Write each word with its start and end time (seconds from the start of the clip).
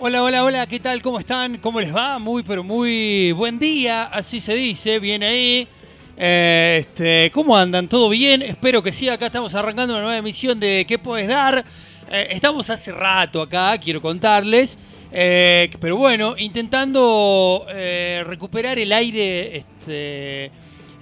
Hola, 0.00 0.22
hola, 0.22 0.44
hola, 0.44 0.66
¿qué 0.68 0.78
tal? 0.78 1.02
¿Cómo 1.02 1.18
están? 1.18 1.58
¿Cómo 1.58 1.80
les 1.80 1.92
va? 1.92 2.20
Muy, 2.20 2.44
pero 2.44 2.62
muy 2.62 3.32
buen 3.32 3.58
día, 3.58 4.04
así 4.04 4.38
se 4.38 4.54
dice, 4.54 5.00
bien 5.00 5.24
ahí. 5.24 5.66
Eh, 6.16 6.76
este, 6.82 7.32
¿Cómo 7.32 7.56
andan? 7.56 7.88
¿Todo 7.88 8.08
bien? 8.08 8.42
Espero 8.42 8.80
que 8.80 8.92
sí, 8.92 9.08
acá 9.08 9.26
estamos 9.26 9.56
arrancando 9.56 9.94
una 9.94 10.04
nueva 10.04 10.18
emisión 10.18 10.60
de 10.60 10.84
¿Qué 10.86 11.00
puedes 11.00 11.26
dar? 11.26 11.64
Eh, 12.12 12.28
estamos 12.30 12.70
hace 12.70 12.92
rato 12.92 13.42
acá, 13.42 13.76
quiero 13.78 14.00
contarles, 14.00 14.78
eh, 15.10 15.68
pero 15.80 15.96
bueno, 15.96 16.36
intentando 16.38 17.66
recuperar 18.24 18.78
el 18.78 18.92
aire, 18.92 19.56
este, 19.56 20.52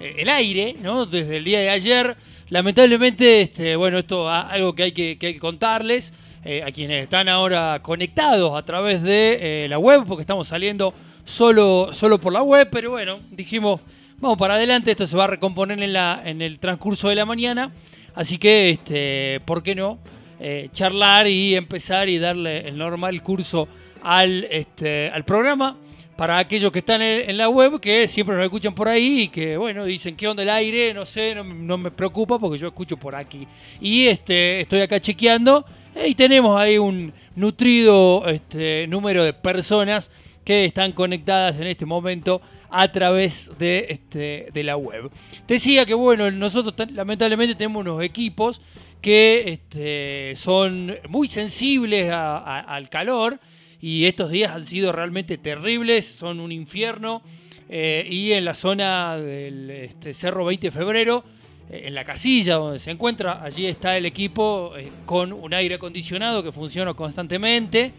el 0.00 0.28
aire, 0.30 0.74
¿no? 0.80 1.04
Desde 1.04 1.36
el 1.36 1.44
día 1.44 1.60
de 1.60 1.68
ayer. 1.68 2.16
Lamentablemente, 2.48 3.42
este, 3.42 3.76
bueno, 3.76 3.98
esto 3.98 4.26
es 4.26 4.44
algo 4.48 4.74
que 4.74 4.84
hay 4.84 4.92
que, 4.92 5.18
que, 5.18 5.26
hay 5.26 5.34
que 5.34 5.40
contarles. 5.40 6.14
Eh, 6.48 6.62
a 6.62 6.70
quienes 6.70 7.02
están 7.02 7.28
ahora 7.28 7.80
conectados 7.82 8.56
a 8.56 8.64
través 8.64 9.02
de 9.02 9.64
eh, 9.64 9.68
la 9.68 9.80
web, 9.80 10.04
porque 10.06 10.20
estamos 10.20 10.46
saliendo 10.46 10.94
solo, 11.24 11.88
solo 11.92 12.20
por 12.20 12.32
la 12.32 12.40
web, 12.40 12.68
pero 12.70 12.90
bueno, 12.90 13.18
dijimos, 13.32 13.80
vamos 14.20 14.38
para 14.38 14.54
adelante, 14.54 14.92
esto 14.92 15.08
se 15.08 15.16
va 15.16 15.24
a 15.24 15.26
recomponer 15.26 15.82
en, 15.82 15.92
la, 15.92 16.22
en 16.24 16.40
el 16.40 16.60
transcurso 16.60 17.08
de 17.08 17.16
la 17.16 17.24
mañana, 17.24 17.72
así 18.14 18.38
que, 18.38 18.70
este, 18.70 19.40
¿por 19.44 19.60
qué 19.60 19.74
no? 19.74 19.98
Eh, 20.38 20.68
charlar 20.72 21.26
y 21.26 21.56
empezar 21.56 22.08
y 22.08 22.20
darle 22.20 22.68
el 22.68 22.78
normal 22.78 23.20
curso 23.24 23.66
al, 24.04 24.44
este, 24.44 25.10
al 25.10 25.24
programa 25.24 25.76
para 26.16 26.38
aquellos 26.38 26.70
que 26.70 26.78
están 26.78 27.02
en, 27.02 27.36
la 27.36 27.48
web, 27.48 27.80
que 27.80 28.06
siempre 28.06 28.36
nos 28.36 28.44
escuchan 28.44 28.72
por 28.72 28.86
ahí 28.86 29.22
y 29.22 29.28
que, 29.30 29.56
bueno, 29.56 29.84
dicen, 29.84 30.14
¿qué 30.14 30.28
onda 30.28 30.44
el 30.44 30.50
aire? 30.50 30.94
No 30.94 31.06
sé, 31.06 31.34
no, 31.34 31.42
no 31.42 31.76
me 31.76 31.90
preocupa 31.90 32.38
porque 32.38 32.56
yo 32.56 32.68
escucho 32.68 32.96
por 32.96 33.16
aquí. 33.16 33.48
Y 33.80 34.06
este, 34.06 34.60
estoy 34.60 34.80
acá 34.82 35.00
chequeando 35.00 35.66
y 36.04 36.14
tenemos 36.14 36.58
ahí 36.60 36.78
un 36.78 37.12
nutrido 37.34 38.26
este, 38.26 38.86
número 38.86 39.24
de 39.24 39.32
personas 39.32 40.10
que 40.44 40.64
están 40.64 40.92
conectadas 40.92 41.58
en 41.58 41.66
este 41.66 41.86
momento 41.86 42.40
a 42.70 42.90
través 42.92 43.50
de, 43.58 43.86
este, 43.88 44.62
la 44.62 44.76
web. 44.76 45.10
Decía 45.46 45.86
que 45.86 45.94
bueno, 45.94 46.30
nosotros 46.30 46.74
lamentablemente 46.90 47.54
tenemos 47.54 47.80
unos 47.80 48.02
equipos 48.02 48.60
que 49.00 49.44
este, 49.46 50.34
son 50.36 50.94
muy 51.08 51.28
sensibles 51.28 52.10
al 52.12 52.88
calor 52.88 53.38
y 53.80 54.04
estos 54.04 54.30
días 54.30 54.52
han 54.52 54.64
sido 54.64 54.92
realmente 54.92 55.38
terribles, 55.38 56.06
son 56.06 56.40
un 56.40 56.52
infierno. 56.52 57.22
Eh, 57.68 58.06
y 58.08 58.30
en 58.32 58.44
la 58.44 58.54
zona 58.54 59.16
del 59.16 59.70
este, 59.70 60.14
Cerro 60.14 60.44
20 60.44 60.68
de 60.68 60.70
Febrero 60.70 61.24
en 61.70 61.94
la 61.94 62.04
casilla 62.04 62.56
donde 62.56 62.78
se 62.78 62.90
encuentra, 62.90 63.42
allí 63.42 63.66
está 63.66 63.96
el 63.96 64.06
equipo 64.06 64.72
eh, 64.76 64.90
con 65.04 65.32
un 65.32 65.52
aire 65.52 65.74
acondicionado 65.76 66.42
que 66.42 66.52
funciona 66.52 66.94
constantemente. 66.94 67.92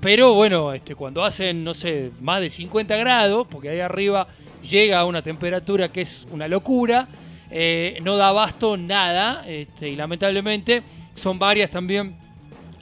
Pero 0.00 0.34
bueno, 0.34 0.72
este, 0.72 0.96
cuando 0.96 1.24
hacen, 1.24 1.62
no 1.62 1.74
sé, 1.74 2.10
más 2.20 2.40
de 2.40 2.50
50 2.50 2.96
grados, 2.96 3.46
porque 3.48 3.68
ahí 3.68 3.78
arriba 3.78 4.26
llega 4.68 4.98
a 4.98 5.04
una 5.04 5.22
temperatura 5.22 5.90
que 5.90 6.00
es 6.00 6.26
una 6.32 6.48
locura, 6.48 7.06
eh, 7.50 7.98
no 8.02 8.16
da 8.16 8.28
abasto 8.28 8.76
nada. 8.76 9.44
Este, 9.46 9.88
y 9.88 9.96
lamentablemente 9.96 10.82
son 11.14 11.38
varias 11.38 11.70
también 11.70 12.16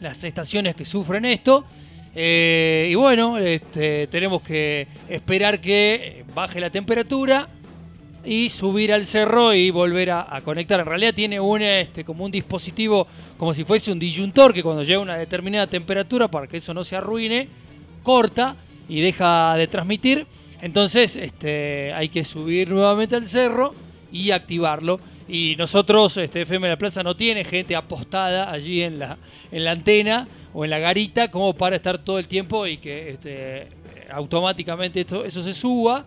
las 0.01 0.25
estaciones 0.25 0.75
que 0.75 0.87
sufren 0.87 1.27
esto. 1.27 1.67
Eh, 2.15 2.89
y 2.91 2.95
bueno, 2.95 3.37
este, 3.37 4.07
tenemos 4.07 4.41
que 4.43 4.89
esperar 5.09 5.61
que 5.61 6.25
baje 6.35 6.59
la 6.59 6.71
temperatura 6.71 7.47
y 8.25 8.51
subir 8.51 8.93
al 8.93 9.07
cerro 9.07 9.55
y 9.55 9.71
volver 9.71 10.11
a, 10.11 10.41
conectar. 10.45 10.81
En 10.81 10.87
realidad 10.87 11.15
tiene 11.15 11.41
un, 11.41 11.63
este, 11.63 12.05
como 12.05 12.25
un 12.25 12.31
dispositivo, 12.31 13.07
como 13.37 13.55
si 13.55 13.65
fuese 13.65 13.93
un 13.93 13.99
disyuntor, 13.99 14.53
que 14.53 14.63
cuando 14.63 14.83
llega 14.83 14.99
a 14.99 15.03
una 15.03 15.17
determinada 15.17 15.67
temperatura, 15.67 16.29
para 16.29 16.47
que 16.47 16.59
eso 16.59 16.75
no 16.75 16.85
se 16.85 16.97
arruine, 16.97 17.49
corta 18.03 18.57
y 18.89 19.01
deja 19.01 19.55
de 19.57 19.67
transmitir. 19.67 20.27
Entonces 20.61 21.17
este, 21.17 21.93
hay 21.95 22.09
que 22.09 22.25
subir 22.25 22.69
nuevamente 22.69 23.17
al 23.17 23.27
cerro 23.27 23.75
y 24.13 24.31
activarlo. 24.31 25.01
Y 25.29 25.55
nosotros, 25.57 26.17
este, 26.17 26.43
FM 26.43 26.69
la 26.69 26.77
Plaza 26.77 27.03
no 27.03 27.17
tiene 27.17 27.45
gente 27.45 27.77
apostada 27.77 28.51
allí 28.51 28.83
en 28.83 28.99
la, 28.99 29.17
en 29.53 29.65
la 29.65 29.71
antena 29.71 30.27
o 30.53 30.65
en 30.65 30.71
la 30.71 30.79
garita 30.81 31.31
como 31.31 31.55
para 31.55 31.77
estar 31.77 31.99
todo 31.99 32.19
el 32.19 32.27
tiempo 32.27 32.67
y 32.67 32.79
que 32.79 33.11
este, 33.11 33.69
automáticamente 34.11 35.01
esto, 35.01 35.25
eso 35.25 35.43
se 35.43 35.53
suba. 35.53 36.05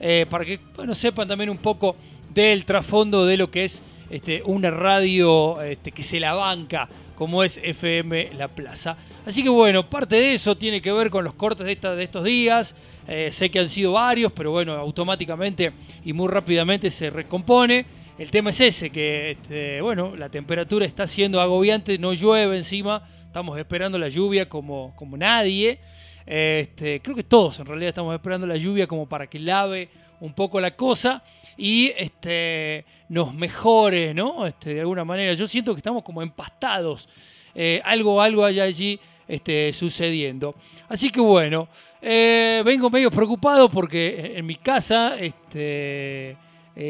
Eh, 0.00 0.26
para 0.28 0.44
que 0.44 0.58
bueno, 0.76 0.94
sepan 0.94 1.28
también 1.28 1.50
un 1.50 1.58
poco 1.58 1.96
del 2.32 2.64
trasfondo 2.64 3.26
de 3.26 3.36
lo 3.36 3.50
que 3.50 3.64
es 3.64 3.82
este, 4.10 4.42
una 4.44 4.70
radio 4.70 5.60
este, 5.62 5.92
que 5.92 6.02
se 6.02 6.20
la 6.20 6.34
banca, 6.34 6.88
como 7.14 7.42
es 7.42 7.58
FM 7.62 8.30
La 8.36 8.48
Plaza. 8.48 8.96
Así 9.24 9.42
que 9.42 9.48
bueno, 9.48 9.88
parte 9.88 10.16
de 10.16 10.34
eso 10.34 10.56
tiene 10.56 10.82
que 10.82 10.92
ver 10.92 11.10
con 11.10 11.24
los 11.24 11.34
cortes 11.34 11.66
de, 11.66 11.76
de 11.76 12.02
estos 12.02 12.24
días. 12.24 12.74
Eh, 13.08 13.30
sé 13.32 13.50
que 13.50 13.60
han 13.60 13.68
sido 13.68 13.92
varios, 13.92 14.32
pero 14.32 14.50
bueno, 14.50 14.74
automáticamente 14.74 15.72
y 16.04 16.12
muy 16.12 16.28
rápidamente 16.28 16.90
se 16.90 17.10
recompone. 17.10 17.86
El 18.18 18.30
tema 18.30 18.50
es 18.50 18.60
ese, 18.60 18.90
que 18.90 19.32
este, 19.32 19.80
bueno, 19.80 20.14
la 20.16 20.28
temperatura 20.28 20.86
está 20.86 21.06
siendo 21.06 21.40
agobiante, 21.40 21.98
no 21.98 22.12
llueve 22.12 22.56
encima, 22.56 23.02
estamos 23.26 23.58
esperando 23.58 23.98
la 23.98 24.08
lluvia 24.08 24.48
como, 24.48 24.94
como 24.94 25.16
nadie. 25.16 25.80
Este, 26.26 27.00
creo 27.00 27.14
que 27.14 27.24
todos 27.24 27.60
en 27.60 27.66
realidad 27.66 27.90
estamos 27.90 28.14
esperando 28.14 28.46
la 28.46 28.56
lluvia 28.56 28.86
como 28.86 29.06
para 29.06 29.26
que 29.26 29.38
lave 29.38 29.88
un 30.20 30.32
poco 30.32 30.58
la 30.58 30.74
cosa 30.74 31.22
y 31.56 31.92
este, 31.96 32.84
nos 33.08 33.34
mejore, 33.34 34.14
¿no? 34.14 34.46
Este, 34.46 34.74
de 34.74 34.80
alguna 34.80 35.04
manera. 35.04 35.34
Yo 35.34 35.46
siento 35.46 35.74
que 35.74 35.80
estamos 35.80 36.02
como 36.02 36.22
empastados. 36.22 37.08
Eh, 37.54 37.80
algo, 37.84 38.20
algo 38.20 38.44
hay 38.44 38.60
allí 38.60 38.98
este, 39.28 39.72
sucediendo. 39.72 40.54
Así 40.88 41.10
que 41.10 41.20
bueno, 41.20 41.68
eh, 42.00 42.62
vengo 42.64 42.90
medio 42.90 43.10
preocupado 43.10 43.68
porque 43.68 44.32
en 44.36 44.46
mi 44.46 44.56
casa, 44.56 45.16
eh, 45.18 46.36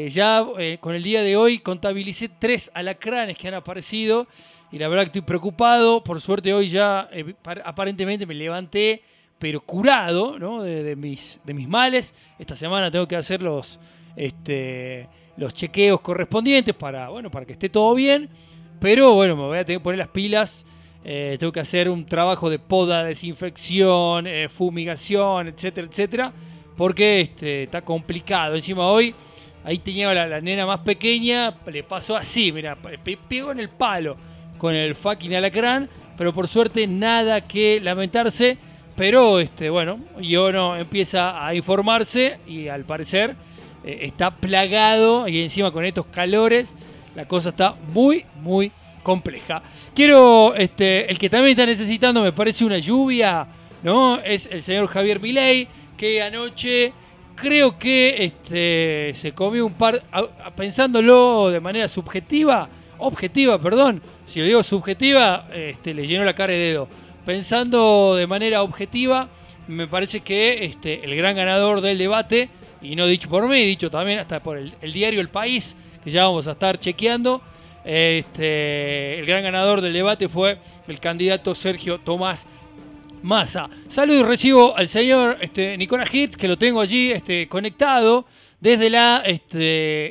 ya 0.09 0.45
con 0.79 0.95
el 0.95 1.03
día 1.03 1.21
de 1.21 1.35
hoy 1.35 1.59
contabilicé 1.59 2.29
tres 2.39 2.71
alacranes 2.73 3.37
que 3.37 3.47
han 3.47 3.53
aparecido 3.53 4.27
y 4.71 4.79
la 4.79 4.87
verdad 4.87 5.03
que 5.03 5.07
estoy 5.07 5.21
preocupado. 5.21 6.03
Por 6.03 6.19
suerte 6.21 6.53
hoy 6.53 6.67
ya 6.67 7.09
aparentemente 7.63 8.25
me 8.25 8.33
levanté 8.33 9.03
pero 9.39 9.61
curado 9.61 10.39
¿no? 10.39 10.63
de, 10.63 10.95
mis, 10.95 11.39
de 11.43 11.53
mis 11.53 11.67
males. 11.67 12.13
Esta 12.39 12.55
semana 12.55 12.89
tengo 12.89 13.07
que 13.07 13.15
hacer 13.15 13.41
los, 13.41 13.79
este, 14.15 15.07
los 15.37 15.53
chequeos 15.53 16.01
correspondientes 16.01 16.73
para, 16.73 17.09
bueno, 17.09 17.29
para 17.29 17.45
que 17.45 17.53
esté 17.53 17.69
todo 17.69 17.93
bien. 17.95 18.29
Pero 18.79 19.13
bueno, 19.13 19.35
me 19.35 19.43
voy 19.43 19.57
a 19.57 19.65
tener 19.65 19.79
que 19.79 19.83
poner 19.83 19.99
las 19.99 20.09
pilas. 20.09 20.65
Eh, 21.03 21.37
tengo 21.39 21.51
que 21.51 21.59
hacer 21.59 21.89
un 21.89 22.05
trabajo 22.05 22.49
de 22.49 22.59
poda, 22.59 23.03
desinfección, 23.03 24.25
eh, 24.27 24.49
fumigación, 24.49 25.47
etcétera, 25.47 25.87
etcétera. 25.87 26.33
Porque 26.75 27.21
este, 27.21 27.63
está 27.63 27.81
complicado. 27.81 28.55
Encima 28.55 28.87
hoy, 28.87 29.13
ahí 29.63 29.79
tenía 29.79 30.13
la, 30.13 30.27
la 30.27 30.41
nena 30.41 30.65
más 30.65 30.79
pequeña, 30.79 31.55
le 31.67 31.83
pasó 31.83 32.15
así, 32.15 32.51
mira, 32.51 32.77
pegó 33.29 33.51
en 33.51 33.59
el 33.59 33.69
palo 33.69 34.17
con 34.57 34.73
el 34.75 34.95
fucking 34.95 35.35
alacrán. 35.35 35.89
Pero 36.17 36.33
por 36.33 36.47
suerte 36.47 36.87
nada 36.87 37.41
que 37.41 37.79
lamentarse. 37.81 38.57
Pero 38.95 39.39
este, 39.39 39.69
bueno, 39.69 39.99
no 40.17 40.75
empieza 40.77 41.45
a 41.45 41.53
informarse 41.53 42.37
y 42.47 42.69
al 42.69 42.85
parecer 42.85 43.35
eh, 43.83 43.99
está 44.03 44.31
plagado 44.31 45.27
y 45.27 45.41
encima 45.41 45.71
con 45.71 45.83
estos 45.83 46.05
calores 46.05 46.71
la 47.13 47.25
cosa 47.25 47.49
está 47.49 47.75
muy, 47.93 48.25
muy 48.41 48.71
compleja. 49.03 49.61
Quiero, 49.93 50.55
este, 50.55 51.09
el 51.11 51.19
que 51.19 51.29
también 51.29 51.51
está 51.51 51.65
necesitando, 51.65 52.21
me 52.21 52.31
parece 52.31 52.63
una 52.63 52.79
lluvia, 52.79 53.45
¿no? 53.83 54.17
Es 54.19 54.47
el 54.51 54.63
señor 54.63 54.87
Javier 54.87 55.19
Milei, 55.19 55.67
que 55.97 56.21
anoche 56.21 56.93
creo 57.35 57.77
que 57.77 58.23
este, 58.23 59.11
se 59.13 59.33
comió 59.33 59.65
un 59.65 59.73
par, 59.73 60.03
pensándolo 60.55 61.49
de 61.49 61.59
manera 61.59 61.87
subjetiva, 61.89 62.67
objetiva, 62.97 63.61
perdón, 63.61 64.01
si 64.25 64.39
lo 64.39 64.45
digo 64.45 64.63
subjetiva, 64.63 65.47
este, 65.53 65.93
le 65.93 66.07
llenó 66.07 66.23
la 66.23 66.33
cara 66.33 66.53
de 66.53 66.59
dedo 66.59 66.87
pensando 67.25 68.15
de 68.15 68.27
manera 68.27 68.61
objetiva, 68.61 69.27
me 69.67 69.87
parece 69.87 70.19
que 70.19 70.63
este, 70.63 71.03
el 71.03 71.15
gran 71.15 71.35
ganador 71.35 71.81
del 71.81 71.97
debate, 71.97 72.49
y 72.81 72.95
no 72.95 73.07
dicho 73.07 73.27
por 73.27 73.47
mí, 73.49 73.65
dicho 73.65 73.89
también 73.89 74.19
hasta 74.19 74.41
por 74.41 74.57
el, 74.57 74.93
diario 74.93 75.19
El 75.19 75.29
País, 75.29 75.75
que 76.03 76.11
ya 76.11 76.25
vamos 76.25 76.47
a 76.47 76.51
estar 76.51 76.79
chequeando, 76.79 77.41
este, 77.83 79.19
el 79.19 79.25
gran 79.25 79.43
ganador 79.43 79.81
del 79.81 79.93
debate 79.93 80.29
fue 80.29 80.59
el 80.87 80.99
candidato 80.99 81.55
Sergio 81.55 81.99
Tomás 81.99 82.45
Massa. 83.23 83.69
Saludo 83.87 84.19
y 84.19 84.23
recibo 84.23 84.77
al 84.77 84.87
señor 84.87 85.37
este, 85.41 85.77
Nicolás 85.77 86.13
Hitz, 86.13 86.37
que 86.37 86.47
lo 86.47 86.57
tengo 86.57 86.79
allí 86.79 87.11
este, 87.11 87.47
conectado 87.47 88.25
desde 88.59 88.89
la 88.89 89.23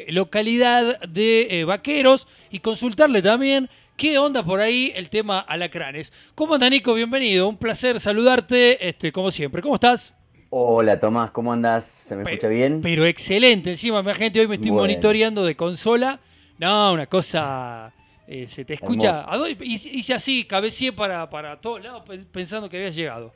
localidad 0.09 1.01
de 1.03 1.61
eh, 1.61 1.65
Vaqueros, 1.65 2.27
y 2.51 2.59
consultarle 2.59 3.23
también 3.23 3.69
¿Qué 3.97 4.19
onda 4.19 4.43
por 4.43 4.61
ahí 4.61 4.93
el 4.97 5.09
tema 5.09 5.39
alacranes? 5.39 6.13
¿Cómo 6.35 6.55
anda 6.55 6.69
Nico? 6.69 6.95
Bienvenido, 6.95 7.49
un 7.49 7.57
placer 7.57 8.01
saludarte, 8.01 8.89
este, 8.89 9.13
como 9.13 9.31
siempre. 9.31 9.63
¿Cómo 9.63 9.77
estás? 9.77 10.13
Hola 10.51 10.99
Tomás, 10.99 11.31
¿cómo 11.31 11.53
andas? 11.53 11.85
¿Se 11.85 12.17
me 12.17 12.23
escucha 12.23 12.49
bien? 12.49 12.81
Pero 12.83 13.07
excelente, 13.07 13.71
encima, 13.71 14.03
mi 14.03 14.13
gente, 14.15 14.41
hoy 14.41 14.49
me 14.49 14.57
estoy 14.57 14.73
monitoreando 14.73 15.45
de 15.45 15.57
consola. 15.57 16.19
No, 16.59 16.93
una 16.93 17.07
cosa, 17.07 17.93
eh, 18.27 18.47
se 18.49 18.65
te 18.65 18.75
escucha. 18.75 19.27
Hice 19.61 20.15
así, 20.15 20.45
cabeceé 20.45 20.93
para, 20.93 21.31
para 21.31 21.61
todos 21.61 21.83
lados 21.83 22.03
pensando 22.33 22.69
que 22.69 22.79
habías 22.79 22.97
llegado. 22.97 23.33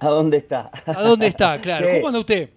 ¿A 0.00 0.08
dónde 0.08 0.36
está? 0.36 0.70
¿A 0.84 1.02
dónde 1.02 1.28
está? 1.28 1.58
Claro. 1.62 1.88
¿Cómo 1.94 2.08
anda 2.08 2.20
usted? 2.20 2.50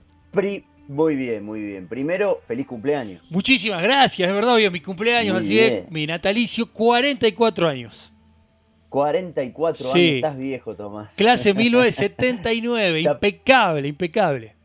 Muy 0.91 1.15
bien, 1.15 1.45
muy 1.45 1.61
bien. 1.61 1.87
Primero, 1.87 2.41
feliz 2.45 2.67
cumpleaños. 2.67 3.23
Muchísimas 3.29 3.81
gracias, 3.81 4.27
es 4.27 4.35
verdad, 4.35 4.55
hoy 4.55 4.65
es 4.65 4.71
mi 4.71 4.81
cumpleaños, 4.81 5.37
así 5.37 5.57
es, 5.57 5.89
mi 5.89 6.05
natalicio, 6.05 6.69
44 6.69 7.67
años. 7.69 8.11
44 8.89 9.93
años, 9.93 10.05
estás 10.15 10.37
viejo, 10.37 10.75
Tomás. 10.75 11.15
Clase 11.15 11.53
1979, 11.53 12.99
impecable, 13.09 13.87
impecable. 13.87 14.55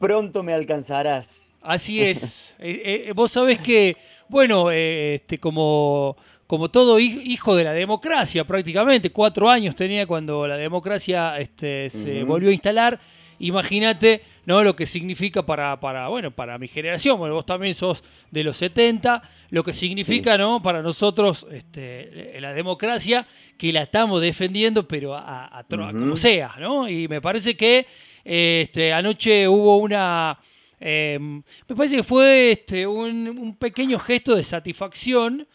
Pronto 0.00 0.42
me 0.42 0.52
alcanzarás. 0.52 1.54
Así 1.62 2.02
es. 2.02 2.46
Eh, 2.60 3.06
eh, 3.06 3.12
vos 3.12 3.30
sabés 3.30 3.60
que, 3.60 3.96
bueno, 4.28 4.72
eh, 4.72 5.14
este, 5.14 5.38
como, 5.38 6.16
como 6.48 6.68
todo 6.72 6.98
hijo 6.98 7.54
de 7.54 7.62
la 7.62 7.72
democracia 7.72 8.44
prácticamente, 8.44 9.10
cuatro 9.12 9.48
años 9.48 9.76
tenía 9.76 10.08
cuando 10.08 10.44
la 10.48 10.56
democracia 10.56 11.38
este, 11.38 11.88
se 11.88 12.24
volvió 12.24 12.48
a 12.48 12.52
instalar 12.52 12.98
imagínate 13.38 14.22
¿no? 14.46 14.62
lo 14.62 14.74
que 14.74 14.86
significa 14.86 15.44
para, 15.44 15.78
para, 15.80 16.08
bueno, 16.08 16.30
para 16.30 16.58
mi 16.58 16.68
generación, 16.68 17.18
bueno, 17.18 17.34
vos 17.34 17.46
también 17.46 17.74
sos 17.74 18.02
de 18.30 18.44
los 18.44 18.56
70, 18.56 19.22
lo 19.50 19.64
que 19.64 19.72
significa 19.72 20.36
¿no? 20.38 20.62
para 20.62 20.82
nosotros 20.82 21.46
este, 21.50 22.38
la 22.40 22.52
democracia, 22.52 23.26
que 23.56 23.72
la 23.72 23.82
estamos 23.82 24.20
defendiendo, 24.20 24.86
pero 24.86 25.14
a, 25.14 25.64
como 25.68 26.16
sea, 26.16 26.54
¿no? 26.58 26.88
Y 26.88 27.08
me 27.08 27.20
parece 27.20 27.56
que 27.56 27.86
este, 28.24 28.92
anoche 28.92 29.48
hubo 29.48 29.78
una... 29.78 30.38
Em, 30.80 31.42
me 31.66 31.74
parece 31.74 31.96
que 31.96 32.02
fue 32.04 32.52
este, 32.52 32.86
un, 32.86 33.56
pequeño 33.58 33.98
gesto 33.98 34.36
de 34.36 34.44
satisfacción. 34.44 35.46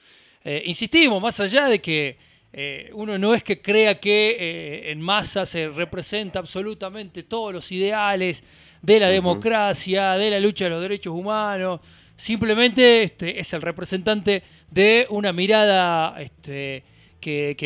Eh, 0.43 0.63
insistimos, 0.65 1.21
más 1.21 1.39
allá 1.39 1.67
de 1.67 1.79
que 1.79 2.17
eh, 2.55 2.91
uno 2.93 3.17
no 3.17 3.33
es 3.33 3.43
que 3.43 3.59
crea 3.63 3.99
que 3.99 4.37
eh, 4.39 4.91
en 4.91 5.01
masa 5.01 5.43
se 5.43 5.69
representa 5.69 6.37
absolutamente 6.37 7.23
todos 7.23 7.51
los 7.51 7.71
ideales 7.71 8.43
de 8.79 8.99
la 8.99 9.09
democracia, 9.09 10.11
de 10.13 10.29
la 10.29 10.39
lucha 10.39 10.65
de 10.65 10.69
los 10.69 10.81
derechos 10.81 11.15
humanos. 11.15 11.81
Simplemente 12.15 13.03
este, 13.03 13.39
es 13.39 13.51
el 13.53 13.61
representante 13.63 14.43
de 14.69 15.07
una 15.09 15.33
mirada 15.33 16.21
este, 16.21 16.83
que, 17.19 17.57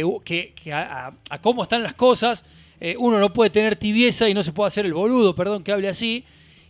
a, 0.71 1.11
cómo 1.41 1.63
están 1.63 1.83
las 1.83 1.93
cosas. 1.93 2.45
Eh, 2.79 2.95
uno 2.97 3.19
no 3.19 3.33
puede 3.33 3.49
tener 3.49 3.75
tibieza 3.75 4.29
y 4.29 4.33
no 4.33 4.41
se 4.41 4.53
puede 4.53 4.69
hacer 4.69 4.85
el 4.85 4.93
boludo, 4.93 5.35
perdón 5.35 5.65
que 5.65 5.73
hable 5.73 5.89
así. 5.89 6.23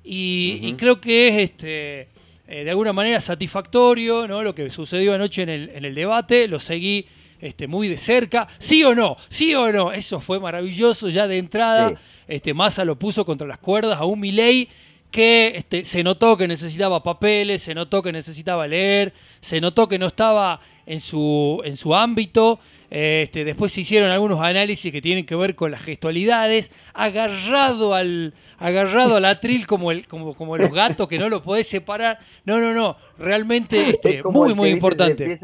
Y, 0.04 0.74
creo 0.74 1.00
que 1.00 1.28
es 1.28 1.38
este, 1.38 2.08
de 2.48 2.70
alguna 2.70 2.94
manera 2.94 3.20
satisfactorio 3.20 4.28
¿no? 4.28 4.42
lo 4.42 4.56
que 4.56 4.70
sucedió 4.72 5.14
anoche 5.14 5.44
en 5.44 5.50
el, 5.50 5.70
en 5.70 5.86
el 5.86 5.94
debate. 5.94 6.48
Lo 6.48 6.60
seguí 6.60 7.06
este, 7.40 7.68
muy 7.68 7.88
de 7.88 7.98
cerca. 7.98 8.48
¿Sí 8.58 8.84
o 8.84 8.96
no? 8.96 9.18
¿Sí 9.30 9.54
o 9.56 9.72
no? 9.72 9.92
Eso 9.92 10.20
fue 10.20 10.40
maravilloso 10.40 11.10
ya 11.10 11.28
de 11.28 11.38
entrada. 11.38 11.94
Este, 12.28 12.54
Massa 12.54 12.84
lo 12.84 12.98
puso 12.98 13.26
contra 13.26 13.48
las 13.48 13.58
cuerdas 13.58 14.00
a 14.00 14.06
un 14.06 14.20
Milei 14.20 14.70
que 15.12 15.54
este, 15.56 15.84
se 15.84 16.04
notó 16.04 16.36
que 16.38 16.48
necesitaba 16.48 17.02
papeles, 17.02 17.62
se 17.62 17.74
notó 17.74 18.02
que 18.02 18.12
necesitaba 18.12 18.68
leer, 18.68 19.14
se 19.40 19.62
notó 19.62 19.88
que 19.88 19.98
no 19.98 20.08
estaba 20.08 20.60
en 20.86 21.00
su, 21.00 21.62
en 21.64 21.78
su 21.78 21.96
ámbito. 21.96 22.60
Este, 22.90 23.44
después 23.44 23.74
se 23.74 23.82
hicieron 23.82 24.12
algunos 24.12 24.42
análisis 24.42 24.92
que 24.92 25.02
tienen 25.02 25.26
que 25.26 25.36
ver 25.36 25.56
con 25.56 25.72
las 25.72 25.82
gestualidades, 25.82 26.72
agarrado 26.94 27.94
al, 27.94 28.34
agarrado 28.58 29.18
al 29.18 29.26
atril 29.26 29.68
como, 29.68 29.92
el, 29.92 30.08
como, 30.08 30.34
como 30.36 30.58
los 30.58 30.72
gatos 30.72 31.08
que 31.08 31.20
no 31.20 31.30
lo 31.30 31.44
podés 31.44 31.68
separar. 31.68 32.20
No, 32.46 32.60
no, 32.60 32.74
no, 32.74 32.98
realmente 33.18 33.90
este, 33.90 34.24
muy, 34.24 34.54
muy 34.54 34.70
importante 34.70 35.40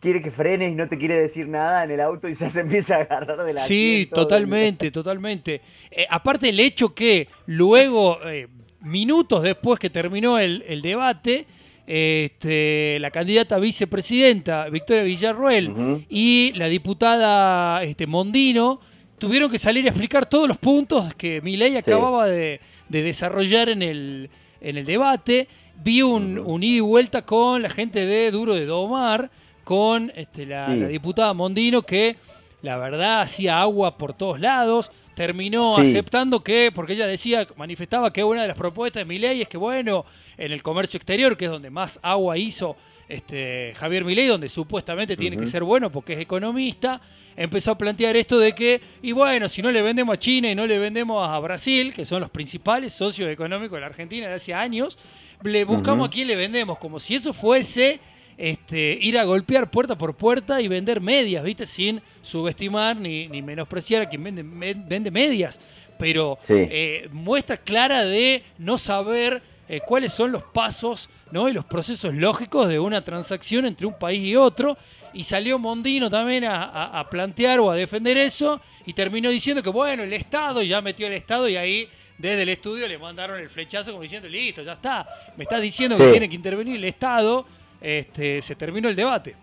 quiere 0.00 0.22
que 0.22 0.30
frenes 0.30 0.72
y 0.72 0.74
no 0.74 0.88
te 0.88 0.98
quiere 0.98 1.16
decir 1.16 1.48
nada 1.48 1.84
en 1.84 1.90
el 1.90 2.00
auto 2.00 2.28
y 2.28 2.34
se 2.34 2.46
empieza 2.60 2.96
a 2.96 3.00
agarrar 3.00 3.44
de 3.44 3.52
la 3.52 3.60
Sí, 3.60 4.08
totalmente, 4.12 4.90
totalmente. 4.90 5.60
Eh, 5.90 6.06
aparte 6.08 6.48
el 6.48 6.60
hecho 6.60 6.94
que 6.94 7.28
luego, 7.46 8.18
eh, 8.26 8.48
minutos 8.80 9.42
después 9.42 9.78
que 9.78 9.90
terminó 9.90 10.38
el, 10.38 10.80
debate, 10.82 11.46
este, 11.86 12.98
la 13.00 13.10
candidata 13.10 13.58
vicepresidenta 13.58 14.68
Victoria 14.68 15.02
Villarruel 15.02 16.04
y 16.08 16.52
la 16.54 16.66
diputada 16.66 17.82
este, 17.82 18.06
Mondino 18.06 18.80
tuvieron 19.18 19.50
que 19.50 19.58
salir 19.58 19.86
a 19.86 19.88
explicar 19.88 20.28
todos 20.28 20.46
los 20.46 20.58
puntos 20.58 21.14
que 21.14 21.40
Milei 21.40 21.76
acababa 21.76 22.26
de, 22.26 22.60
desarrollar 22.88 23.68
en 23.68 23.82
el, 23.82 24.30
en 24.60 24.76
el 24.76 24.84
debate. 24.84 25.48
Vi 25.82 26.02
un, 26.02 26.38
un 26.38 26.62
ida 26.62 26.76
y 26.76 26.80
vuelta 26.80 27.22
con 27.22 27.62
la 27.62 27.70
gente 27.70 28.04
de 28.04 28.30
Duro 28.30 28.54
de 28.54 28.66
Domar, 28.66 29.30
con 29.68 30.10
este, 30.16 30.46
la, 30.46 30.74
diputada 30.74 31.34
Mondino 31.34 31.82
que 31.82 32.16
la 32.62 32.78
verdad 32.78 33.20
hacía 33.20 33.60
agua 33.60 33.98
por 33.98 34.14
todos 34.14 34.40
lados, 34.40 34.90
terminó 35.14 35.76
aceptando 35.76 36.42
que, 36.42 36.72
porque 36.74 36.94
ella 36.94 37.06
decía, 37.06 37.46
manifestaba 37.54 38.10
que 38.10 38.24
una 38.24 38.40
de 38.40 38.48
las 38.48 38.56
propuestas 38.56 39.02
de 39.02 39.04
Milei 39.04 39.42
es 39.42 39.48
que, 39.48 39.58
bueno, 39.58 40.06
en 40.38 40.52
el 40.52 40.62
comercio 40.62 40.96
exterior, 40.96 41.36
que 41.36 41.44
es 41.44 41.50
donde 41.50 41.68
más 41.68 42.00
agua 42.00 42.38
hizo 42.38 42.78
este, 43.10 43.74
Javier 43.76 44.06
Milei, 44.06 44.26
donde 44.26 44.48
supuestamente 44.48 45.18
tiene 45.18 45.36
que 45.36 45.44
ser 45.44 45.62
bueno 45.64 45.92
porque 45.92 46.14
es 46.14 46.20
economista, 46.20 47.02
empezó 47.36 47.72
a 47.72 47.76
plantear 47.76 48.16
esto 48.16 48.38
de 48.38 48.54
que, 48.54 48.80
y 49.02 49.12
bueno, 49.12 49.50
si 49.50 49.60
no 49.60 49.70
le 49.70 49.82
vendemos 49.82 50.14
a 50.14 50.18
China 50.18 50.50
y 50.50 50.54
no 50.54 50.66
le 50.66 50.78
vendemos 50.78 51.28
a 51.28 51.38
Brasil, 51.40 51.92
que 51.92 52.06
son 52.06 52.22
los 52.22 52.30
principales 52.30 52.94
socios 52.94 53.28
económicos 53.28 53.76
de 53.76 53.80
la 53.82 53.88
Argentina 53.88 54.28
de 54.28 54.32
hace 54.32 54.54
años, 54.54 54.96
le 55.42 55.64
buscamos 55.64 56.08
a 56.08 56.10
quién 56.10 56.26
le 56.26 56.36
vendemos, 56.36 56.78
como 56.78 56.98
si 56.98 57.16
eso 57.16 57.34
fuese 57.34 58.00
este, 58.38 58.96
ir 59.00 59.18
a 59.18 59.24
golpear 59.24 59.68
puerta 59.68 59.98
por 59.98 60.14
puerta 60.14 60.60
y 60.60 60.68
vender 60.68 61.00
medias, 61.00 61.42
¿viste? 61.42 61.66
Sin 61.66 62.00
subestimar 62.22 62.96
ni, 62.96 63.26
ni 63.26 63.42
menospreciar 63.42 64.02
a 64.02 64.08
quien 64.08 64.22
vende, 64.22 64.42
vende 64.42 65.10
medias. 65.10 65.58
Pero 65.98 66.38
eh, 66.48 67.08
muestra 67.10 67.56
clara 67.56 68.04
de 68.04 68.44
no 68.58 68.78
saber 68.78 69.42
eh, 69.68 69.80
cuáles 69.84 70.12
son 70.12 70.30
los 70.30 70.44
pasos 70.44 71.10
¿no? 71.32 71.48
y 71.48 71.52
los 71.52 71.64
procesos 71.64 72.14
lógicos 72.14 72.68
de 72.68 72.78
una 72.78 73.02
transacción 73.02 73.66
entre 73.66 73.86
un 73.86 73.98
país 73.98 74.22
y 74.22 74.36
otro. 74.36 74.78
Y 75.12 75.24
salió 75.24 75.58
Mondino 75.58 76.08
también 76.08 76.44
a, 76.46 77.04
plantear 77.10 77.58
o 77.58 77.70
a 77.70 77.74
defender 77.74 78.16
eso 78.16 78.60
y 78.86 78.92
terminó 78.92 79.30
diciendo 79.30 79.62
que, 79.62 79.70
bueno, 79.70 80.04
el 80.04 80.12
Estado, 80.12 80.62
ya 80.62 80.80
metió 80.80 81.08
el 81.08 81.14
Estado 81.14 81.48
y 81.48 81.56
ahí 81.56 81.88
desde 82.18 82.42
el 82.42 82.48
estudio 82.50 82.86
le 82.86 82.98
mandaron 82.98 83.40
el 83.40 83.48
flechazo 83.48 83.90
como 83.90 84.02
diciendo, 84.02 84.28
listo, 84.28 84.62
ya 84.62 84.72
está. 84.72 85.08
Me 85.36 85.44
estás 85.44 85.60
diciendo 85.60 85.96
que 85.96 86.10
tiene 86.10 86.28
que 86.28 86.34
intervenir 86.34 86.76
el 86.76 86.84
Estado 86.84 87.46
este, 87.80 88.42
se 88.42 88.54
terminó 88.54 88.88
el 88.88 88.96
debate. 88.96 89.34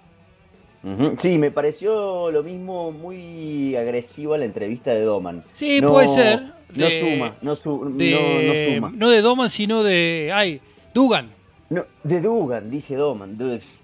Sí, 1.17 1.39
me 1.39 1.49
pareció 1.49 2.29
lo 2.29 2.43
mismo 2.43 2.91
muy 2.91 3.75
agresiva 3.75 4.37
la 4.37 4.45
entrevista 4.45 4.93
de 4.93 5.01
Doman. 5.01 5.43
Sí, 5.53 5.81
puede 5.81 6.07
ser. 6.07 6.53
no 6.75 6.89
suma, 6.89 7.35
no, 7.41 7.55
suma. 7.55 8.91
No 8.95 9.09
de 9.09 9.21
Doman, 9.21 9.49
sino 9.49 9.81
de. 9.81 10.31
Ay, 10.31 10.61
Dugan. 10.93 11.31
No, 11.71 11.85
de 12.03 12.21
Dugan, 12.21 12.69
dije 12.69 12.95
Doman, 12.95 13.35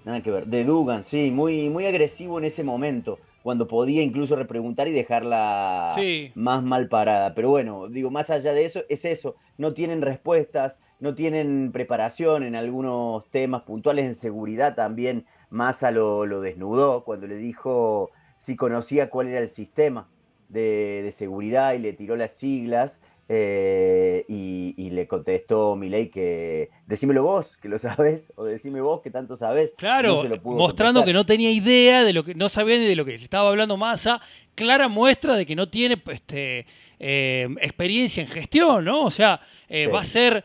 nada 0.05 0.21
que 0.21 0.29
ver. 0.29 0.45
De 0.45 0.63
Dugan, 0.63 1.03
sí, 1.03 1.31
muy, 1.31 1.69
muy 1.69 1.87
agresivo 1.87 2.37
en 2.37 2.45
ese 2.45 2.63
momento, 2.63 3.17
cuando 3.43 3.67
podía 3.67 4.03
incluso 4.03 4.35
repreguntar 4.35 4.87
y 4.87 4.91
dejarla 4.91 5.95
más 6.35 6.63
mal 6.63 6.87
parada. 6.87 7.33
Pero 7.33 7.49
bueno, 7.49 7.87
digo, 7.87 8.11
más 8.11 8.29
allá 8.29 8.53
de 8.53 8.65
eso, 8.65 8.83
es 8.89 9.05
eso, 9.05 9.35
no 9.57 9.73
tienen 9.73 10.01
respuestas, 10.01 10.75
no 10.99 11.15
tienen 11.15 11.71
preparación 11.71 12.43
en 12.43 12.55
algunos 12.55 13.29
temas 13.29 13.63
puntuales, 13.63 14.05
en 14.05 14.15
seguridad 14.15 14.75
también 14.75 15.25
Massa 15.49 15.91
lo, 15.91 16.25
lo 16.25 16.41
desnudó 16.41 17.03
cuando 17.03 17.27
le 17.27 17.35
dijo 17.35 18.11
si 18.39 18.55
conocía 18.55 19.09
cuál 19.09 19.27
era 19.27 19.39
el 19.39 19.49
sistema 19.49 20.07
de, 20.51 21.13
seguridad 21.17 21.73
y 21.73 21.79
le 21.79 21.93
tiró 21.93 22.15
las 22.15 22.33
siglas. 22.33 22.99
Eh, 23.33 24.25
y, 24.27 24.89
le 24.89 25.07
contestó 25.07 25.77
Milei 25.77 26.09
que 26.09 26.69
decímelo 26.85 27.23
vos, 27.23 27.45
que 27.61 27.69
lo 27.69 27.79
sabes, 27.79 28.33
o 28.35 28.43
decime 28.43 28.81
vos 28.81 28.99
que 29.01 29.09
tanto 29.09 29.37
sabes. 29.37 29.71
Claro, 29.77 30.25
mostrando 30.43 31.05
que 31.05 31.13
no 31.13 31.25
tenía 31.25 31.49
idea 31.49 32.03
de 32.03 32.11
lo 32.11 32.25
que, 32.25 32.35
no 32.35 32.49
sabía 32.49 32.77
ni 32.77 32.85
de 32.85 32.95
lo 32.97 33.05
que 33.05 33.17
se 33.17 33.23
estaba 33.23 33.47
hablando 33.47 33.77
Massa, 33.77 34.19
clara 34.53 34.89
muestra 34.89 35.37
de 35.37 35.45
que 35.45 35.55
no 35.55 35.69
tiene 35.69 36.01
este, 36.11 36.65
eh, 36.99 37.47
experiencia 37.61 38.21
en 38.21 38.27
gestión, 38.27 38.83
¿no? 38.83 39.05
O 39.05 39.11
sea, 39.11 39.39
eh, 39.69 39.87
va 39.87 40.01
a 40.01 40.03
ser 40.03 40.43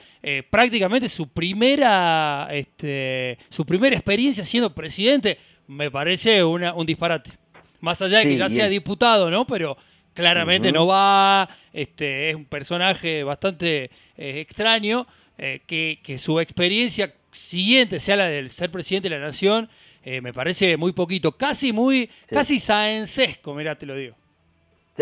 prácticamente 0.49 1.09
su 1.09 1.26
primera, 1.26 2.47
este, 2.52 3.37
su 3.49 3.66
primera 3.66 3.97
experiencia 3.97 4.45
siendo 4.45 4.73
presidente. 4.73 5.38
Me 5.66 5.90
parece 5.90 6.45
una, 6.45 6.73
un 6.73 6.87
disparate. 6.87 7.33
Más 7.81 8.00
allá 8.00 8.19
de 8.19 8.28
que 8.28 8.37
ya 8.37 8.49
sea 8.49 8.69
diputado, 8.69 9.28
¿no? 9.28 9.45
Pero 9.45 9.76
claramente 10.16 10.73
no 10.73 10.87
va, 10.88 11.49
este, 11.73 12.30
es 12.30 12.35
un 12.35 12.46
personaje 12.46 13.23
bastante 13.23 13.90
extraño, 14.16 15.06
que, 15.37 16.16
su 16.18 16.40
experiencia 16.40 17.14
siguiente 17.30 18.00
sea 18.00 18.16
la 18.16 18.26
del 18.26 18.50
ser 18.50 18.70
presidente 18.70 19.08
de 19.08 19.18
la 19.18 19.25
nación, 19.25 19.68
me 20.04 20.32
parece 20.32 20.76
muy 20.76 20.92
poquito, 20.92 21.32
casi 21.32 21.73
muy, 21.73 22.11
casi 22.28 22.58
saencesco, 22.58 23.54
mira, 23.54 23.76
te 23.76 23.87
lo 23.87 23.94
digo. 23.94 24.16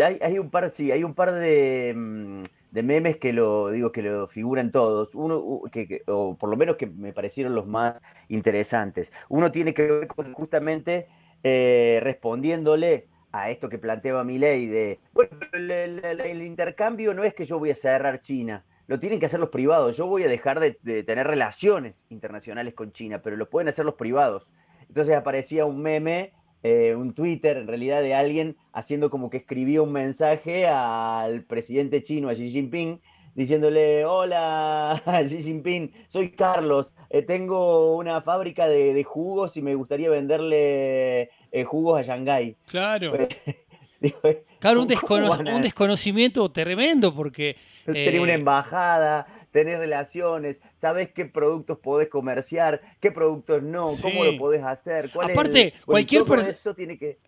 Hay, 0.03 0.39
un 0.39 0.49
par, 0.49 0.71
sí, 0.71 0.91
hay 0.91 1.03
un 1.03 1.13
par 1.13 1.33
de, 1.33 1.93
mm, 1.95 2.43
de, 2.71 2.83
memes 2.83 3.17
que 3.17 3.31
lo 3.31 3.69
digo 3.69 3.91
que 3.91 4.01
lo 4.01 4.27
figuran 4.27 4.71
todos. 4.71 5.09
Uno, 5.13 5.61
que, 5.71 6.01
o 6.07 6.35
por 6.35 6.49
lo 6.49 6.57
menos 6.57 6.75
que 6.75 6.87
me 6.87 7.13
parecieron 7.13 7.55
los 7.55 7.65
más 7.65 8.01
interesantes. 8.27 9.11
Uno 9.29 9.51
tiene 9.51 9.73
que 9.73 9.83
ver 9.83 10.07
con 10.07 10.33
justamente 10.33 11.07
eh, 11.43 11.99
respondiéndole 12.03 13.07
a 13.35 13.49
esto 13.49 13.67
que 13.67 13.77
planteaba 13.77 14.23
mi 14.23 14.37
ley 14.37 14.65
de, 14.65 14.99
bueno, 15.13 15.31
el, 15.51 16.41
intercambio 16.41 17.13
no 17.13 17.25
es 17.25 17.33
que 17.33 17.43
yo 17.43 17.59
voy 17.59 17.69
a 17.69 17.75
cerrar 17.75 18.21
China, 18.21 18.63
lo 18.87 18.97
tienen 18.99 19.19
que 19.19 19.25
hacer 19.25 19.41
los 19.41 19.49
privados, 19.49 19.97
yo 19.97 20.07
voy 20.07 20.23
a 20.23 20.29
dejar 20.29 20.61
de, 20.61 21.03
tener 21.03 21.27
relaciones 21.27 21.95
internacionales 22.09 22.73
con 22.73 22.93
China, 22.93 23.21
pero 23.21 23.35
lo 23.35 23.49
pueden 23.49 23.67
hacer 23.67 23.83
los 23.83 23.95
privados. 23.95 24.47
Entonces 24.87 25.15
aparecía 25.15 25.65
un 25.65 25.81
meme, 25.81 26.31
eh, 26.63 26.95
un 26.95 27.13
Twitter 27.13 27.57
en 27.57 27.67
realidad 27.67 28.01
de 28.01 28.15
alguien 28.15 28.55
haciendo 28.71 29.09
como 29.09 29.29
que 29.29 29.37
escribía 29.37 29.81
un 29.81 29.91
mensaje 29.91 30.67
al 30.67 31.43
presidente 31.43 32.03
chino, 32.03 32.29
a 32.29 32.35
Xi 32.35 32.51
Jinping, 32.51 33.01
diciéndole, 33.35 34.05
hola 34.05 35.03
Xi 35.27 35.43
Jinping, 35.43 35.91
soy 36.07 36.31
Carlos, 36.31 36.93
eh, 37.09 37.21
tengo 37.21 37.97
una 37.97 38.21
fábrica 38.21 38.67
de, 38.67 39.03
jugos 39.03 39.57
y 39.57 39.61
me 39.61 39.75
gustaría 39.75 40.09
venderle 40.09 41.29
eh, 41.55 41.63
jugos 41.63 41.99
a 41.99 42.03
Shanghái. 42.03 42.57
Claro. 42.67 43.13
claro, 44.59 44.81
un, 44.81 45.61
desconocimiento 45.61 46.51
tremendo 46.51 47.15
porque... 47.15 47.55
Tenés 47.85 48.19
una 48.19 48.33
eh, 48.33 48.35
embajada, 48.35 49.25
tenés 49.51 49.77
relaciones, 49.79 50.59
sabes 50.75 51.11
qué 51.11 51.25
productos 51.25 51.77
podés 51.77 52.09
comerciar, 52.09 52.81
qué 52.99 53.11
productos 53.11 53.63
no, 53.63 53.91
cómo 54.01 54.25
lo 54.25 54.37
podés 54.37 54.63
hacer. 54.63 55.11
¿cuál 55.13 55.31
Aparte, 55.31 55.73
cualquier 55.85 56.25
persona... 56.25 56.75
tiene 56.75 56.97
que... 56.97 57.19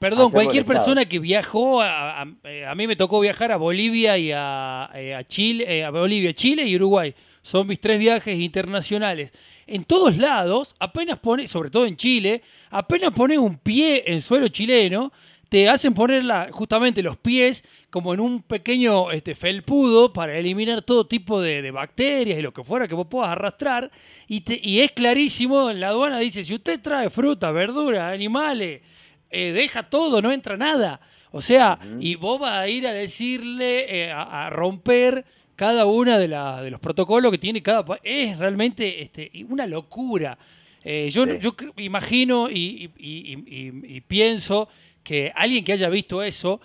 Perdón, 0.00 0.30
cualquier 0.32 0.64
persona 0.64 1.04
que 1.06 1.18
viajó, 1.20 1.80
a, 1.80 2.22
a, 2.22 2.74
mí 2.74 2.86
me 2.86 2.96
tocó 2.96 3.20
viajar 3.20 3.52
a 3.52 3.56
Bolivia 3.56 4.18
y 4.18 4.30
a, 4.34 4.90
eh, 4.94 5.16
Chile, 5.28 5.64
eh, 5.78 5.84
a 5.84 5.90
Bolivia, 5.90 6.34
Chile 6.34 6.64
y 6.64 6.74
Uruguay. 6.76 7.14
Son 7.40 7.66
mis 7.66 7.80
tres 7.80 7.98
viajes 7.98 8.36
internacionales. 8.36 9.30
En 9.66 9.84
todos 9.84 10.16
lados, 10.16 10.74
apenas 10.78 11.18
pones, 11.18 11.50
sobre 11.50 11.70
todo 11.70 11.86
en 11.86 11.96
Chile, 11.96 12.42
apenas 12.70 13.12
pones 13.12 13.38
un 13.38 13.58
pie 13.58 14.04
en 14.06 14.20
suelo 14.20 14.48
chileno, 14.48 15.12
te 15.48 15.68
hacen 15.68 15.94
poner 15.94 16.24
justamente 16.50 17.02
los 17.02 17.16
pies 17.16 17.64
como 17.90 18.12
en 18.14 18.20
un 18.20 18.42
pequeño 18.42 19.10
este, 19.12 19.34
felpudo 19.34 20.12
para 20.12 20.36
eliminar 20.36 20.82
todo 20.82 21.06
tipo 21.06 21.40
de, 21.40 21.70
bacterias 21.70 22.38
y 22.38 22.42
lo 22.42 22.52
que 22.52 22.64
fuera 22.64 22.88
que 22.88 22.94
vos 22.94 23.06
puedas 23.08 23.30
arrastrar. 23.30 23.90
Y, 24.28 24.42
y 24.68 24.80
es 24.80 24.92
clarísimo, 24.92 25.70
en 25.70 25.80
la 25.80 25.88
aduana 25.88 26.18
dice, 26.18 26.44
si 26.44 26.54
usted 26.54 26.80
trae 26.80 27.10
fruta, 27.10 27.50
verdura, 27.52 28.10
animales, 28.10 28.82
eh, 29.30 29.52
deja 29.52 29.84
todo, 29.84 30.22
no 30.22 30.32
entra 30.32 30.56
nada. 30.56 31.00
O 31.32 31.42
sea, 31.42 31.78
y 32.00 32.14
vos 32.14 32.40
vas 32.40 32.52
a 32.52 32.68
ir 32.68 32.86
a 32.86 32.92
decirle, 32.92 34.04
eh, 34.04 34.10
a, 34.12 34.48
romper 34.48 35.24
cada 35.56 35.86
una 35.86 36.18
de, 36.18 36.28
de, 36.28 36.70
los 36.70 36.80
protocolos 36.80 37.32
que 37.32 37.38
tiene 37.38 37.62
cada 37.62 37.84
país. 37.84 38.00
Es 38.04 38.38
realmente 38.38 39.02
este, 39.02 39.30
una 39.48 39.66
locura. 39.66 40.38
Eh, 40.84 41.08
yo, 41.10 41.26
yo 41.26 41.54
imagino 41.78 42.48
y, 42.48 44.02
pienso 44.06 44.68
que 45.02 45.32
alguien 45.34 45.64
que 45.64 45.72
haya 45.72 45.88
visto 45.88 46.22
eso 46.22 46.60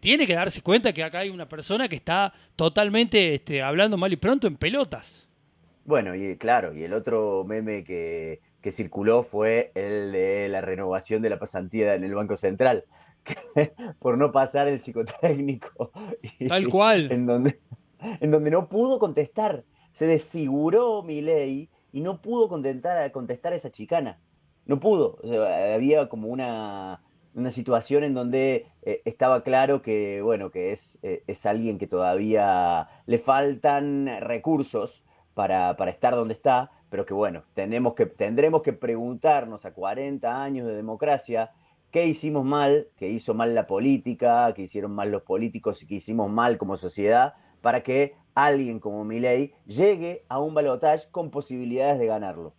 tiene 0.00 0.26
que 0.26 0.34
darse 0.34 0.62
cuenta 0.62 0.92
que 0.92 1.04
acá 1.04 1.20
hay 1.20 1.30
una 1.30 1.48
persona 1.48 1.88
que 1.88 1.94
está 1.94 2.32
totalmente 2.56 3.34
este, 3.34 3.62
hablando 3.62 3.96
mal 3.96 4.12
y 4.12 4.16
pronto 4.16 4.48
en 4.48 4.56
pelotas. 4.56 5.28
Bueno, 5.84 6.14
y 6.14 6.36
claro, 6.36 6.74
y 6.74 6.82
el 6.82 6.92
otro 6.92 7.44
meme 7.44 7.84
que, 7.84 8.40
que 8.60 8.72
circuló 8.72 9.22
fue 9.22 9.72
el 9.74 10.12
de 10.12 10.48
la 10.48 10.60
renovación 10.60 11.22
de 11.22 11.30
la 11.30 11.38
pasantía 11.38 11.94
en 11.94 12.04
el 12.04 12.14
Banco 12.14 12.36
Central, 12.36 12.84
por 13.98 14.18
no 14.18 14.32
pasar 14.32 14.68
el 14.68 14.80
psicotécnico. 14.80 15.90
Tal 16.48 16.68
cual. 16.68 17.10
En 17.10 17.26
donde, 17.26 17.58
en 18.20 18.30
donde 18.30 18.50
no 18.50 18.68
pudo 18.68 18.98
contestar. 18.98 19.64
Se 19.92 20.06
desfiguró 20.06 21.02
mi 21.02 21.20
ley 21.20 21.68
y 21.92 22.00
no 22.00 22.20
pudo 22.22 22.48
contestar, 22.48 23.10
contestar 23.12 23.52
a 23.52 23.56
esa 23.56 23.70
chicana. 23.70 24.20
No 24.66 24.78
pudo. 24.78 25.18
había 25.74 26.08
como 26.08 26.28
una, 26.28 27.02
una 27.34 27.50
situación 27.50 28.04
en 28.04 28.14
donde 28.14 28.66
eh, 28.82 29.02
estaba 29.04 29.42
claro 29.42 29.82
que, 29.82 30.22
bueno, 30.22 30.50
que 30.50 30.72
es, 30.72 30.98
eh, 31.02 31.24
es 31.26 31.44
alguien 31.46 31.78
que 31.78 31.86
todavía 31.86 32.88
le 33.06 33.18
faltan 33.18 34.20
recursos 34.20 35.02
para, 35.34 35.76
para 35.76 35.90
estar 35.90 36.14
donde 36.14 36.34
está 36.34 36.70
pero 36.90 37.06
que 37.06 37.14
bueno, 37.14 37.44
tenemos 37.54 37.94
que, 37.94 38.04
tendremos 38.06 38.62
que 38.62 38.72
preguntarnos 38.72 39.64
a 39.64 39.72
40 39.72 40.42
años 40.42 40.66
de 40.66 40.74
democracia 40.74 41.52
qué 41.92 42.06
hicimos 42.06 42.44
mal, 42.44 42.88
qué 42.96 43.08
hizo 43.08 43.32
mal 43.32 43.54
la 43.54 43.66
política, 43.66 44.52
qué 44.54 44.62
hicieron 44.62 44.92
mal 44.92 45.10
los 45.10 45.22
políticos 45.22 45.82
y 45.82 45.86
qué 45.86 45.94
hicimos 45.96 46.30
mal 46.30 46.58
como 46.58 46.76
sociedad 46.76 47.34
para 47.60 47.82
que 47.82 48.14
alguien 48.34 48.78
como 48.78 49.04
Milei 49.04 49.52
llegue 49.66 50.24
a 50.28 50.38
un 50.40 50.54
balotaje 50.54 51.08
con 51.10 51.30
posibilidades 51.30 51.98
de 51.98 52.06
ganarlo. 52.06 52.54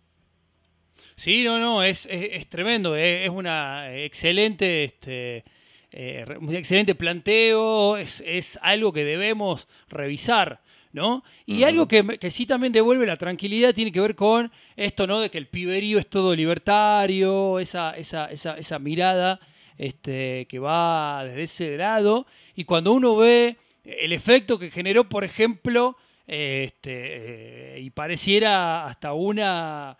Sí, 1.16 1.44
no, 1.44 1.58
no, 1.58 1.82
es, 1.82 2.06
es, 2.10 2.48
tremendo, 2.48 2.96
es, 2.96 3.28
una 3.28 3.94
excelente, 3.96 4.84
este, 4.84 5.44
eh, 5.90 6.24
un 6.40 6.54
excelente 6.54 6.94
planteo, 6.94 7.96
es, 7.96 8.22
es 8.26 8.58
algo 8.62 8.92
que 8.92 9.04
debemos 9.04 9.68
revisar. 9.88 10.60
¿no? 10.92 11.24
Y 11.46 11.64
algo 11.64 11.88
que, 11.88 12.30
sí 12.30 12.44
también 12.44 12.72
devuelve 12.72 13.06
la 13.06 13.16
tranquilidad 13.16 13.74
tiene 13.74 13.90
que 13.90 14.00
ver 14.00 14.14
con 14.14 14.52
esto, 14.76 15.06
¿no? 15.06 15.20
De 15.20 15.30
que 15.30 15.38
el 15.38 15.48
piberío 15.48 15.98
es 15.98 16.06
todo 16.06 16.34
libertario, 16.34 17.58
esa, 17.58 17.96
esa, 17.96 18.26
esa, 18.26 18.58
esa 18.58 18.78
mirada 18.78 19.40
este, 19.78 20.46
que 20.48 20.58
va 20.58 21.24
desde 21.24 21.42
ese 21.42 21.76
lado. 21.78 22.26
Y 22.54 22.64
cuando 22.64 22.92
uno 22.92 23.16
ve 23.16 23.56
el 23.84 24.12
efecto 24.12 24.58
que 24.58 24.70
generó, 24.70 25.08
por 25.08 25.24
ejemplo, 25.24 25.96
este, 26.26 27.76
y 27.80 27.90
pareciera 27.90 28.86
hasta 28.86 29.12
una 29.12 29.96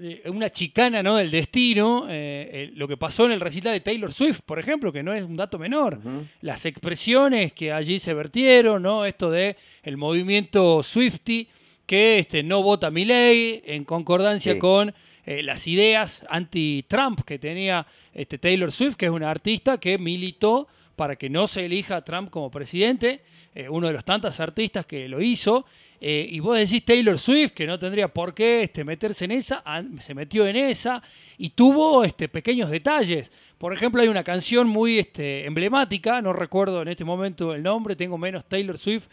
eh, 0.00 0.22
una 0.26 0.50
chicana 0.50 1.04
¿no? 1.04 1.16
del 1.16 1.30
destino, 1.30 2.06
eh, 2.08 2.72
lo 2.74 2.88
que 2.88 2.96
pasó 2.96 3.26
en 3.26 3.32
el 3.32 3.40
recital 3.40 3.72
de 3.72 3.80
Taylor 3.80 4.12
Swift, 4.12 4.40
por 4.44 4.58
ejemplo, 4.58 4.92
que 4.92 5.04
no 5.04 5.14
es 5.14 5.22
un 5.22 5.36
dato 5.36 5.56
menor. 5.56 6.00
Las 6.40 6.66
expresiones 6.66 7.52
que 7.52 7.72
allí 7.72 8.00
se 8.00 8.12
vertieron, 8.12 8.82
¿no? 8.82 9.04
esto 9.04 9.30
de 9.30 9.56
el 9.84 9.96
movimiento 9.96 10.82
Swifty, 10.82 11.48
que 11.86 12.18
este, 12.18 12.42
no 12.42 12.62
vota 12.62 12.90
mi 12.90 13.04
ley, 13.04 13.62
en 13.64 13.84
concordancia 13.84 14.58
con 14.58 14.92
eh, 15.26 15.44
las 15.44 15.66
ideas 15.68 16.22
anti-Trump 16.28 17.20
que 17.22 17.38
tenía 17.38 17.86
este, 18.12 18.38
Taylor 18.38 18.72
Swift, 18.72 18.96
que 18.96 19.06
es 19.06 19.12
una 19.12 19.30
artista 19.30 19.78
que 19.78 19.96
militó 19.96 20.66
para 20.96 21.16
que 21.16 21.28
no 21.28 21.46
se 21.46 21.64
elija 21.64 21.96
a 21.96 22.04
Trump 22.04 22.30
como 22.30 22.50
presidente, 22.50 23.22
uno 23.68 23.86
de 23.86 23.92
los 23.92 24.04
tantos 24.04 24.40
artistas 24.40 24.84
que 24.84 25.08
lo 25.08 25.22
hizo, 25.22 25.64
eh, 26.06 26.28
y 26.30 26.38
vos 26.40 26.58
decís 26.58 26.84
Taylor 26.84 27.18
Swift, 27.18 27.52
que 27.52 27.66
no 27.66 27.78
tendría 27.78 28.08
por 28.08 28.34
qué 28.34 28.64
este, 28.64 28.84
meterse 28.84 29.24
en 29.24 29.30
esa, 29.30 29.64
se 30.00 30.12
metió 30.12 30.46
en 30.46 30.54
esa 30.54 31.02
y 31.38 31.48
tuvo 31.48 32.04
este, 32.04 32.28
pequeños 32.28 32.68
detalles. 32.68 33.32
Por 33.56 33.72
ejemplo, 33.72 34.02
hay 34.02 34.08
una 34.08 34.22
canción 34.22 34.68
muy 34.68 34.98
este, 34.98 35.46
emblemática, 35.46 36.20
no 36.20 36.34
recuerdo 36.34 36.82
en 36.82 36.88
este 36.88 37.06
momento 37.06 37.54
el 37.54 37.62
nombre, 37.62 37.96
tengo 37.96 38.18
menos 38.18 38.44
Taylor 38.44 38.76
Swift 38.76 39.06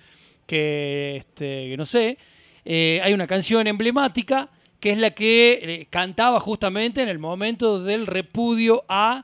que, 0.45 1.15
este, 1.15 1.77
no 1.77 1.85
sé. 1.85 2.17
Eh, 2.65 3.00
hay 3.01 3.13
una 3.13 3.25
canción 3.25 3.67
emblemática 3.67 4.50
que 4.81 4.91
es 4.91 4.97
la 4.97 5.11
que 5.11 5.59
eh, 5.61 5.88
cantaba 5.89 6.41
justamente 6.41 7.01
en 7.01 7.07
el 7.07 7.19
momento 7.19 7.81
del 7.81 8.05
repudio 8.05 8.83
a 8.89 9.23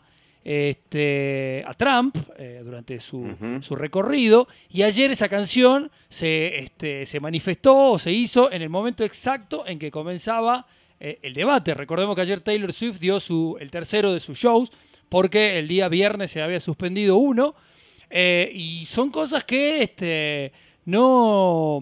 este, 0.49 1.61
a 1.67 1.73
Trump 1.73 2.15
eh, 2.37 2.61
durante 2.63 3.01
su, 3.01 3.35
recorrido. 3.71 4.47
Y 4.69 4.83
ayer 4.83 5.11
esa 5.11 5.27
canción 5.27 5.91
se, 6.07 6.59
este, 6.59 7.05
se 7.05 7.19
manifestó 7.19 7.91
o 7.91 7.99
se 7.99 8.13
hizo 8.13 8.49
en 8.49 8.61
el 8.61 8.69
momento 8.69 9.03
exacto 9.03 9.67
en 9.67 9.77
que 9.77 9.91
comenzaba 9.91 10.65
eh, 11.01 11.19
el 11.21 11.33
debate. 11.33 11.73
Recordemos 11.73 12.15
que 12.15 12.21
ayer 12.21 12.39
Taylor 12.39 12.71
Swift 12.71 12.97
dio 12.99 13.19
su, 13.19 13.57
el 13.59 13.69
tercero 13.69 14.13
de 14.13 14.21
sus 14.21 14.37
shows 14.37 14.71
porque 15.09 15.59
el 15.59 15.67
día 15.67 15.89
viernes 15.89 16.31
se 16.31 16.41
había 16.41 16.61
suspendido 16.61 17.17
uno. 17.17 17.53
Eh, 18.09 18.49
y 18.53 18.85
son 18.85 19.09
cosas 19.09 19.43
que 19.43 19.83
este, 19.83 20.53
no 20.85 21.81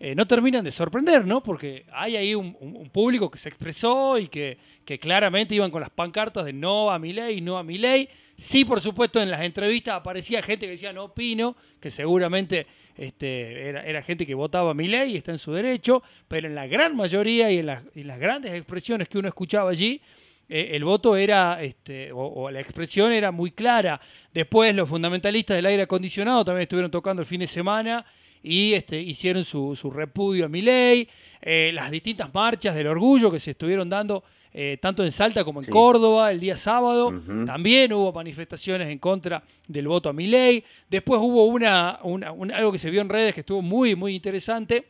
eh, 0.00 0.14
no 0.14 0.26
terminan 0.26 0.62
de 0.62 0.70
sorprender, 0.70 1.26
¿no? 1.26 1.42
Porque 1.42 1.84
hay 1.92 2.16
ahí 2.16 2.34
un, 2.34 2.88
público 2.92 3.28
que 3.30 3.38
se 3.38 3.48
expresó 3.48 4.16
y 4.16 4.28
que, 4.28 4.58
claramente 5.00 5.54
iban 5.54 5.70
con 5.70 5.80
las 5.80 5.90
pancartas 5.90 6.44
de 6.44 6.52
no 6.52 6.90
a 6.90 6.98
mi 6.98 7.12
ley, 7.12 7.40
no 7.40 7.58
a 7.58 7.64
mi 7.64 7.78
ley. 7.78 8.08
Sí, 8.36 8.64
por 8.64 8.80
supuesto, 8.80 9.20
en 9.20 9.30
las 9.30 9.40
entrevistas 9.40 9.96
aparecía 9.96 10.40
gente 10.40 10.66
que 10.66 10.72
decía 10.72 10.92
no 10.92 11.04
opino, 11.04 11.56
que 11.80 11.90
seguramente 11.90 12.66
este, 12.96 13.68
era, 13.68 14.02
gente 14.02 14.24
que 14.24 14.34
votaba 14.34 14.70
a 14.70 14.74
mi 14.74 14.86
ley 14.86 15.12
y 15.12 15.16
está 15.16 15.32
en 15.32 15.38
su 15.38 15.52
derecho, 15.52 16.02
pero 16.28 16.46
en 16.46 16.54
la 16.54 16.68
gran 16.68 16.94
mayoría 16.94 17.50
y 17.50 17.58
en 17.58 17.66
las, 17.66 17.82
grandes 17.94 18.54
expresiones 18.54 19.08
que 19.08 19.18
uno 19.18 19.26
escuchaba 19.26 19.70
allí, 19.70 20.00
eh, 20.48 20.70
el 20.74 20.84
voto 20.84 21.16
era, 21.16 21.60
este, 21.60 22.10
o, 22.12 22.48
la 22.52 22.60
expresión 22.60 23.10
era 23.10 23.32
muy 23.32 23.50
clara. 23.50 24.00
Después 24.32 24.72
los 24.76 24.88
fundamentalistas 24.88 25.56
del 25.56 25.66
aire 25.66 25.82
acondicionado 25.82 26.44
también 26.44 26.62
estuvieron 26.62 26.90
tocando 26.92 27.20
el 27.20 27.26
fin 27.26 27.40
de 27.40 27.48
semana 27.48 28.06
y 28.42 28.72
este, 28.74 29.00
hicieron 29.00 29.44
su, 29.44 29.74
repudio 29.94 30.46
a 30.46 30.48
mi 30.48 30.62
ley, 30.62 31.08
eh, 31.40 31.70
las 31.72 31.90
distintas 31.90 32.32
marchas 32.32 32.74
del 32.74 32.86
orgullo 32.86 33.30
que 33.30 33.38
se 33.38 33.52
estuvieron 33.52 33.88
dando 33.88 34.24
eh, 34.52 34.78
tanto 34.80 35.04
en 35.04 35.12
Salta 35.12 35.44
como 35.44 35.60
en 35.60 35.70
Córdoba 35.70 36.32
el 36.32 36.40
día 36.40 36.56
sábado. 36.56 37.22
También 37.46 37.92
hubo 37.92 38.12
manifestaciones 38.12 38.88
en 38.88 38.98
contra 38.98 39.42
del 39.66 39.86
voto 39.86 40.08
a 40.08 40.12
mi 40.12 40.26
ley. 40.26 40.64
Después 40.88 41.20
hubo 41.22 41.44
una, 41.44 42.00
algo 42.54 42.72
que 42.72 42.78
se 42.78 42.90
vio 42.90 43.00
en 43.00 43.08
redes 43.08 43.34
que 43.34 43.40
estuvo 43.40 43.62
muy, 43.62 43.94
muy 43.94 44.14
interesante, 44.14 44.86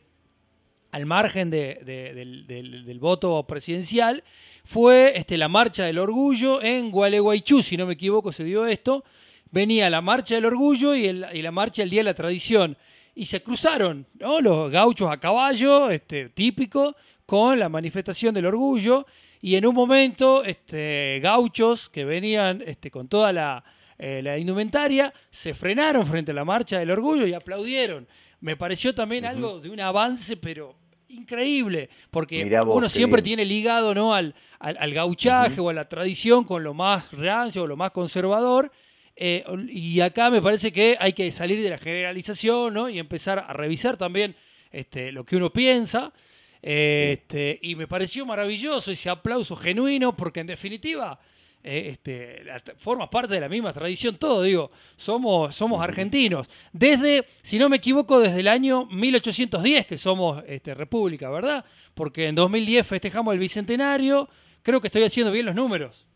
al 0.91 1.05
margen 1.05 1.49
del, 1.49 2.97
voto 2.99 3.43
presidencial, 3.43 4.23
fue 4.63 5.13
este, 5.15 5.37
la 5.37 5.47
marcha 5.47 5.83
del 5.83 5.99
orgullo 5.99 6.61
en 6.61 6.89
Gualeguaychú, 6.89 7.61
si 7.61 7.77
no 7.77 7.85
me 7.85 7.93
equivoco, 7.93 8.31
se 8.31 8.43
dio 8.43 8.65
esto. 8.65 9.03
venía 9.51 9.89
la 9.89 10.01
marcha 10.01 10.35
del 10.35 10.45
orgullo 10.45 10.95
y, 10.95 11.11
la 11.13 11.51
marcha 11.51 11.81
del 11.81 11.89
Día 11.91 11.99
de 11.99 12.05
la 12.05 12.13
Tradición. 12.13 12.77
Y 13.15 13.25
se 13.25 13.41
cruzaron, 13.41 14.05
¿no? 14.19 14.39
Los 14.41 14.71
gauchos 14.71 15.11
a 15.11 15.19
caballo, 15.19 15.89
este, 15.89 16.29
típico, 16.29 16.95
con 17.25 17.59
la 17.59 17.69
manifestación 17.69 18.33
del 18.33 18.45
orgullo. 18.45 19.05
Y 19.41 19.55
en 19.55 19.65
un 19.65 19.75
momento, 19.75 20.43
este, 20.43 21.19
gauchos 21.21 21.89
que 21.89 22.05
venían 22.05 22.63
este, 22.65 22.91
con 22.91 23.07
toda 23.07 23.31
la, 23.31 23.63
eh, 23.97 24.21
la 24.23 24.37
indumentaria 24.37 25.13
se 25.29 25.53
frenaron 25.53 26.05
frente 26.05 26.31
a 26.31 26.33
la 26.33 26.45
marcha 26.45 26.79
del 26.79 26.91
orgullo 26.91 27.27
y 27.27 27.33
aplaudieron. 27.33 28.07
Me 28.39 28.55
pareció 28.55 28.95
también 28.95 29.25
algo 29.25 29.59
de 29.59 29.69
un 29.69 29.79
avance, 29.81 30.37
pero 30.37 30.75
increíble, 31.09 31.89
porque 32.09 32.59
uno 32.65 32.87
siempre 32.87 33.21
tiene 33.21 33.43
ligado 33.43 33.93
¿no? 33.93 34.13
al, 34.13 34.33
al, 34.59 34.93
gauchaje 34.93 35.59
o 35.59 35.69
a 35.69 35.73
la 35.73 35.89
tradición 35.89 36.45
con 36.45 36.63
lo 36.63 36.73
más 36.73 37.11
rancio 37.11 37.63
o 37.63 37.67
lo 37.67 37.75
más 37.75 37.91
conservador. 37.91 38.71
Eh, 39.21 39.43
y 39.67 39.99
acá 39.99 40.29
me 40.29 40.41
parece 40.41 40.71
que 40.71 40.95
hay 40.97 41.11
que 41.11 41.29
salir 41.33 41.61
de 41.61 41.69
la 41.69 41.77
generalización 41.77 42.73
¿no? 42.73 42.87
y 42.87 42.99
empezar 42.99 43.37
a 43.39 43.51
revisar 43.51 43.97
también 43.97 44.33
este, 44.71 45.11
lo 45.11 45.25
que 45.25 45.35
uno 45.35 45.51
piensa. 45.51 46.13
este, 46.61 47.59
y 47.61 47.75
me 47.75 47.85
pareció 47.85 48.25
maravilloso 48.25 48.91
ese 48.91 49.09
aplauso 49.09 49.57
genuino, 49.57 50.15
porque 50.15 50.39
en 50.39 50.47
definitiva 50.47 51.19
eh, 51.61 51.89
este, 51.91 52.43
formas 52.77 53.09
parte 53.09 53.33
de 53.33 53.41
la 53.41 53.49
misma 53.49 53.73
tradición, 53.73 54.15
todo, 54.15 54.43
digo, 54.43 54.71
somos, 54.95 55.53
somos 55.53 55.81
argentinos. 55.81 56.47
Desde, 56.71 57.25
si 57.41 57.59
no 57.59 57.67
me 57.67 57.75
equivoco, 57.75 58.21
desde 58.21 58.39
el 58.39 58.47
año 58.47 58.85
1810 58.85 59.85
que 59.85 59.97
somos 59.97 60.41
este, 60.47 60.73
república, 60.73 61.29
¿verdad? 61.29 61.65
Porque 61.93 62.27
en 62.27 62.35
2010 62.35 62.87
festejamos 62.87 63.33
el 63.33 63.39
bicentenario, 63.39 64.29
creo 64.61 64.79
que 64.79 64.87
estoy 64.87 65.03
haciendo 65.03 65.33
bien 65.33 65.45
los 65.45 65.55
números. 65.55 66.08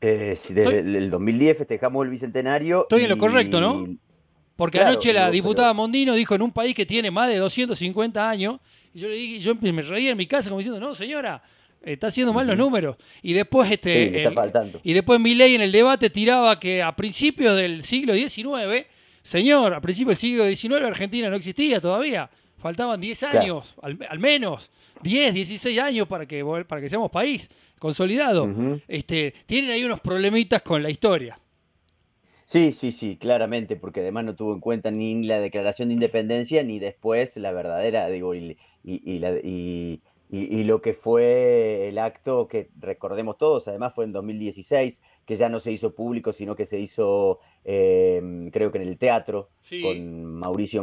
Eh, 0.00 0.38
desde 0.50 0.78
el 0.78 1.10
2010 1.10 1.58
festejamos 1.58 2.04
el 2.04 2.10
bicentenario. 2.10 2.82
Estoy 2.82 3.02
en 3.02 3.08
lo 3.08 3.18
correcto, 3.18 3.60
¿no? 3.60 3.86
Porque 4.56 4.80
anoche 4.80 5.12
la 5.12 5.30
diputada 5.30 5.72
Mondino 5.72 6.14
dijo 6.14 6.34
en 6.34 6.42
un 6.42 6.52
país 6.52 6.74
que 6.74 6.84
tiene 6.84 7.10
más 7.10 7.28
de 7.28 7.36
250 7.36 8.28
años, 8.28 8.58
y 8.92 9.00
yo 9.00 9.08
le 9.08 9.14
dije, 9.14 9.38
yo 9.40 9.54
me 9.54 9.82
reía 9.82 10.10
en 10.10 10.16
mi 10.16 10.26
casa 10.26 10.50
como 10.50 10.58
diciendo, 10.58 10.80
no, 10.80 10.94
señora, 10.94 11.42
Está 11.82 12.08
haciendo 12.08 12.32
mal 12.32 12.46
los 12.46 12.56
números. 12.56 12.96
Y 13.22 13.32
después, 13.32 13.70
este, 13.70 14.28
y 14.82 14.92
después 14.92 15.20
Milei 15.20 15.54
en 15.54 15.60
el 15.60 15.72
debate 15.72 16.10
tiraba 16.10 16.58
que 16.58 16.82
a 16.82 16.94
principios 16.94 17.56
del 17.56 17.84
siglo 17.84 18.14
XIX, 18.14 18.86
señor, 19.22 19.74
a 19.74 19.80
principios 19.80 20.20
del 20.20 20.56
siglo 20.56 20.72
XIX 20.72 20.84
Argentina 20.84 21.30
no 21.30 21.36
existía 21.36 21.80
todavía. 21.80 22.28
Faltaban 22.58 23.00
10 23.00 23.22
años, 23.22 23.74
al, 23.82 24.18
menos 24.18 24.70
10, 25.02 25.34
16 25.34 25.78
años 25.78 26.08
para 26.08 26.26
que, 26.26 26.44
para 26.66 26.80
que 26.80 26.90
seamos 26.90 27.10
país 27.10 27.48
consolidado. 27.78 28.48
este, 28.88 29.32
tienen 29.46 29.70
ahí 29.70 29.84
unos 29.84 30.00
problemitas 30.00 30.62
con 30.62 30.82
la 30.82 30.90
historia. 30.90 31.38
Sí, 32.44 32.72
sí, 32.72 32.92
sí, 32.92 33.16
claramente, 33.16 33.76
porque 33.76 34.00
además 34.00 34.24
no 34.24 34.34
tuvo 34.34 34.54
en 34.54 34.60
cuenta 34.60 34.90
ni 34.90 35.22
la 35.24 35.38
declaración 35.38 35.88
de 35.88 35.94
independencia 35.94 36.62
ni 36.62 36.78
después 36.78 37.36
la 37.36 37.52
verdadera, 37.52 38.08
digo, 38.08 38.34
y, 38.34 38.56
la, 39.18 39.32
y 39.44 40.00
y, 40.30 40.64
lo 40.64 40.82
que 40.82 40.92
fue 40.92 41.88
el 41.88 41.98
acto 41.98 42.48
que 42.48 42.68
recordemos 42.78 43.38
todos, 43.38 43.66
además 43.66 43.94
fue 43.94 44.04
en 44.04 44.12
2016, 44.12 45.00
que 45.24 45.36
ya 45.36 45.48
no 45.48 45.58
se 45.58 45.72
hizo 45.72 45.94
público, 45.94 46.34
sino 46.34 46.54
que 46.54 46.66
se 46.66 46.78
hizo, 46.78 47.40
em, 47.64 48.50
creo 48.50 48.70
que 48.70 48.76
en 48.76 48.88
el 48.88 48.98
teatro, 48.98 49.48
con 49.82 50.24
Mauricio. 50.24 50.82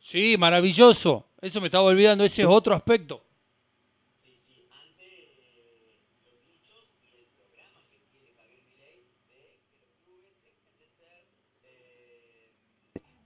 Sí, 0.00 0.36
maravilloso. 0.38 1.26
Eso 1.40 1.60
me 1.60 1.66
estaba 1.66 1.84
olvidando, 1.84 2.24
ese 2.24 2.42
es 2.42 2.48
otro 2.48 2.74
aspecto. 2.74 3.22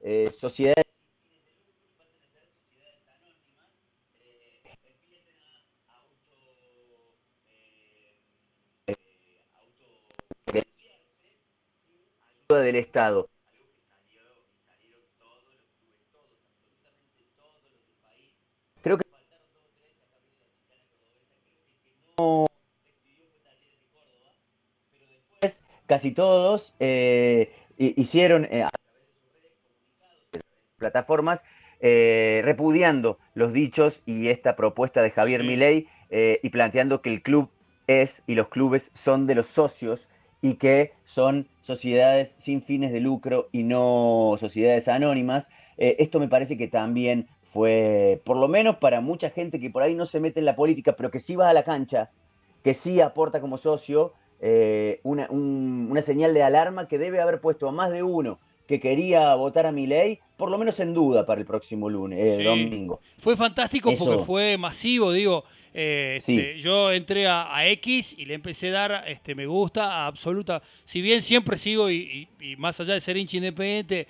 Eh, 0.02 0.32
sociedades 0.38 0.86
del 12.48 12.76
Estado. 12.76 13.28
Casi 25.90 26.12
todos 26.12 26.72
eh, 26.78 27.52
hicieron 27.76 28.46
eh, 28.48 28.64
plataformas 30.78 31.42
eh, 31.80 32.42
repudiando 32.44 33.18
los 33.34 33.52
dichos 33.52 34.00
y 34.06 34.28
esta 34.28 34.54
propuesta 34.54 35.02
de 35.02 35.10
Javier 35.10 35.42
Milei 35.42 35.88
y 36.12 36.48
planteando 36.50 37.02
que 37.02 37.10
el 37.10 37.22
club 37.22 37.50
es 37.88 38.22
y 38.28 38.36
los 38.36 38.46
clubes 38.46 38.92
son 38.94 39.26
de 39.26 39.34
los 39.34 39.48
socios 39.48 40.06
y 40.40 40.54
que 40.54 40.92
son 41.04 41.48
sociedades 41.62 42.36
sin 42.38 42.62
fines 42.62 42.92
de 42.92 43.00
lucro 43.00 43.48
y 43.50 43.64
no 43.64 44.36
sociedades 44.38 44.86
anónimas. 44.86 45.48
esto 45.76 46.20
me 46.20 46.28
parece 46.28 46.56
que 46.56 46.68
también 46.68 47.28
fue, 47.52 48.20
por 48.24 48.36
lo 48.36 48.48
menos 48.48 48.76
para 48.76 49.00
mucha 49.00 49.30
gente 49.30 49.60
que 49.60 49.70
por 49.70 49.82
ahí 49.82 49.94
no 49.94 50.06
se 50.06 50.20
mete 50.20 50.40
en 50.40 50.46
la 50.46 50.56
política, 50.56 50.94
pero 50.96 51.10
que 51.10 51.20
sí 51.20 51.36
va 51.36 51.48
a 51.50 51.54
la 51.54 51.64
cancha, 51.64 52.10
que 52.62 52.74
sí 52.74 53.00
aporta 53.00 53.40
como 53.40 53.58
socio, 53.58 54.12
eh, 54.40 55.00
una, 55.02 55.28
una, 55.30 56.00
señal 56.02 56.32
de 56.32 56.42
alarma 56.42 56.88
que 56.88 56.98
debe 56.98 57.20
haber 57.20 57.40
puesto 57.40 57.68
a 57.68 57.72
más 57.72 57.90
de 57.90 58.02
uno 58.02 58.38
que 58.70 58.78
quería 58.78 59.34
votar 59.34 59.66
a 59.66 59.72
mi 59.72 59.88
ley, 59.88 60.20
por 60.36 60.48
lo 60.48 60.56
menos 60.56 60.78
en 60.78 60.94
duda 60.94 61.26
para 61.26 61.40
el 61.40 61.46
próximo 61.46 61.90
lunes, 61.90 62.38
eh, 62.38 62.44
domingo. 62.44 63.00
Fue 63.18 63.36
fantástico 63.36 63.92
porque 63.98 64.22
fue 64.24 64.56
masivo, 64.56 65.10
digo. 65.10 65.42
Eh, 65.74 66.16
este, 66.18 66.58
yo 66.60 66.92
entré 66.92 67.26
a, 67.26 67.66
X 67.66 68.14
y 68.16 68.26
le 68.26 68.34
empecé 68.34 68.68
a 68.68 68.72
dar 68.72 69.04
este, 69.08 69.34
me 69.34 69.46
gusta 69.46 69.86
a 69.86 70.06
absoluta. 70.06 70.62
Si 70.84 71.02
bien 71.02 71.20
siempre 71.20 71.56
sigo 71.56 71.90
y, 71.90 72.28
más 72.58 72.78
allá 72.80 72.94
de 72.94 73.00
ser 73.00 73.16
hincha 73.16 73.38
independiente, 73.38 74.06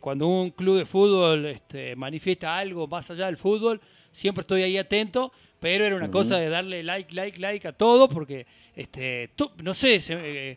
cuando 0.00 0.26
un 0.26 0.50
club 0.50 0.76
de 0.78 0.84
fútbol 0.84 1.46
este, 1.46 1.96
manifiesta 1.96 2.56
algo 2.56 2.86
más 2.86 3.10
allá 3.10 3.26
del 3.26 3.36
fútbol, 3.36 3.80
siempre 4.10 4.42
estoy 4.42 4.62
ahí 4.62 4.76
atento 4.76 5.32
pero 5.60 5.84
era 5.84 5.94
una 5.94 6.10
cosa 6.10 6.38
de 6.38 6.48
darle 6.48 6.82
like, 6.82 7.14
like, 7.14 7.38
like 7.38 7.68
a 7.68 7.72
todo, 7.72 8.08
porque 8.08 8.46
este, 8.74 9.30
no 9.62 9.74
sé, 9.74 10.00
eh, 10.08 10.56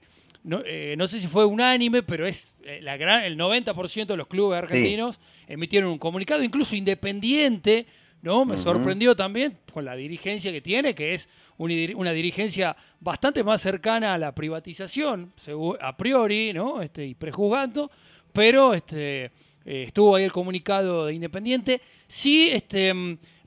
eh, 0.65 0.95
no, 0.97 1.07
sé 1.07 1.19
si 1.19 1.27
fue 1.27 1.45
unánime, 1.45 2.03
pero 2.03 2.25
es 2.25 2.55
eh, 2.63 2.79
la 2.81 2.95
gran, 2.95 3.23
el 3.23 3.37
90% 3.37 4.05
de 4.05 4.17
los 4.17 4.27
clubes 4.27 4.57
argentinos 4.57 5.19
emitieron 5.47 5.91
un 5.91 5.99
comunicado, 5.99 6.41
incluso 6.41 6.75
independiente, 6.75 7.85
¿no? 8.21 8.45
Me 8.45 8.57
sorprendió 8.57 9.13
también 9.13 9.57
con 9.73 9.83
la 9.83 9.95
dirigencia 9.95 10.53
que 10.53 10.61
tiene, 10.61 10.95
que 10.95 11.13
es 11.13 11.27
una, 11.57 12.13
dirigencia 12.13 12.77
bastante 13.01 13.43
más 13.43 13.59
cercana 13.61 14.13
a 14.13 14.17
la 14.17 14.33
privatización, 14.33 15.33
a 15.81 15.97
priori, 15.97 16.53
¿no? 16.53 16.81
Este, 16.81 17.05
y 17.05 17.13
prejuzgando, 17.13 17.91
pero 18.33 18.73
este, 18.73 19.31
estuvo 19.63 20.15
ahí 20.15 20.25
el 20.25 20.31
comunicado 20.31 21.05
de 21.05 21.13
Independiente. 21.13 21.81
Sí, 22.07 22.49
este 22.51 22.93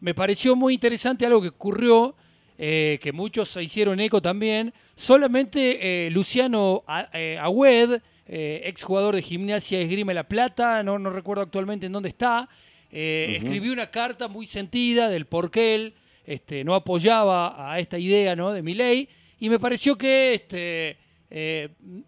me 0.01 0.15
pareció 0.15 0.55
muy 0.55 0.75
interesante 0.75 1.27
algo 1.27 1.43
que 1.43 1.49
ocurrió, 1.49 2.15
eh, 2.59 2.99
que 3.03 3.13
muchos 3.13 3.49
se 3.49 3.63
hicieron 3.63 3.99
eco 4.01 4.21
también. 4.21 4.73
Solamente 4.95 6.07
eh, 6.07 6.11
Luciano 6.11 6.85
eh, 7.13 7.39
Agüed, 7.41 8.01
ex 8.29 8.83
jugador 8.83 9.15
de 9.15 9.23
Gimnasia 9.23 9.81
Esgrima 9.81 10.13
La 10.13 10.25
Plata, 10.25 10.83
no, 10.83 10.99
no 10.99 11.11
recuerdo 11.11 11.43
actualmente 11.43 11.87
en 11.87 11.93
dónde 11.93 12.09
está, 12.09 12.49
escribió 12.91 13.73
una 13.73 13.91
carta 13.91 14.27
muy 14.27 14.47
sentida 14.47 15.09
del 15.09 15.27
por 15.27 15.51
qué 15.51 15.75
él 15.75 15.95
este, 16.25 16.65
no 16.65 16.75
apoyaba 16.75 17.73
a 17.73 17.79
esta 17.79 17.99
idea 17.99 18.35
¿no? 18.35 18.53
de 18.53 18.63
ley 18.63 19.09
y 19.39 19.49
me 19.49 19.61
pareció 19.61 19.97
que 19.97 20.35
este, 20.35 20.97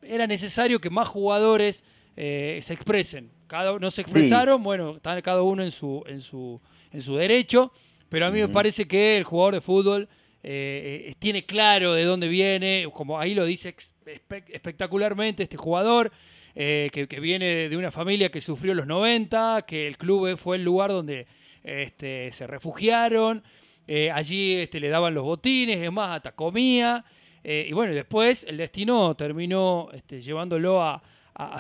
era 0.03 0.27
necesario 0.27 0.81
que 0.81 0.91
más 0.91 1.07
jugadores 1.07 1.85
se 2.19 2.73
expresen. 2.73 3.31
Cada, 3.47 3.79
no 3.79 3.91
se 3.91 4.03
expresaron, 4.03 4.63
bueno, 4.63 4.97
están 4.97 5.21
cada 5.23 5.43
uno 5.43 5.63
en 5.63 5.71
su, 5.71 6.03
en 6.07 6.21
su, 6.21 6.61
en 6.93 7.01
su 7.01 7.17
derecho. 7.17 7.73
Pero 8.09 8.27
a 8.27 8.31
mí 8.31 8.41
me 8.41 8.49
parece 8.49 8.89
que 8.89 9.17
el 9.17 9.25
jugador 9.25 9.55
de 9.55 9.61
fútbol 9.61 10.09
eh, 10.43 11.09
eh, 11.09 11.15
tiene 11.19 11.45
claro 11.45 11.93
de 11.93 12.05
dónde 12.05 12.29
viene, 12.29 12.89
como 12.93 13.19
ahí 13.19 13.35
lo 13.35 13.45
dice 13.45 13.75
espectacularmente 14.53 15.43
este 15.43 15.57
jugador, 15.57 16.11
eh, 16.55 16.91
que, 16.93 17.21
viene 17.21 17.69
de 17.69 17.77
una 17.77 17.91
familia 17.91 18.31
que 18.31 18.41
sufrió 18.41 18.75
los 18.75 18.87
90, 18.87 19.65
que 19.67 19.87
el 19.87 19.99
club 19.99 20.37
fue 20.39 20.57
el 20.57 20.65
lugar 20.65 20.91
donde 20.91 21.27
este, 21.63 22.31
se 22.33 22.47
refugiaron, 22.47 23.43
allí 24.13 24.55
este, 24.55 24.81
le 24.81 24.89
daban 24.89 25.15
los 25.15 25.25
botines, 25.25 25.79
es 25.79 25.93
más, 25.93 26.17
hasta 26.17 26.33
comía. 26.33 27.05
Eh, 27.45 27.67
y 27.69 27.73
bueno, 27.73 27.95
después 27.95 28.45
el 28.45 28.57
destino 28.57 29.15
terminó 29.15 29.89
este, 29.93 30.21
llevándolo 30.21 30.83
a, 30.83 31.03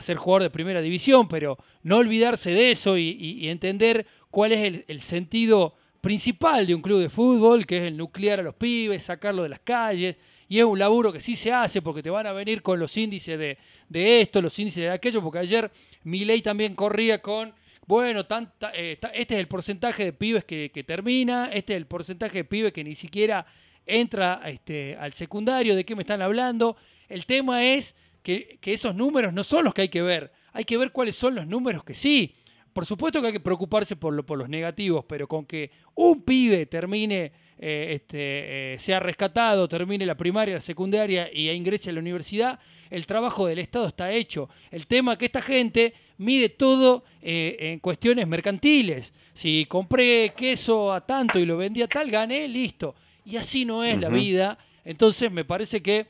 ser 0.00 0.16
jugador 0.16 0.42
de 0.42 0.50
primera 0.50 0.80
división, 0.80 1.28
pero 1.28 1.58
no 1.82 1.98
olvidarse 1.98 2.50
de 2.50 2.72
eso 2.72 2.98
y, 2.98 3.48
entender 3.48 4.06
cuál 4.30 4.52
es 4.52 4.84
el, 4.88 5.00
sentido 5.00 5.74
principal 6.00 6.66
de 6.66 6.74
un 6.74 6.82
club 6.82 7.00
de 7.00 7.08
fútbol, 7.08 7.66
que 7.66 7.78
es 7.78 7.82
el 7.84 7.96
nuclear 7.96 8.40
a 8.40 8.42
los 8.42 8.54
pibes, 8.54 9.04
sacarlo 9.04 9.42
de 9.42 9.48
las 9.50 9.60
calles. 9.60 10.16
Y 10.48 10.58
es 10.58 10.64
un 10.64 10.78
laburo 10.78 11.12
que 11.12 11.20
sí 11.20 11.36
se 11.36 11.52
hace 11.52 11.82
porque 11.82 12.02
te 12.02 12.10
van 12.10 12.26
a 12.26 12.32
venir 12.32 12.62
con 12.62 12.78
los 12.78 12.96
índices 12.96 13.38
de, 13.38 14.20
esto, 14.20 14.40
los 14.40 14.58
índices 14.58 14.84
de 14.84 14.90
aquello, 14.90 15.22
porque 15.22 15.38
ayer 15.38 15.70
Milei 16.04 16.42
también 16.42 16.74
corría 16.74 17.20
con 17.20 17.52
bueno, 17.86 18.26
tanta, 18.26 18.70
eh, 18.74 18.98
este 19.14 19.34
es 19.34 19.40
el 19.40 19.48
porcentaje 19.48 20.04
de 20.04 20.12
pibes 20.12 20.44
que, 20.44 20.84
termina, 20.86 21.46
este 21.50 21.72
es 21.72 21.78
el 21.78 21.86
porcentaje 21.86 22.38
de 22.38 22.44
pibes 22.44 22.70
que 22.70 22.84
ni 22.84 22.94
siquiera 22.94 23.46
entra 23.86 24.42
este, 24.44 24.94
al 24.96 25.14
secundario, 25.14 25.74
¿de 25.74 25.84
qué 25.86 25.96
me 25.96 26.02
están 26.02 26.20
hablando? 26.20 26.76
El 27.08 27.24
tema 27.24 27.64
es 27.64 27.96
que, 28.22 28.58
esos 28.62 28.94
números 28.94 29.32
no 29.32 29.42
son 29.42 29.64
los 29.64 29.74
que 29.74 29.82
hay 29.82 29.88
que 29.88 30.02
ver, 30.02 30.32
hay 30.52 30.64
que 30.64 30.76
ver 30.76 30.92
cuáles 30.92 31.14
son 31.14 31.34
los 31.34 31.46
números 31.46 31.84
que 31.84 31.94
sí. 31.94 32.34
Por 32.72 32.86
supuesto 32.86 33.20
que 33.20 33.28
hay 33.28 33.32
que 33.32 33.40
preocuparse 33.40 33.96
por, 33.96 34.14
lo, 34.14 34.24
por 34.24 34.38
los 34.38 34.48
negativos, 34.48 35.04
pero 35.08 35.26
con 35.26 35.46
que 35.46 35.70
un 35.94 36.22
pibe 36.22 36.66
termine, 36.66 37.32
eh, 37.58 37.88
este, 37.94 38.74
eh, 38.74 38.78
sea 38.78 39.00
rescatado, 39.00 39.66
termine 39.66 40.06
la 40.06 40.16
primaria, 40.16 40.54
la 40.54 40.60
secundaria 40.60 41.28
y 41.32 41.50
ingrese 41.50 41.90
a 41.90 41.92
la 41.92 42.00
universidad, 42.00 42.60
el 42.90 43.06
trabajo 43.06 43.46
del 43.46 43.58
Estado 43.58 43.88
está 43.88 44.12
hecho. 44.12 44.48
El 44.70 44.86
tema 44.86 45.12
es 45.12 45.18
que 45.18 45.26
esta 45.26 45.42
gente 45.42 45.94
mide 46.18 46.50
todo 46.50 47.04
eh, 47.20 47.56
en 47.58 47.80
cuestiones 47.80 48.26
mercantiles. 48.26 49.12
Si 49.32 49.66
compré 49.66 50.32
queso 50.36 50.92
a 50.92 51.04
tanto 51.04 51.38
y 51.38 51.46
lo 51.46 51.56
vendí 51.56 51.82
a 51.82 51.88
tal, 51.88 52.10
gané, 52.10 52.46
listo. 52.48 52.94
Y 53.24 53.36
así 53.36 53.64
no 53.64 53.84
es 53.84 53.98
la 53.98 54.08
vida. 54.08 54.58
Entonces 54.84 55.30
me 55.30 55.44
parece 55.44 55.82
que 55.82 56.06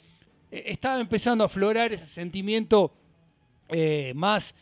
estaba 0.50 1.00
empezando 1.00 1.44
a 1.44 1.46
aflorar 1.46 1.92
ese 1.92 2.06
sentimiento 2.06 2.92
eh, 3.68 4.12
más, 4.14 4.54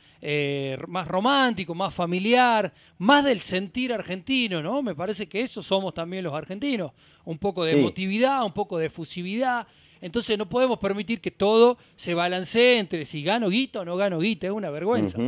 más 0.89 1.07
romántico, 1.07 1.75
más 1.75 1.95
familiar, 1.95 2.73
más 2.99 3.25
del 3.25 3.41
sentir 3.41 3.93
argentino, 3.93 4.63
¿no? 4.63 4.83
Me 4.83 4.95
parece 4.95 5.29
que 5.29 5.41
eso 5.41 5.63
somos 5.63 5.95
también 5.95 6.25
los 6.25 6.35
argentinos. 6.35 6.93
Un 7.25 7.39
poco 7.39 7.65
de 7.65 7.79
emotividad, 7.79 8.45
un 8.45 8.53
poco 8.53 8.79
de 8.79 8.87
efusividad. 8.87 9.67
Entonces 10.01 10.37
no 10.37 10.49
podemos 10.49 10.79
permitir 10.79 11.21
que 11.21 11.31
todo 11.31 11.79
se 11.95 12.15
balancee 12.15 12.79
entre 12.79 13.05
si 13.05 13.23
gano 13.23 13.49
guita 13.49 13.81
o 13.81 13.85
no 13.85 13.97
gano 13.97 14.19
guita, 14.19 14.49
es 14.49 14.53
una 14.53 14.71
vergüenza. 14.71 15.19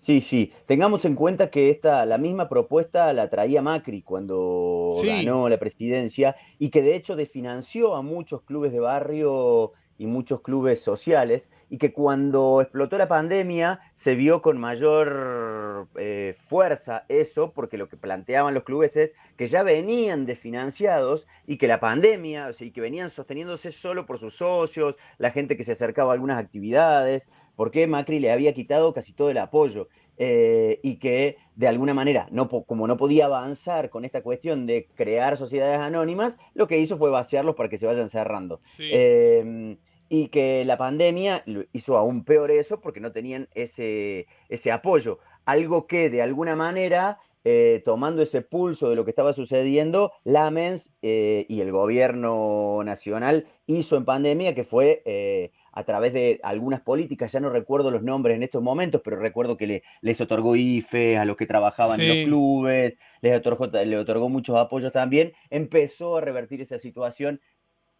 Sí, 0.00 0.22
sí. 0.22 0.50
Tengamos 0.64 1.04
en 1.04 1.14
cuenta 1.14 1.50
que 1.50 1.68
esta, 1.68 2.06
la 2.06 2.16
misma 2.16 2.48
propuesta 2.48 3.12
la 3.12 3.28
traía 3.28 3.60
Macri 3.60 4.00
cuando 4.00 4.94
ganó 5.04 5.46
la 5.50 5.58
presidencia 5.58 6.36
y 6.58 6.70
que 6.70 6.80
de 6.80 6.96
hecho 6.96 7.16
desfinanció 7.16 7.94
a 7.94 8.00
muchos 8.00 8.40
clubes 8.40 8.72
de 8.72 8.80
barrio 8.80 9.72
y 9.98 10.06
muchos 10.06 10.40
clubes 10.40 10.80
sociales 10.80 11.50
y 11.68 11.76
que 11.76 11.92
cuando 11.92 12.62
explotó 12.62 12.96
la 12.96 13.08
pandemia 13.08 13.80
se 13.94 14.14
vio 14.14 14.40
con 14.40 14.56
mayor 14.56 15.88
eh, 15.96 16.34
fuerza 16.48 17.04
eso, 17.08 17.52
porque 17.52 17.76
lo 17.76 17.90
que 17.90 17.98
planteaban 17.98 18.54
los 18.54 18.64
clubes 18.64 18.96
es 18.96 19.14
que 19.36 19.48
ya 19.48 19.62
venían 19.62 20.24
desfinanciados 20.24 21.26
y 21.46 21.58
que 21.58 21.68
la 21.68 21.78
pandemia, 21.78 22.48
o 22.48 22.52
sea, 22.54 22.66
y 22.66 22.70
que 22.70 22.80
venían 22.80 23.10
sosteniéndose 23.10 23.70
solo 23.72 24.06
por 24.06 24.18
sus 24.18 24.36
socios, 24.36 24.96
la 25.18 25.30
gente 25.30 25.58
que 25.58 25.64
se 25.64 25.72
acercaba 25.72 26.12
a 26.12 26.14
algunas 26.14 26.38
actividades, 26.38 27.28
porque 27.60 27.86
Macri 27.86 28.20
le 28.20 28.32
había 28.32 28.54
quitado 28.54 28.94
casi 28.94 29.12
todo 29.12 29.28
el 29.28 29.36
apoyo. 29.36 29.90
Eh, 30.16 30.80
y 30.82 30.96
que 30.96 31.36
de 31.56 31.68
alguna 31.68 31.92
manera, 31.92 32.26
no, 32.30 32.48
como 32.48 32.86
no 32.86 32.96
podía 32.96 33.26
avanzar 33.26 33.90
con 33.90 34.06
esta 34.06 34.22
cuestión 34.22 34.66
de 34.66 34.88
crear 34.94 35.36
sociedades 35.36 35.78
anónimas, 35.78 36.38
lo 36.54 36.66
que 36.66 36.78
hizo 36.78 36.96
fue 36.96 37.10
vaciarlos 37.10 37.56
para 37.56 37.68
que 37.68 37.76
se 37.76 37.84
vayan 37.84 38.08
cerrando. 38.08 38.62
Em, 38.78 39.76
y 40.08 40.28
que 40.28 40.64
la 40.64 40.78
pandemia 40.78 41.44
hizo 41.74 41.98
aún 41.98 42.24
peor 42.24 42.50
eso 42.50 42.80
porque 42.80 43.00
no 43.00 43.12
tenían 43.12 43.46
ese, 43.54 44.26
ese 44.48 44.72
apoyo. 44.72 45.18
Algo 45.44 45.86
que 45.86 46.08
de 46.08 46.22
alguna 46.22 46.56
manera, 46.56 47.18
eh, 47.44 47.82
tomando 47.84 48.22
ese 48.22 48.40
pulso 48.40 48.88
de 48.88 48.96
lo 48.96 49.04
que 49.04 49.10
estaba 49.10 49.34
sucediendo, 49.34 50.12
Lamens 50.24 50.94
eh, 51.02 51.44
y 51.46 51.60
el 51.60 51.72
gobierno 51.72 52.80
nacional 52.84 53.48
hizo 53.66 53.98
en 53.98 54.06
pandemia, 54.06 54.54
que 54.54 54.64
fue 54.64 55.02
eh, 55.04 55.52
a 55.80 55.84
través 55.84 56.12
de 56.12 56.40
algunas 56.42 56.80
políticas, 56.80 57.32
ya 57.32 57.40
no 57.40 57.50
recuerdo 57.50 57.90
los 57.90 58.02
nombres 58.02 58.36
en 58.36 58.42
estos 58.42 58.62
momentos, 58.62 59.00
pero 59.04 59.16
recuerdo 59.16 59.56
que 59.56 59.66
le, 59.66 59.82
les 60.00 60.20
otorgó 60.20 60.54
IFE 60.54 61.18
a 61.18 61.24
los 61.24 61.36
que 61.36 61.46
trabajaban 61.46 62.00
en 62.00 62.08
los 62.08 62.26
clubes, 62.26 62.94
les 63.20 63.36
otorgó, 63.36 63.66
le 63.66 63.98
otorgó 63.98 64.28
muchos 64.28 64.56
apoyos 64.56 64.92
también, 64.92 65.32
empezó 65.50 66.18
a 66.18 66.20
revertir 66.20 66.60
esa 66.60 66.78
situación 66.78 67.40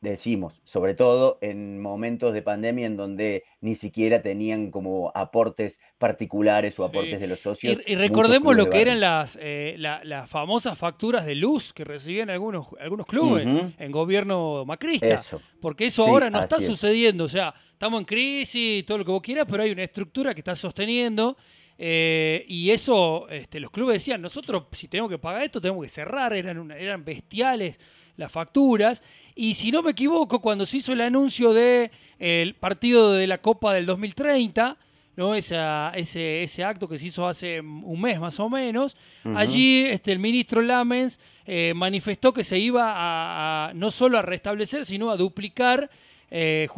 decimos, 0.00 0.60
sobre 0.64 0.94
todo 0.94 1.38
en 1.42 1.80
momentos 1.80 2.32
de 2.32 2.40
pandemia 2.40 2.86
en 2.86 2.96
donde 2.96 3.44
ni 3.60 3.74
siquiera 3.74 4.22
tenían 4.22 4.70
como 4.70 5.12
aportes 5.14 5.78
particulares 5.98 6.78
o 6.78 6.84
aportes 6.84 7.20
de 7.20 7.26
los 7.26 7.40
socios. 7.40 7.78
Y, 7.86 7.94
recordemos 7.96 8.56
lo 8.56 8.70
que 8.70 8.80
eran 8.80 9.00
las, 9.00 9.38
eh, 9.40 9.74
las 9.76 10.30
famosas 10.30 10.78
facturas 10.78 11.26
de 11.26 11.34
luz 11.34 11.74
que 11.74 11.84
recibían 11.84 12.30
algunos, 12.30 12.66
algunos 12.80 13.06
clubes 13.06 13.46
en 13.78 13.92
gobierno 13.92 14.64
macrista, 14.64 15.22
porque 15.60 15.86
eso 15.86 16.06
ahora 16.06 16.30
no 16.30 16.40
está 16.40 16.58
sucediendo, 16.60 17.24
o 17.24 17.28
sea, 17.28 17.54
estamos 17.72 18.00
en 18.00 18.06
crisis, 18.06 18.84
todo 18.86 18.98
lo 18.98 19.04
que 19.04 19.10
vos 19.10 19.22
quieras, 19.22 19.46
pero 19.48 19.62
hay 19.62 19.70
una 19.70 19.84
estructura 19.84 20.34
que 20.34 20.40
está 20.40 20.54
sosteniendo. 20.54 21.36
Eh, 21.82 22.44
y 22.46 22.70
eso, 22.70 23.26
este, 23.30 23.58
los 23.58 23.70
clubes 23.70 23.94
decían, 23.94 24.20
nosotros 24.20 24.64
si 24.72 24.86
tenemos 24.86 25.10
que 25.10 25.16
pagar 25.16 25.42
esto, 25.42 25.62
tenemos 25.62 25.82
que 25.82 25.88
cerrar, 25.88 26.34
eran, 26.34 26.70
eran 26.72 27.02
bestiales 27.06 27.78
las 28.16 28.30
facturas. 28.30 29.02
Y 29.40 29.54
si 29.54 29.72
no 29.72 29.80
me 29.80 29.92
equivoco, 29.92 30.38
cuando 30.40 30.66
se 30.66 30.76
hizo 30.76 30.92
el 30.92 31.00
anuncio 31.00 31.54
del 31.54 31.90
el 32.18 32.54
partido 32.56 33.14
de 33.14 33.26
la 33.26 33.38
Copa 33.38 33.72
del 33.72 33.86
2030, 33.86 34.76
¿no? 35.16 35.34
Esa, 35.34 35.92
ese, 35.96 36.42
ese 36.42 36.62
acto 36.62 36.86
que 36.86 36.98
se 36.98 37.06
hizo 37.06 37.26
hace 37.26 37.58
un 37.58 37.98
mes 38.02 38.20
más 38.20 38.38
o 38.38 38.50
menos, 38.50 38.98
allí 39.34 39.86
este, 39.86 40.12
el 40.12 40.18
ministro 40.18 40.60
Lamens 40.60 41.18
eh, 41.46 41.72
manifestó 41.74 42.34
que 42.34 42.44
se 42.44 42.58
iba 42.58 42.92
a, 42.94 43.72
no 43.72 43.90
solo 43.90 44.18
a 44.18 44.22
restablecer, 44.22 44.84
sino 44.84 45.10
a 45.10 45.16
duplicar 45.16 45.90
eh, 46.30 46.68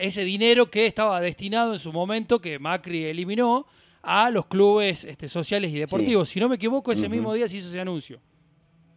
ese 0.00 0.24
dinero 0.24 0.70
que 0.70 0.86
estaba 0.86 1.20
destinado 1.20 1.74
en 1.74 1.78
su 1.78 1.92
momento, 1.92 2.40
que 2.40 2.58
Macri 2.58 3.04
eliminó, 3.04 3.66
a 4.02 4.30
los 4.30 4.46
clubes 4.46 5.04
este, 5.04 5.28
sociales 5.28 5.70
y 5.70 5.78
deportivos. 5.78 6.30
Si 6.30 6.40
no 6.40 6.48
me 6.48 6.56
equivoco, 6.56 6.92
ese 6.92 7.10
mismo 7.10 7.34
día 7.34 7.46
se 7.46 7.58
hizo 7.58 7.68
ese 7.68 7.80
anuncio. 7.80 8.20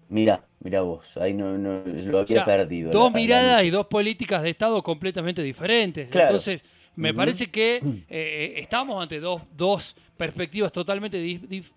Mira, 0.10 0.44
mira 0.60 0.82
vos, 0.82 1.06
ahí 1.18 1.34
no, 1.34 1.56
lo 1.56 2.20
había 2.20 2.44
perdido. 2.44 2.92
Dos 2.92 3.14
miradas 3.14 3.64
y 3.64 3.70
dos 3.70 3.86
políticas 3.86 4.42
de 4.42 4.50
Estado 4.50 4.82
completamente 4.82 5.44
diferentes. 5.44 6.10
Entonces, 6.12 6.66
me 6.96 7.14
parece 7.14 7.46
que 7.46 7.80
eh, 8.10 8.56
estamos 8.58 9.02
ante 9.02 9.20
dos, 9.20 9.44
dos 9.56 9.96
perspectivas 10.18 10.72
totalmente 10.72 11.18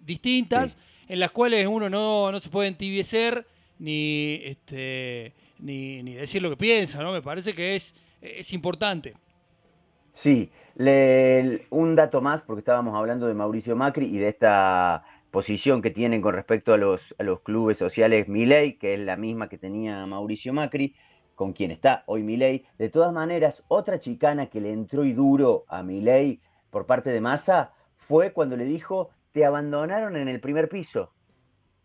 distintas, 0.01 0.79
en 1.07 1.21
las 1.21 1.31
cuales 1.31 1.66
uno 1.66 1.90
no, 1.90 2.40
se 2.40 2.49
puede 2.49 2.68
entibiecer 2.68 3.47
ni, 3.79 4.40
este, 4.45 5.35
ni, 5.59 6.03
ni, 6.03 6.14
decir 6.14 6.40
lo 6.40 6.49
que 6.49 6.57
piensa, 6.57 7.03
¿no? 7.03 7.12
Me 7.12 7.21
parece 7.21 7.55
que 7.55 7.77
es, 7.77 7.95
es 8.23 8.53
importante. 8.55 9.14
Sí, 10.12 10.51
un 11.71 11.95
dato 11.97 12.21
más, 12.21 12.42
porque 12.42 12.61
estábamos 12.61 12.95
hablando 12.95 13.27
de 13.27 13.35
Mauricio 13.35 13.77
Macri 13.77 14.07
y 14.07 14.18
de 14.18 14.29
esta 14.29 15.05
posición 15.33 15.81
que 15.81 15.90
tienen 15.90 16.21
con 16.23 16.35
respecto 16.35 16.75
a 16.75 16.77
los, 16.77 17.14
clubes 17.42 17.79
sociales 17.79 18.29
Milei, 18.29 18.75
que 18.75 18.95
es 18.95 19.01
la 19.01 19.16
misma 19.16 19.49
que 19.49 19.59
tenía 19.59 20.07
Mauricio 20.07 20.53
Macri, 20.53 20.95
con 21.35 21.55
quien 21.55 21.73
está 21.73 22.05
hoy 22.07 22.23
Milei. 22.23 22.66
De 22.79 22.90
todas 22.90 23.12
maneras, 23.12 23.64
otra 23.66 23.99
chicana 23.99 24.47
que 24.47 24.61
le 24.61 24.73
entró 24.73 25.05
y 25.05 25.14
duro 25.14 25.64
a 25.68 25.83
Milei 25.83 26.40
por 26.71 26.87
parte 26.87 27.11
de 27.11 27.21
Massa 27.21 27.73
fue 27.97 28.33
cuando 28.33 28.57
le 28.57 28.64
dijo, 28.64 29.11
te 29.33 29.47
abandonaron 29.47 30.16
en 30.16 30.29
el 30.29 30.38
primer 30.38 30.68
piso, 30.68 31.12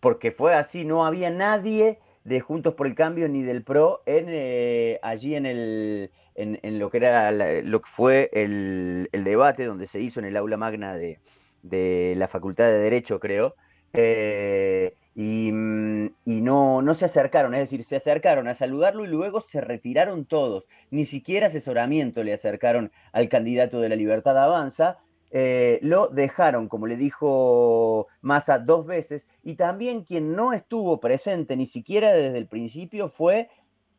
porque 0.02 0.32
fue 0.32 0.54
así, 0.54 0.84
no 0.84 1.06
había 1.06 1.30
nadie 1.30 2.00
de 2.26 2.42
Juntos 2.42 2.74
por 2.74 2.86
el 2.86 2.96
Cambio 2.96 3.30
ni 3.30 3.44
del 3.44 3.64
PRO 3.64 4.04
en, 4.06 4.26
eh, 4.28 5.00
allí 5.02 5.36
en, 5.36 5.46
el, 5.46 6.12
en, 6.36 6.80
lo 6.80 6.90
que 6.90 6.98
era 6.98 7.32
lo 7.32 7.80
que 7.80 7.90
fue 7.90 8.30
el, 8.34 9.10
debate 9.14 9.66
donde 9.66 9.88
se 9.88 10.02
hizo 10.02 10.20
en 10.20 10.26
el 10.26 10.36
aula 10.36 10.58
magna 10.58 10.98
de, 10.98 11.22
de 11.64 12.14
la 12.18 12.28
Facultad 12.28 12.66
de 12.66 12.80
Derecho, 12.80 13.20
creo, 13.20 13.56
eh, 13.94 14.96
mm, 15.16 16.06
y, 16.26 16.42
no, 16.42 16.82
no 16.82 16.94
se 16.94 17.06
acercaron, 17.06 17.54
es 17.54 17.62
decir, 17.62 17.84
se 17.84 17.96
acercaron 17.96 18.48
a 18.48 18.56
saludarlo 18.56 19.06
y 19.06 19.08
luego 19.08 19.42
se 19.42 19.62
retiraron 19.62 20.26
todos. 20.26 20.66
Ni 20.92 21.06
siquiera 21.06 21.48
asesoramiento 21.48 22.24
le 22.24 22.34
acercaron 22.34 22.92
al 23.12 23.30
candidato 23.30 23.80
de 23.80 23.90
la 23.90 23.96
Libertad 23.96 24.38
Avanza. 24.38 25.00
Eh, 25.32 25.80
lo 25.82 26.08
dejaron, 26.08 26.70
como 26.70 26.88
le 26.88 26.96
dijo 26.96 28.08
Massa, 28.22 28.60
dos 28.60 28.86
veces. 28.86 29.28
Y 29.44 29.56
también 29.56 30.04
quien 30.04 30.36
no 30.36 30.54
estuvo 30.54 31.00
presente 31.00 31.58
ni 31.58 31.66
siquiera 31.66 32.14
desde 32.14 32.38
el 32.38 32.48
principio 32.48 33.10
fue 33.10 33.50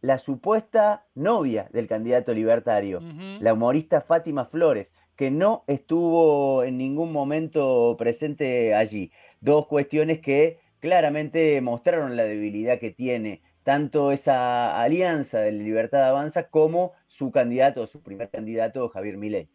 la 0.00 0.18
supuesta 0.18 1.04
novia 1.14 1.68
del 1.72 1.88
candidato 1.88 2.32
libertario, 2.32 3.00
la 3.40 3.52
humorista 3.52 4.00
Fátima 4.00 4.44
Flores, 4.44 4.92
que 5.18 5.32
no 5.32 5.64
estuvo 5.66 6.62
en 6.62 6.78
ningún 6.78 7.12
momento 7.12 7.96
presente 7.98 8.72
allí. 8.76 9.10
Dos 9.40 9.66
cuestiones 9.66 10.20
que 10.20 10.60
claramente 10.78 11.60
mostraron 11.60 12.16
la 12.16 12.22
debilidad 12.22 12.78
que 12.78 12.92
tiene 12.92 13.42
tanto 13.64 14.12
esa 14.12 14.80
alianza 14.80 15.40
de 15.40 15.50
Libertad 15.50 16.08
Avanza 16.08 16.48
como 16.48 16.92
su 17.08 17.32
candidato, 17.32 17.88
su 17.88 18.00
primer 18.00 18.30
candidato, 18.30 18.88
Javier 18.90 19.16
Milei. 19.16 19.48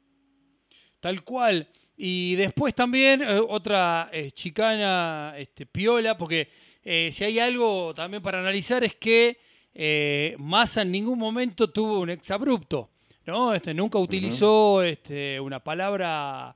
Tal 1.00 1.24
cual. 1.24 1.70
Y 1.96 2.36
después 2.36 2.76
también 2.76 3.22
eh, 3.22 3.40
otra 3.40 4.10
eh, 4.12 4.32
chicana 4.32 5.34
este, 5.38 5.66
piola, 5.66 6.18
porque 6.18 6.50
eh, 6.84 7.10
si 7.14 7.24
hay 7.24 7.40
algo 7.40 7.94
también 7.94 8.22
para 8.22 8.40
analizar 8.40 8.84
es 8.84 8.96
que 8.96 9.40
Massa 10.38 10.82
en 10.82 10.92
ningún 10.92 11.18
momento 11.18 11.72
tuvo 11.72 12.02
un 12.02 12.10
exabrupto, 12.10 12.93
¿no? 13.26 13.54
Este, 13.54 13.74
nunca 13.74 13.98
utilizó 13.98 14.84
este, 14.84 15.40
una 15.40 15.60
palabra 15.60 16.56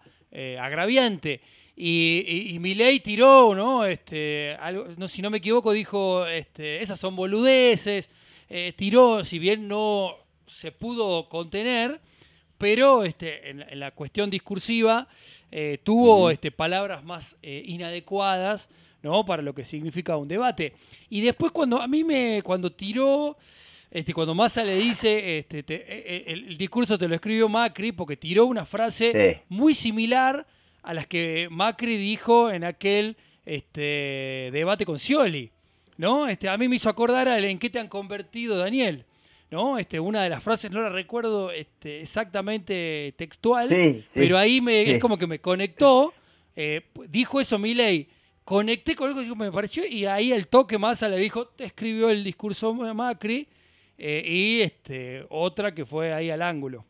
agraviante. 0.59 1.41
Y, 1.75 2.51
y, 2.53 2.59
Milei 2.59 2.99
tiró, 2.99 3.53
¿no? 3.55 3.85
Este, 3.85 4.55
algo, 4.59 4.87
no, 4.97 5.07
si 5.07 5.21
no 5.21 5.29
me 5.29 5.37
equivoco, 5.37 5.71
dijo, 5.71 6.25
este, 6.25 6.81
esas 6.81 6.99
son 6.99 7.15
boludeces. 7.15 8.09
tiró, 8.75 9.23
si 9.23 9.39
bien 9.39 9.67
no 9.67 10.15
se 10.47 10.71
pudo 10.71 11.29
contener, 11.29 11.99
pero 12.57 13.03
este, 13.03 13.49
en, 13.49 13.79
la 13.79 13.91
cuestión 13.91 14.29
discursiva 14.29 15.07
eh, 15.51 15.79
tuvo 15.83 16.31
este, 16.31 16.51
palabras 16.51 17.03
más 17.03 17.37
eh, 17.43 17.61
inadecuadas 17.65 18.69
¿no? 19.03 19.25
para 19.25 19.41
lo 19.41 19.53
que 19.53 19.63
significa 19.63 20.17
un 20.17 20.27
debate. 20.27 20.73
Y 21.09 21.21
después 21.21 21.51
cuando 21.51 21.79
a 21.79 21.87
mí 21.87 22.03
me, 22.03 22.41
cuando 22.43 22.71
tiró, 22.71 23.37
este, 23.89 24.13
cuando 24.13 24.35
Massa 24.35 24.63
le 24.63 24.75
dice, 24.75 25.39
este, 25.39 25.63
eh, 25.67 26.23
el, 26.27 26.57
discurso 26.57 26.97
te 26.97 27.07
lo 27.07 27.15
escribió 27.15 27.47
Macri, 27.47 27.91
porque 27.91 28.17
tiró 28.17 28.45
una 28.45 28.65
frase 28.65 29.43
muy 29.49 29.73
similar 29.73 30.45
a 30.83 30.93
las 30.93 31.07
que 31.07 31.47
Macri 31.49 31.97
dijo 31.97 32.51
en 32.51 32.63
aquel 32.63 33.17
este, 33.45 34.49
debate 34.51 34.85
con 34.85 34.99
Scioli. 34.99 35.51
¿no? 35.97 36.27
Este, 36.27 36.47
a 36.49 36.57
mí 36.57 36.67
me 36.67 36.75
hizo 36.75 36.89
acordar 36.89 37.27
a 37.27 37.39
en 37.39 37.59
qué 37.59 37.69
te 37.69 37.79
han 37.79 37.87
convertido, 37.87 38.57
Daniel. 38.57 39.05
¿no? 39.49 39.77
Este, 39.77 39.99
una 39.99 40.23
de 40.23 40.29
las 40.29 40.43
frases, 40.43 40.71
no 40.71 40.81
la 40.81 40.89
recuerdo 40.89 41.51
este, 41.51 42.01
exactamente 42.01 43.13
textual, 43.17 44.03
pero 44.13 44.37
ahí 44.37 44.61
me, 44.61 44.81
es 44.95 45.01
como 45.01 45.17
que 45.17 45.27
me 45.27 45.39
conectó. 45.39 46.13
Eh, 46.55 46.81
dijo 47.07 47.39
eso 47.39 47.57
Milei, 47.57 48.07
conecté 48.43 48.95
con 48.95 49.09
algo 49.09 49.21
que 49.21 49.35
me 49.35 49.51
pareció 49.51 49.85
y 49.85 50.05
ahí 50.05 50.31
el 50.31 50.47
toque 50.47 50.77
Massa 50.77 51.07
le 51.07 51.17
dijo, 51.17 51.47
te 51.47 51.65
escribió 51.65 52.09
el 52.09 52.23
discurso 52.23 52.73
Macri 52.73 53.47
eh, 53.97 54.23
y 54.25 54.61
este, 54.61 55.25
otra 55.29 55.73
que 55.73 55.85
fue 55.85 56.13
ahí 56.13 56.29
al 56.29 56.41
ángulo. 56.41 56.85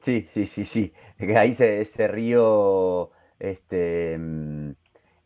Sí, 0.00 0.26
sí, 0.28 0.46
sí, 0.46 0.64
sí. 0.64 0.92
Ahí 1.36 1.54
se, 1.54 1.84
se 1.84 2.08
rió 2.08 3.12
este, 3.38 4.18
mm, 4.18 4.70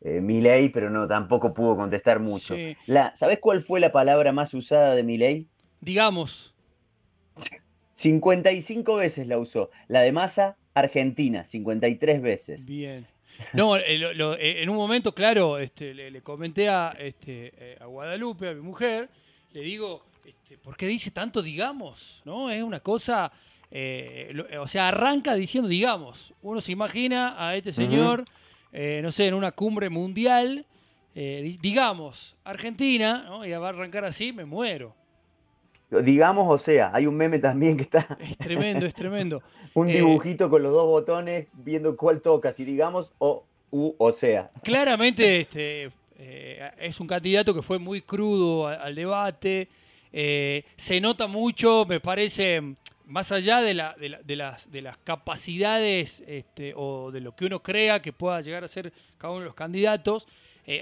eh, 0.03 0.21
Milei, 0.21 0.69
pero 0.69 0.91
no, 0.91 1.09
tampoco 1.09 1.55
pudo 1.55 1.77
contestar 1.77 2.21
mucho. 2.21 2.55
La, 2.87 3.15
¿Sabes 3.17 3.39
cuál 3.41 3.63
fue 3.63 3.81
la 3.81 3.91
palabra 3.91 4.33
más 4.33 4.53
usada 4.55 4.95
de 4.95 5.03
Milei? 5.03 5.49
digamos. 5.81 6.55
55 7.95 8.97
veces 8.97 9.27
la 9.27 9.39
usó. 9.39 9.71
La 9.89 10.03
de 10.03 10.13
masa, 10.13 10.57
Argentina, 10.75 11.45
53 11.47 12.23
veces. 12.23 12.67
Bien. 12.67 13.07
No, 13.53 13.77
eh, 13.77 13.83
eh, 13.87 14.63
en 14.63 14.69
un 14.69 14.77
momento, 14.77 15.15
claro, 15.15 15.59
este, 15.59 15.95
le, 15.95 16.23
comenté 16.23 16.69
a, 16.69 16.95
este, 16.99 17.77
a 17.81 17.87
Guadalupe, 17.87 18.49
a 18.49 18.55
mi 18.55 18.61
mujer, 18.61 19.09
le 19.53 19.61
digo, 19.63 20.05
este, 20.29 20.59
¿por 20.59 20.77
qué 20.77 20.87
dice 20.87 21.11
tanto 21.11 21.43
digamos? 21.43 22.23
¿No? 22.25 22.51
Es 22.51 22.62
una 22.62 22.81
cosa, 22.81 23.33
o 24.61 24.69
sea, 24.69 24.88
arranca 24.88 25.35
diciendo 25.35 25.69
digamos. 25.69 26.35
Uno 26.43 26.61
se 26.61 26.73
imagina 26.73 27.35
a 27.38 27.57
este 27.57 27.73
señor, 27.73 28.25
no 28.73 29.12
sé, 29.12 29.27
en 29.27 29.35
una 29.35 29.53
cumbre 29.53 29.91
mundial, 29.91 30.67
digamos, 31.14 32.37
Argentina, 32.45 33.25
¿no? 33.27 33.45
y 33.45 33.51
va 33.53 33.67
a 33.67 33.71
arrancar 33.71 34.05
así, 34.05 34.33
me 34.33 34.45
muero. 34.45 34.95
Digamos, 35.91 36.47
o 36.49 36.59
sea, 36.62 36.91
hay 36.93 37.07
un 37.07 37.17
meme 37.17 37.38
también 37.38 37.77
que 37.77 37.85
está. 37.85 38.19
Es 38.21 38.37
tremendo, 38.37 38.85
es 38.85 38.95
tremendo. 38.95 39.43
un 39.75 39.88
eh, 39.88 39.95
dibujito 39.95 40.51
con 40.51 40.62
los 40.62 40.73
dos 40.73 40.85
botones 40.85 41.47
viendo 41.55 41.97
cuál 41.97 42.21
toca, 42.21 42.53
si 42.53 42.64
digamos 42.64 43.11
o 43.19 43.45
u, 43.71 43.95
o 43.97 44.12
sea. 44.12 44.51
Claramente 44.62 45.41
este, 45.41 45.91
eh, 46.19 46.71
es 46.79 47.01
un 47.01 47.07
candidato 47.07 47.55
que 47.55 47.62
fue 47.62 47.79
muy 47.79 48.03
crudo 48.03 48.67
al, 48.67 48.95
debate. 48.95 49.69
Eh, 50.12 50.64
se 50.77 51.01
nota 51.01 51.27
mucho, 51.27 51.85
me 51.88 52.01
parece, 52.01 52.62
más 53.07 53.33
allá 53.33 53.61
de, 53.61 53.75
la, 53.75 53.94
de, 53.99 54.37
las, 54.37 54.71
de 54.71 54.83
las 54.83 54.97
capacidades 54.99 56.23
este, 56.27 56.73
o 56.77 57.11
de 57.11 57.21
lo 57.21 57.35
que 57.35 57.47
uno 57.47 57.62
crea 57.62 58.01
que 58.01 58.12
pueda 58.12 58.40
llegar 58.40 58.64
a 58.64 58.68
ser 58.68 58.92
cada 59.16 59.33
uno 59.33 59.40
de 59.40 59.47
los 59.47 59.55
candidatos, 59.55 60.27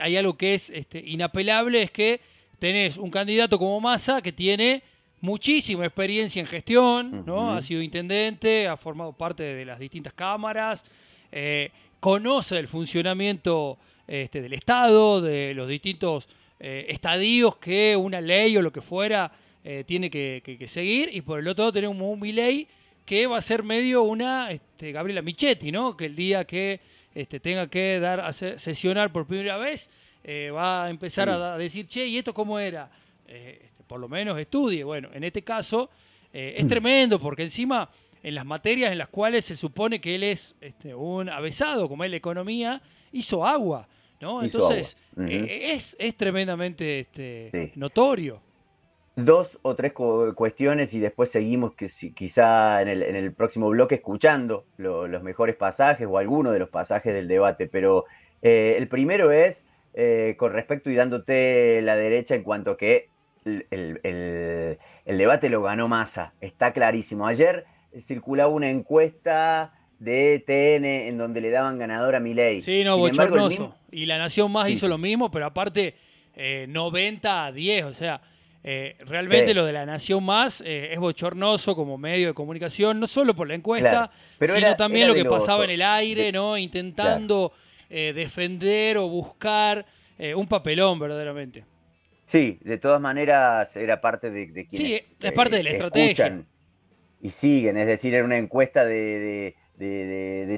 hay 0.00 0.16
algo 0.16 0.36
que 0.36 0.54
es 0.54 0.70
este, 0.70 0.98
inapelable, 0.98 1.80
es 1.80 1.92
que 1.92 2.20
tenés 2.58 2.96
un 2.96 3.08
candidato 3.08 3.56
como 3.56 3.80
Massa 3.80 4.20
que 4.20 4.32
tiene 4.32 4.82
muchísima 5.20 5.84
experiencia 5.84 6.40
en 6.40 6.46
gestión, 6.46 7.24
¿no? 7.26 7.54
Ha 7.54 7.62
sido 7.62 7.82
intendente, 7.82 8.68
ha 8.68 8.76
formado 8.76 9.12
parte 9.12 9.42
de 9.42 9.64
las 9.64 9.78
distintas 9.78 10.12
cámaras, 10.12 10.84
eh, 11.32 11.70
conoce 12.00 12.58
el 12.58 12.68
funcionamiento 12.68 13.78
este, 14.06 14.42
del 14.42 14.52
Estado, 14.52 15.20
de 15.20 15.54
los 15.54 15.68
distintos 15.68 16.28
eh, 16.58 16.86
estadios 16.88 17.56
que 17.56 17.96
una 17.96 18.20
ley 18.20 18.56
o 18.56 18.62
lo 18.62 18.72
que 18.72 18.80
fuera 18.80 19.30
eh, 19.64 19.84
tiene 19.86 20.10
que, 20.10 20.64
seguir, 20.66 21.10
y 21.12 21.20
por 21.20 21.40
el 21.40 21.48
otro 21.48 21.64
lado 21.64 21.72
tenemos 21.72 21.96
un 22.00 22.20
ley 22.34 22.68
que 23.04 23.26
va 23.26 23.38
a 23.38 23.40
ser 23.40 23.62
medio 23.62 24.02
una 24.02 24.50
este, 24.50 24.92
Gabriela 24.92 25.22
Michetti, 25.22 25.70
¿no? 25.70 25.96
Que 25.96 26.06
el 26.06 26.16
día 26.16 26.44
que 26.44 26.80
este, 27.14 27.40
tenga 27.40 27.68
que 27.68 28.00
dar 28.00 28.20
a 28.20 28.32
sesionar 28.32 29.12
por 29.12 29.26
primera 29.26 29.56
vez, 29.56 29.90
va 30.52 30.86
a 30.86 30.90
empezar 30.90 31.28
a, 31.28 31.56
decir, 31.56 31.86
che, 31.86 32.06
¿y 32.06 32.18
esto 32.18 32.34
cómo 32.34 32.58
era? 32.58 32.90
por 33.86 34.00
lo 34.00 34.08
menos 34.08 34.38
estudie. 34.38 34.84
Bueno, 34.84 35.08
en 35.12 35.24
este 35.24 35.42
caso 35.42 35.90
eh, 36.32 36.54
es 36.58 36.66
tremendo 36.66 37.20
porque 37.20 37.42
encima 37.42 37.88
en 38.22 38.34
las 38.34 38.44
materias 38.44 38.92
en 38.92 38.98
las 38.98 39.08
cuales 39.08 39.44
se 39.44 39.56
supone 39.56 40.00
que 40.00 40.14
él 40.14 40.24
es 40.24 40.56
este, 40.60 40.94
un 40.94 41.28
avesado, 41.28 41.88
como 41.88 42.04
es 42.04 42.10
la 42.10 42.16
economía, 42.16 42.82
hizo 43.12 43.46
agua. 43.46 43.88
¿No? 44.20 44.42
Entonces, 44.42 44.96
eh, 45.18 45.72
es, 45.74 45.96
es, 45.98 46.16
tremendamente 46.16 47.00
este, 47.00 47.72
notorio. 47.76 48.40
Dos 49.16 49.58
o 49.62 49.74
tres 49.74 49.92
cuestiones 49.92 50.92
y 50.92 51.00
después 51.00 51.30
seguimos 51.30 51.72
que 51.74 51.88
quizá 52.14 52.82
en 52.82 52.88
el, 52.88 53.32
próximo 53.32 53.70
bloque 53.70 53.94
escuchando 53.94 54.66
los 54.76 55.22
mejores 55.22 55.56
pasajes 55.56 56.06
o 56.06 56.18
algunos 56.18 56.52
de 56.52 56.58
los 56.58 56.68
pasajes 56.68 57.14
del 57.14 57.26
debate. 57.26 57.66
Pero 57.66 58.04
eh, 58.42 58.74
el 58.76 58.88
primero 58.88 59.32
es 59.32 59.64
con 60.36 60.52
respecto 60.52 60.90
y 60.90 60.94
dándote 60.94 61.80
la 61.80 61.96
derecha 61.96 62.34
en 62.34 62.42
cuanto 62.42 62.76
que 62.76 63.08
el, 63.46 64.78
debate 65.06 65.48
lo 65.48 65.62
ganó 65.62 65.88
Massa, 65.88 66.34
está 66.40 66.72
clarísimo. 66.72 67.26
Ayer 67.26 67.64
circulaba 68.02 68.50
una 68.50 68.70
encuesta 68.70 69.72
de 69.98 70.42
TN 70.46 70.84
en 70.84 71.18
donde 71.18 71.40
le 71.40 71.50
daban 71.50 71.78
ganador 71.78 72.14
a 72.14 72.20
Milei. 72.20 72.62
Sí, 72.62 72.84
no, 72.84 72.98
bochornoso. 72.98 73.74
Y 73.90 74.06
La 74.06 74.18
Nación 74.18 74.52
Más 74.52 74.68
hizo 74.68 74.88
lo 74.88 74.98
mismo, 74.98 75.30
pero 75.30 75.46
aparte 75.46 75.94
90 76.68 77.28
eh, 77.28 77.48
a 77.48 77.52
10, 77.52 77.84
o 77.84 77.94
sea, 77.94 78.20
eh, 78.62 78.96
realmente 79.06 79.54
lo 79.54 79.64
de 79.64 79.72
La 79.72 79.86
Nación 79.86 80.22
Más 80.24 80.60
eh, 80.60 80.92
es 80.92 80.98
bochornoso 80.98 81.74
como 81.74 81.96
medio 81.96 82.28
de 82.28 82.34
comunicación, 82.34 83.00
no 83.00 83.06
solo 83.06 83.34
por 83.34 83.48
la 83.48 83.54
encuesta, 83.54 84.10
sino 84.40 84.76
también 84.76 85.08
lo 85.08 85.14
que 85.14 85.24
pasaba 85.24 85.64
en 85.64 85.70
el 85.70 85.82
aire, 85.82 86.32
¿no? 86.32 86.58
Intentando 86.58 87.52
defender 87.88 88.98
o 88.98 89.08
buscar 89.08 89.86
un 90.34 90.46
papelón 90.46 90.98
verdaderamente. 90.98 91.64
Sí, 92.26 92.58
de 92.62 92.78
todas 92.78 93.00
maneras 93.00 93.74
era 93.76 94.00
parte 94.00 94.30
de, 94.30 94.48
de 94.48 94.66
quienes. 94.66 95.04
Sí, 95.04 95.16
es 95.22 95.32
parte 95.32 95.56
de 95.56 95.62
la 95.62 95.70
estrategia. 95.70 96.42
Y 97.22 97.30
siguen, 97.30 97.78
es 97.78 97.86
decir, 97.86 98.14
era 98.14 98.24
una 98.24 98.36
encuesta 98.36 98.84
de, 98.84 98.94
de 98.94 99.56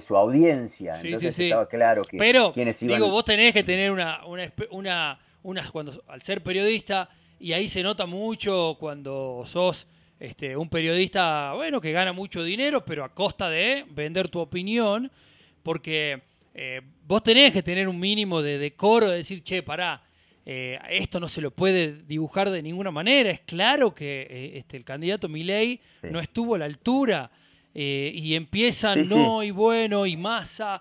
su 0.01 0.17
audiencia. 0.17 0.95
Sí, 0.95 1.09
Entonces 1.09 1.35
sí, 1.35 1.45
estaba 1.45 1.69
claro 1.69 2.05
que. 2.05 2.17
Pero, 2.17 2.53
digo, 2.81 3.11
vos 3.11 3.25
tenés 3.25 3.53
que 3.53 3.63
tener 3.63 3.91
una, 3.91 4.25
una, 4.27 5.19
una, 5.43 5.71
cuando, 5.71 6.03
al 6.07 6.23
ser 6.23 6.43
periodista, 6.43 7.09
y 7.41 7.53
ahí 7.53 7.69
se 7.69 7.83
nota 7.83 8.07
mucho 8.07 8.77
cuando 8.79 9.43
sos 9.47 9.87
este, 10.21 10.57
un 10.57 10.69
periodista, 10.69 11.53
bueno, 11.55 11.81
que 11.81 11.93
gana 11.93 12.13
mucho 12.13 12.43
dinero, 12.43 12.85
pero 12.85 13.05
a 13.05 13.15
costa 13.15 13.49
de 13.49 13.85
vender 13.91 14.29
tu 14.29 14.41
opinión, 14.41 15.11
porque 15.63 16.21
eh, 16.55 16.81
vos 17.07 17.23
tenés 17.23 17.53
que 17.53 17.63
tener 17.63 17.89
un 17.89 17.99
mínimo 17.99 18.43
de 18.43 18.59
decoro 18.59 19.09
de 19.09 19.19
decir, 19.19 19.43
che, 19.43 19.63
pará 19.63 20.03
eh, 20.51 20.79
esto 20.89 21.21
no 21.21 21.29
se 21.29 21.43
lo 21.43 21.51
puede 21.51 21.93
dibujar 22.05 22.49
de 22.49 22.63
ninguna 22.63 22.91
manera. 22.91 23.31
Es 23.31 23.41
claro 23.41 23.95
que 23.95 24.23
eh, 24.23 24.59
este, 24.59 24.79
el 24.79 24.85
candidato 24.85 25.29
Milei 25.29 25.79
no 26.11 26.21
estuvo 26.21 26.55
a 26.55 26.59
la 26.59 26.65
altura 26.65 27.31
eh, 27.75 28.11
y 28.15 28.35
empiezan 28.35 29.09
no 29.09 29.43
y 29.43 29.51
bueno 29.51 30.07
y 30.07 30.17
masa. 30.17 30.81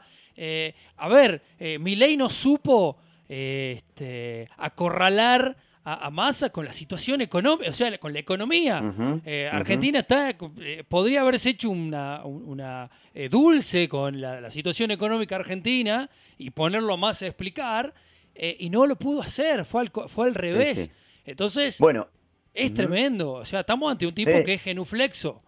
a 0.98 1.08
ver, 1.10 1.42
Milei 1.80 2.16
no 2.18 2.30
supo 2.30 2.98
este, 3.28 4.50
acorralar 4.58 5.56
a, 5.84 6.10
Massa 6.12 6.50
con 6.50 6.66
la 6.66 6.74
situación 6.74 7.22
económica, 7.22 7.70
o 7.70 7.74
sea, 7.74 7.98
con 7.98 8.12
la 8.12 8.20
economía. 8.20 8.84
Argentina 9.52 10.00
está, 10.00 10.36
podría 10.88 11.22
haberse 11.22 11.52
hecho 11.52 11.70
una, 11.70 12.90
dulce 13.30 13.88
con 13.88 14.20
la, 14.20 14.50
situación 14.50 14.92
económica 14.92 15.36
argentina 15.38 16.10
y 16.38 16.50
ponerlo 16.50 16.98
más 16.98 17.22
a 17.22 17.28
explicar. 17.28 17.94
Eh, 18.40 18.56
y 18.60 18.70
no 18.70 18.86
lo 18.86 18.96
pudo 18.96 19.22
hacer, 19.22 19.66
fue 19.66 19.82
al, 19.82 19.92
fue 20.08 20.28
al 20.28 20.36
revés. 20.36 20.92
Entonces, 21.26 21.80
bueno, 21.80 22.08
es 22.54 22.74
tremendo. 22.74 23.34
O 23.34 23.46
sea, 23.46 23.62
estamos 23.62 23.92
ante 23.92 24.06
un 24.06 24.14
tipo 24.14 24.32
que 24.44 24.54
es 24.54 24.62
genuflexo. 24.62 25.42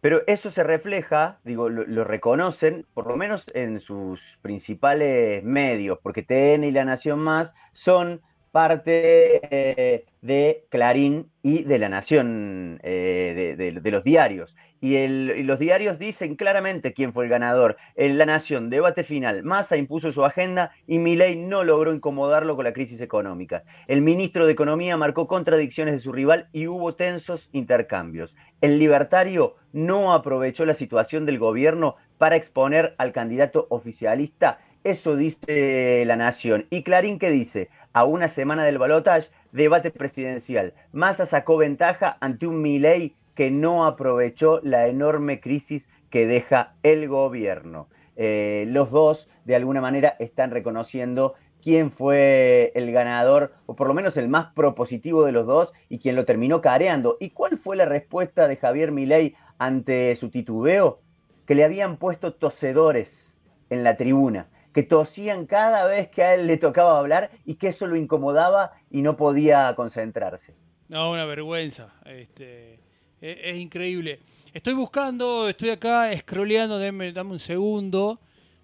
Pero 0.00 0.22
eso 0.26 0.50
se 0.50 0.62
refleja, 0.62 1.40
digo, 1.44 1.68
lo, 1.68 2.04
reconocen, 2.04 2.86
por 2.94 3.06
lo 3.06 3.16
menos 3.16 3.44
en 3.52 3.80
sus 3.80 4.38
principales 4.40 5.44
medios, 5.44 5.98
porque 6.02 6.22
TN 6.22 6.64
y 6.64 6.70
La 6.70 6.84
Nación 6.84 7.18
Más 7.18 7.54
son 7.74 8.22
parte 8.50 9.40
eh, 9.50 10.06
de 10.22 10.64
Clarín 10.70 11.30
y 11.42 11.64
de 11.64 11.78
La 11.78 11.88
Nación, 11.88 12.80
eh, 12.82 13.54
de, 13.56 13.90
los 13.90 14.02
diarios. 14.02 14.56
Y, 14.80 15.06
los 15.42 15.58
diarios 15.58 15.98
dicen 15.98 16.36
claramente 16.36 16.94
quién 16.94 17.12
fue 17.12 17.24
el 17.24 17.30
ganador. 17.30 17.76
En 17.94 18.16
La 18.16 18.24
Nación, 18.24 18.70
debate 18.70 19.04
final, 19.04 19.42
Massa 19.42 19.76
impuso 19.76 20.10
su 20.10 20.24
agenda 20.24 20.72
y 20.86 20.98
Milei 20.98 21.36
no 21.36 21.64
logró 21.64 21.92
incomodarlo 21.92 22.56
con 22.56 22.64
la 22.64 22.72
crisis 22.72 23.00
económica. 23.02 23.64
El 23.86 24.00
ministro 24.00 24.46
de 24.46 24.52
Economía 24.52 24.96
marcó 24.96 25.26
contradicciones 25.26 25.94
de 25.94 26.00
su 26.00 26.12
rival 26.12 26.48
y 26.52 26.66
hubo 26.66 26.94
tensos 26.94 27.50
intercambios. 27.52 28.34
El 28.60 28.78
libertario 28.78 29.56
no 29.72 30.12
aprovechó 30.12 30.64
la 30.66 30.74
situación 30.74 31.26
del 31.26 31.38
gobierno 31.38 31.96
para 32.18 32.36
exponer 32.36 32.94
al 32.98 33.12
candidato 33.12 33.66
oficialista. 33.70 34.58
Eso 34.84 35.16
dice 35.16 36.04
La 36.06 36.16
Nación. 36.16 36.66
Y 36.70 36.82
Clarín, 36.82 37.18
¿qué 37.18 37.30
dice? 37.30 37.68
a 37.92 38.04
una 38.04 38.28
semana 38.28 38.64
del 38.64 38.78
balotaje, 38.78 39.30
debate 39.52 39.90
presidencial. 39.90 40.74
Massa 40.92 41.26
sacó 41.26 41.56
ventaja 41.56 42.16
ante 42.20 42.46
un 42.46 42.62
Milei 42.62 43.14
que 43.34 43.50
no 43.50 43.86
aprovechó 43.86 44.60
la 44.62 44.86
enorme 44.86 45.40
crisis 45.40 45.88
que 46.10 46.26
deja 46.26 46.74
el 46.82 47.08
gobierno. 47.08 47.88
Eh, 48.16 48.64
los 48.68 48.90
dos, 48.90 49.28
de 49.44 49.56
alguna 49.56 49.80
manera, 49.80 50.16
están 50.18 50.50
reconociendo 50.50 51.34
quién 51.60 51.90
fue 51.90 52.72
el 52.74 52.90
ganador, 52.92 53.54
o 53.66 53.76
por 53.76 53.88
lo 53.88 53.94
menos 53.94 54.16
el 54.16 54.28
más 54.28 54.52
propositivo 54.54 55.24
de 55.24 55.32
los 55.32 55.46
dos, 55.46 55.72
y 55.88 55.98
quién 55.98 56.16
lo 56.16 56.24
terminó 56.24 56.60
careando. 56.60 57.16
¿Y 57.20 57.30
cuál 57.30 57.58
fue 57.58 57.76
la 57.76 57.84
respuesta 57.84 58.48
de 58.48 58.56
Javier 58.56 58.92
Milei 58.92 59.34
ante 59.58 60.14
su 60.16 60.30
titubeo? 60.30 61.00
Que 61.46 61.54
le 61.54 61.64
habían 61.64 61.96
puesto 61.96 62.34
tosedores 62.34 63.36
en 63.68 63.84
la 63.84 63.96
tribuna 63.96 64.48
que 64.72 64.82
tosían 64.82 65.46
cada 65.46 65.86
vez 65.86 66.08
que 66.08 66.22
a 66.22 66.34
él 66.34 66.46
le 66.46 66.56
tocaba 66.56 66.98
hablar 66.98 67.30
y 67.44 67.54
que 67.54 67.68
eso 67.68 67.86
lo 67.86 67.96
incomodaba 67.96 68.72
y 68.90 69.02
no 69.02 69.16
podía 69.16 69.72
concentrarse. 69.74 70.54
No, 70.88 71.10
una 71.12 71.24
vergüenza. 71.24 71.92
Este, 72.04 72.74
e, 73.20 73.50
es, 73.50 73.56
increíble. 73.56 74.20
Estoy 74.52 74.74
buscando, 74.74 75.48
estoy 75.48 75.70
acá 75.70 76.10
scrolleando, 76.16 76.78
dame, 76.78 77.12
dame 77.12 77.32
un 77.32 77.38
segundo, 77.38 78.20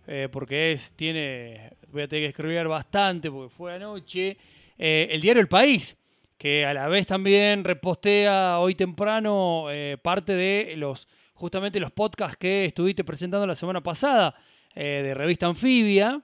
eh, 0.06 0.28
porque 0.30 0.72
es, 0.72 0.92
tiene, 0.92 1.72
voy 1.96 2.04
a 2.04 2.08
tener 2.08 2.28
que 2.28 2.32
scrollear 2.32 2.68
bastante 2.68 3.30
porque 3.30 3.48
fue 3.48 3.74
anoche. 3.74 4.36
Eh, 4.78 5.08
el 5.10 5.22
diario 5.22 5.40
El 5.40 5.48
País, 5.48 5.96
que 6.36 6.66
a 6.66 6.74
la 6.74 6.88
vez 6.88 7.06
también 7.06 7.64
repostea 7.64 8.58
hoy 8.58 8.74
temprano 8.74 9.68
eh, 9.70 9.96
parte 10.00 10.34
de 10.34 10.74
los, 10.76 11.08
justamente 11.32 11.80
los 11.80 11.92
podcasts 11.92 12.36
que 12.36 12.66
estuviste 12.66 13.02
presentando 13.02 13.46
la 13.46 13.54
semana 13.54 13.82
pasada. 13.82 14.34
Eh, 14.74 15.00
de 15.02 15.14
revista 15.14 15.46
Anfibia. 15.46 16.20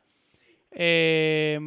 Es 0.71 1.59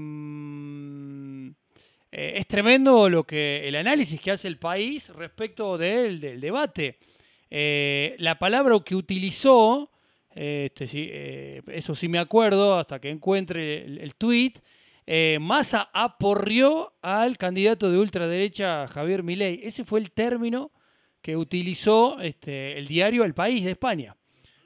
tremendo 2.48 3.10
lo 3.10 3.24
que 3.24 3.68
el 3.68 3.76
análisis 3.76 4.22
que 4.22 4.32
hace 4.32 4.48
el 4.48 4.60
país 4.60 5.10
respecto 5.10 5.80
del 5.80 6.40
debate. 6.40 7.00
la 7.50 8.38
palabra 8.38 8.80
que 8.86 8.96
utilizó, 8.96 9.90
este, 10.36 11.64
eso 11.76 11.96
sí 11.96 12.08
me 12.08 12.20
acuerdo 12.20 12.78
hasta 12.78 13.00
que 13.00 13.10
encuentre 13.10 13.86
el, 13.86 13.98
el 14.00 14.16
tweet, 14.16 14.54
Massa 15.40 15.90
aporrió 15.94 16.94
al 17.02 17.38
candidato 17.38 17.90
de 17.90 17.98
ultraderecha 17.98 18.88
Javier 18.88 19.24
Milei. 19.24 19.62
Ese 19.64 19.86
fue 19.86 20.00
el 20.00 20.12
término 20.12 20.72
que 21.22 21.38
utilizó 21.38 22.20
este, 22.20 22.78
el 22.78 22.88
diario 22.88 23.24
El 23.24 23.34
País 23.34 23.64
de 23.64 23.72
España. 23.72 24.16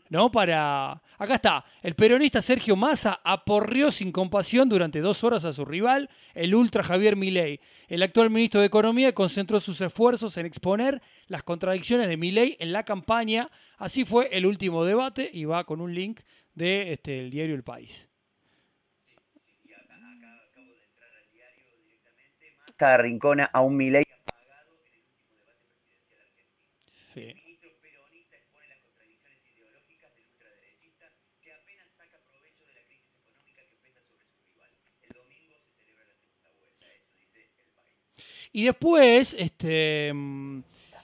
¿no? 0.10 0.32
Para. 0.32 1.02
Acá 1.20 1.36
está. 1.36 1.66
El 1.82 1.96
peronista 1.96 2.42
Sergio 2.42 2.78
Massa 2.78 3.20
aporrió 3.26 3.92
sin 3.92 4.14
compasión 4.14 4.70
durante 4.70 5.02
dos 5.02 5.26
horas 5.26 5.44
a 5.44 5.52
su 5.52 5.66
rival, 5.66 6.10
el 6.34 6.56
ultra 6.56 6.82
Javier 6.82 7.18
Milei. 7.18 7.60
El 7.90 8.04
actual 8.04 8.30
ministro 8.30 8.62
de 8.62 8.68
Economía 8.68 9.14
concentró 9.14 9.60
sus 9.60 9.82
esfuerzos 9.82 10.38
en 10.38 10.46
exponer 10.46 11.02
las 11.28 11.44
contradicciones 11.44 12.08
de 12.08 12.16
Milei 12.16 12.56
en 12.62 12.72
la 12.72 12.84
campaña. 12.84 13.52
Así 13.78 14.06
fue 14.06 14.30
el 14.32 14.46
último 14.46 14.86
debate 14.86 15.30
y 15.32 15.44
va 15.44 15.66
con 15.66 15.82
un 15.82 15.94
link 15.94 16.22
de 16.56 16.94
este, 16.94 17.20
el 17.20 17.30
diario 17.32 17.54
El 17.54 17.64
País. 17.64 18.08
Rincona 22.80 23.50
a 23.52 23.60
un 23.60 23.76
Milei. 23.76 24.06
Sí. 27.14 27.49
Y 38.52 38.66
después, 38.66 39.36
este... 39.38 40.12
Mm, 40.14 40.62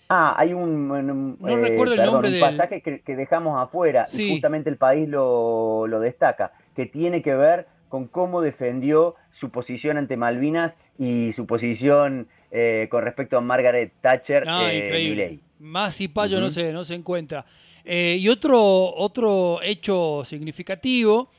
ah, 0.10 0.36
hay 0.38 0.54
un, 0.54 0.88
no 0.88 1.48
eh, 1.48 1.56
recuerdo 1.62 1.94
el 1.94 2.04
nombre 2.04 2.34
un 2.34 2.40
pasaje 2.40 2.82
que, 2.82 3.16
dejamos 3.16 3.62
afuera 3.62 4.08
y 4.12 4.32
justamente 4.32 4.70
el 4.70 4.78
país 4.78 5.08
lo, 5.08 5.88
destaca, 6.02 6.54
que 6.76 6.86
tiene 6.86 7.22
que 7.22 7.36
ver 7.36 7.68
con 7.88 8.08
cómo 8.08 8.42
defendió 8.42 9.16
su 9.32 9.52
posición 9.52 9.98
ante 9.98 10.18
Malvinas 10.18 10.78
y 10.98 11.34
su 11.34 11.46
posición 11.46 12.28
eh, 12.52 12.88
con 12.90 13.04
respecto 13.04 13.38
a 13.38 13.42
Margaret 13.42 13.94
Thatcher. 14.02 14.46
Ah, 14.48 14.72
eh, 14.72 14.80
increíble. 14.80 15.40
Más 15.60 16.02
y 16.02 16.08
payo 16.08 16.40
no, 16.40 16.50
se, 16.50 16.74
no 16.74 16.84
se 16.84 16.96
encuentra. 16.96 17.46
y 17.86 18.28
otro, 18.28 18.60
otro 18.96 19.62
hecho 19.62 20.24
significativo, 20.26 21.30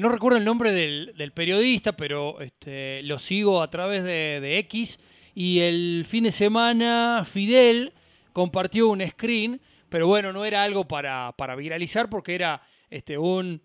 no 0.00 0.08
recuerdo 0.08 0.38
el 0.38 0.44
nombre 0.44 0.72
del, 0.72 1.32
periodista, 1.34 1.92
pero 1.92 2.40
este, 2.40 3.02
lo 3.02 3.18
sigo 3.18 3.62
a 3.62 3.68
través 3.68 4.02
de, 4.02 4.40
de 4.40 4.58
X, 4.60 4.98
y 5.34 5.60
el 5.60 6.04
fin 6.08 6.24
de 6.24 6.30
semana 6.30 7.26
Fidel 7.28 7.92
compartió 8.32 8.88
un 8.88 9.04
screen, 9.06 9.60
pero 9.88 10.06
bueno, 10.06 10.32
no 10.32 10.44
era 10.44 10.62
algo 10.62 10.86
para, 10.86 11.32
viralizar 11.56 12.08
porque 12.08 12.34
era 12.34 12.62
este, 12.88 13.18
un, 13.18 13.60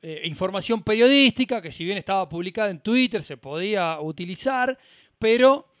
eh, 0.00 0.22
información 0.24 0.82
periodística 0.82 1.62
que 1.62 1.70
si 1.70 1.84
bien 1.84 1.98
estaba 1.98 2.28
publicada 2.28 2.70
en 2.70 2.80
Twitter 2.80 3.22
se 3.22 3.36
podía 3.36 4.00
utilizar, 4.00 4.76
pero 5.18 5.74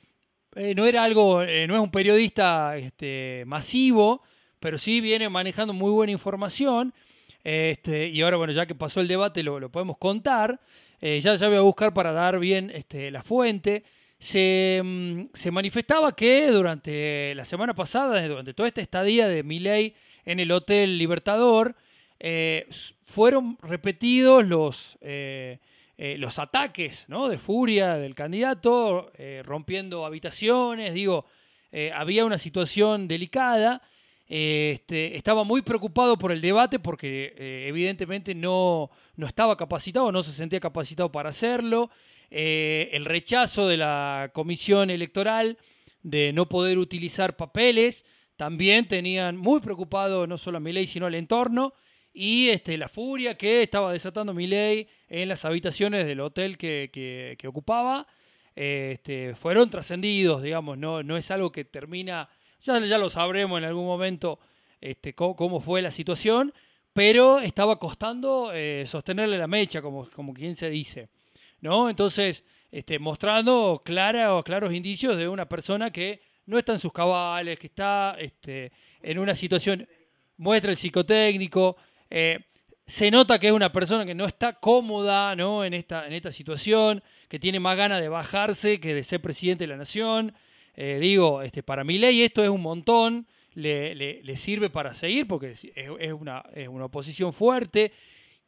eh, 0.54 0.74
no 0.74 0.86
era 0.86 1.02
algo, 1.02 1.42
eh, 1.42 1.66
no 1.66 1.74
es 1.74 1.80
un 1.80 1.90
periodista 1.90 2.76
este, 2.76 3.42
masivo, 3.46 4.22
pero 4.60 4.78
sí 4.78 5.00
viene 5.00 5.28
manejando 5.28 5.72
muy 5.72 5.90
buena 5.90 6.12
información. 6.12 6.94
Este, 7.42 8.06
y 8.06 8.22
ahora, 8.22 8.36
bueno, 8.36 8.52
ya 8.52 8.66
que 8.66 8.76
pasó 8.76 9.00
el 9.00 9.08
debate, 9.08 9.42
lo, 9.42 9.68
podemos 9.72 9.98
contar. 9.98 10.60
ya, 11.00 11.34
ya 11.34 11.48
voy 11.48 11.56
a 11.56 11.62
buscar 11.62 11.92
para 11.92 12.12
dar 12.12 12.38
bien 12.38 12.70
este, 12.72 13.10
la 13.10 13.24
fuente. 13.24 13.82
Mm, 14.22 15.24
se, 15.32 15.50
manifestaba 15.50 16.14
que 16.14 16.46
durante 16.46 17.34
la 17.34 17.44
semana 17.44 17.74
pasada, 17.74 18.26
durante 18.28 18.54
toda 18.54 18.68
esta 18.68 18.80
estadía 18.80 19.26
de 19.26 19.42
Milei 19.42 19.94
en 20.24 20.38
el 20.38 20.52
Hotel 20.52 20.96
Libertador, 20.96 21.74
eh, 22.20 22.68
fueron 23.04 23.58
repetidos 23.62 24.46
los, 24.46 24.96
eh, 25.00 25.58
eh, 25.98 26.16
los 26.18 26.38
ataques 26.38 27.04
¿no? 27.08 27.28
de 27.28 27.36
furia 27.36 27.96
del 27.96 28.14
candidato, 28.14 29.10
rompiendo 29.42 30.06
habitaciones, 30.06 30.94
digo, 30.94 31.26
había 31.94 32.24
una 32.24 32.38
situación 32.38 33.08
delicada. 33.08 33.82
Este, 34.28 35.16
estaba 35.16 35.42
muy 35.44 35.62
preocupado 35.62 36.16
por 36.16 36.32
el 36.32 36.40
debate 36.40 36.78
porque 36.78 37.34
evidentemente 37.66 38.34
no, 38.34 38.90
no 39.16 39.26
estaba 39.26 39.56
capacitado, 39.56 40.12
no 40.12 40.22
se 40.22 40.30
sentía 40.30 40.60
capacitado 40.60 41.10
para 41.10 41.30
hacerlo. 41.30 41.90
Eh, 42.34 42.88
el 42.94 43.04
rechazo 43.04 43.68
de 43.68 43.76
la 43.76 44.30
comisión 44.32 44.88
electoral 44.88 45.58
de 46.02 46.32
no 46.32 46.48
poder 46.48 46.78
utilizar 46.78 47.36
papeles, 47.36 48.06
también 48.36 48.88
tenían 48.88 49.36
muy 49.36 49.60
preocupado 49.60 50.26
no 50.26 50.38
solo 50.38 50.56
a 50.56 50.60
Milei, 50.60 50.86
sino 50.86 51.04
al 51.04 51.14
entorno, 51.14 51.74
y 52.10 52.48
este, 52.48 52.78
la 52.78 52.88
furia 52.88 53.36
que 53.36 53.62
estaba 53.62 53.92
desatando 53.92 54.32
Milei 54.32 54.88
en 55.10 55.28
las 55.28 55.44
habitaciones 55.44 56.06
del 56.06 56.20
hotel 56.20 56.56
que, 56.56 57.36
ocupaba, 57.46 58.06
este, 58.56 59.34
fueron 59.34 59.68
trascendidos, 59.68 60.42
digamos, 60.42 60.78
no, 60.78 61.02
no 61.02 61.18
es 61.18 61.30
algo 61.30 61.52
que 61.52 61.66
termina, 61.66 62.30
ya, 62.62 62.80
ya 62.80 62.96
lo 62.96 63.10
sabremos 63.10 63.58
en 63.58 63.64
algún 63.64 63.84
momento 63.84 64.38
este, 64.80 65.14
cómo, 65.14 65.60
fue 65.60 65.82
la 65.82 65.90
situación, 65.90 66.54
pero 66.94 67.40
estaba 67.40 67.78
costando 67.78 68.52
eh, 68.54 68.84
sostenerle 68.86 69.36
la 69.36 69.48
mecha, 69.48 69.82
como, 69.82 70.08
como 70.08 70.32
quien 70.32 70.56
se 70.56 70.70
dice. 70.70 71.10
¿No? 71.62 71.88
Entonces, 71.88 72.44
este, 72.70 72.98
mostrando 72.98 73.82
claros 73.84 74.72
indicios 74.72 75.16
de 75.16 75.28
una 75.28 75.48
persona 75.48 75.90
que 75.90 76.20
no 76.46 76.58
está 76.58 76.72
en 76.72 76.78
sus 76.78 76.92
cabales, 76.92 77.58
que 77.58 77.68
está 77.68 78.16
este, 78.18 78.72
en 79.02 79.18
una 79.18 79.34
situación, 79.34 79.88
muestra 80.36 80.70
el 80.70 80.76
psicotécnico, 80.76 81.76
eh, 82.10 82.40
se 82.86 83.10
nota 83.10 83.38
que 83.38 83.46
es 83.46 83.52
una 83.52 83.72
persona 83.72 84.04
que 84.04 84.14
no 84.14 84.26
está 84.26 84.54
cómoda 84.54 85.34
¿no? 85.36 85.64
En, 85.64 85.72
esta, 85.72 86.06
en 86.06 86.12
esta 86.12 86.32
situación, 86.32 87.02
que 87.28 87.38
tiene 87.38 87.60
más 87.60 87.76
ganas 87.76 88.00
de 88.02 88.08
bajarse 88.08 88.80
que 88.80 88.94
de 88.94 89.02
ser 89.02 89.22
presidente 89.22 89.64
de 89.64 89.68
la 89.68 89.76
nación. 89.76 90.34
eh, 90.74 90.98
digo, 91.00 91.42
este, 91.42 91.62
para 91.62 91.84
mi 91.84 91.96
ley 91.96 92.22
esto 92.22 92.42
es 92.42 92.50
un 92.50 92.60
montón, 92.60 93.26
le, 93.54 93.94
le, 93.94 94.36
sirve 94.36 94.70
para 94.70 94.94
seguir 94.94 95.26
porque 95.26 95.50
es, 95.50 96.12
una, 96.12 96.42
es, 96.54 96.68
una, 96.68 96.86
oposición 96.86 97.32
fuerte. 97.32 97.92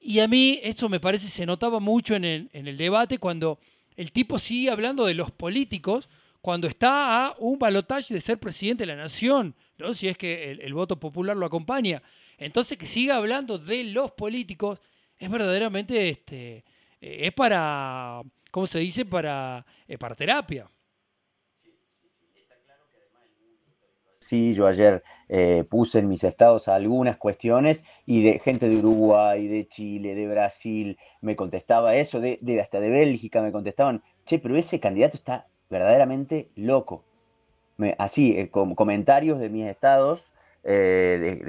Y 0.07 0.21
a 0.21 0.29
mí 0.29 0.61
esto 0.63 0.91
me 0.91 1.01
parece 1.01 1.29
se 1.29 1.47
notaba 1.47 1.81
mucho 1.81 2.15
en 2.15 2.25
el, 2.53 2.77
debate 2.77 3.17
cuando 3.17 3.59
el 3.97 4.13
tipo 4.13 4.39
sigue 4.39 4.69
hablando 4.71 5.07
de 5.07 5.15
los 5.15 5.31
políticos 5.31 6.11
cuando 6.43 6.67
está 6.67 7.29
a 7.29 7.35
un 7.39 7.59
balotaje 7.59 8.13
de 8.13 8.21
ser 8.21 8.39
presidente 8.39 8.83
de 8.83 8.89
la 8.89 8.97
nación, 8.97 9.55
¿no? 9.79 9.95
si 9.95 10.07
es 10.09 10.19
que 10.19 10.51
el, 10.61 10.75
voto 10.75 11.01
popular 11.01 11.35
lo 11.35 11.47
acompaña. 11.47 12.03
Entonces 12.37 12.77
que 12.77 12.87
siga 12.87 13.17
hablando 13.17 13.57
de 13.57 13.83
los 13.85 14.11
políticos 14.13 14.79
es 15.17 15.31
verdaderamente, 15.31 16.11
este, 16.11 16.65
eh, 17.01 17.21
es 17.23 17.33
para, 17.33 18.21
¿cómo 18.51 18.67
se 18.67 18.81
dice? 18.81 19.07
Para, 19.07 19.65
eh, 19.89 19.97
para 19.97 20.15
terapia. 20.15 20.69
Sí, 24.25 24.55
yo 24.55 24.67
ayer 24.67 25.03
eh, 25.29 25.65
puse 25.69 25.99
en 25.99 26.09
mis 26.09 26.25
estados 26.25 26.69
algunas 26.69 27.19
cuestiones 27.19 27.85
y 28.07 28.23
de 28.23 28.39
gente 28.39 28.71
de 28.71 28.79
Uruguay, 28.79 29.47
de 29.49 29.69
Chile, 29.69 30.15
de 30.15 30.27
Brasil, 30.27 30.97
me 31.21 31.37
contestaba 31.37 31.95
eso, 31.97 32.21
de, 32.21 32.39
hasta 32.59 32.81
de 32.81 32.89
Bélgica 32.89 33.43
me 33.43 33.53
contestaban, 33.53 34.03
che, 34.25 34.39
pero 34.39 34.57
ese 34.57 34.81
candidato 34.81 35.19
está 35.19 35.47
verdaderamente 35.69 36.49
loco. 36.57 37.05
así, 37.99 38.35
eh, 38.39 38.49
con 38.49 38.75
comentarios 38.75 39.39
de 39.39 39.51
mis 39.51 39.67
estados 39.67 40.33
eh, 40.63 41.41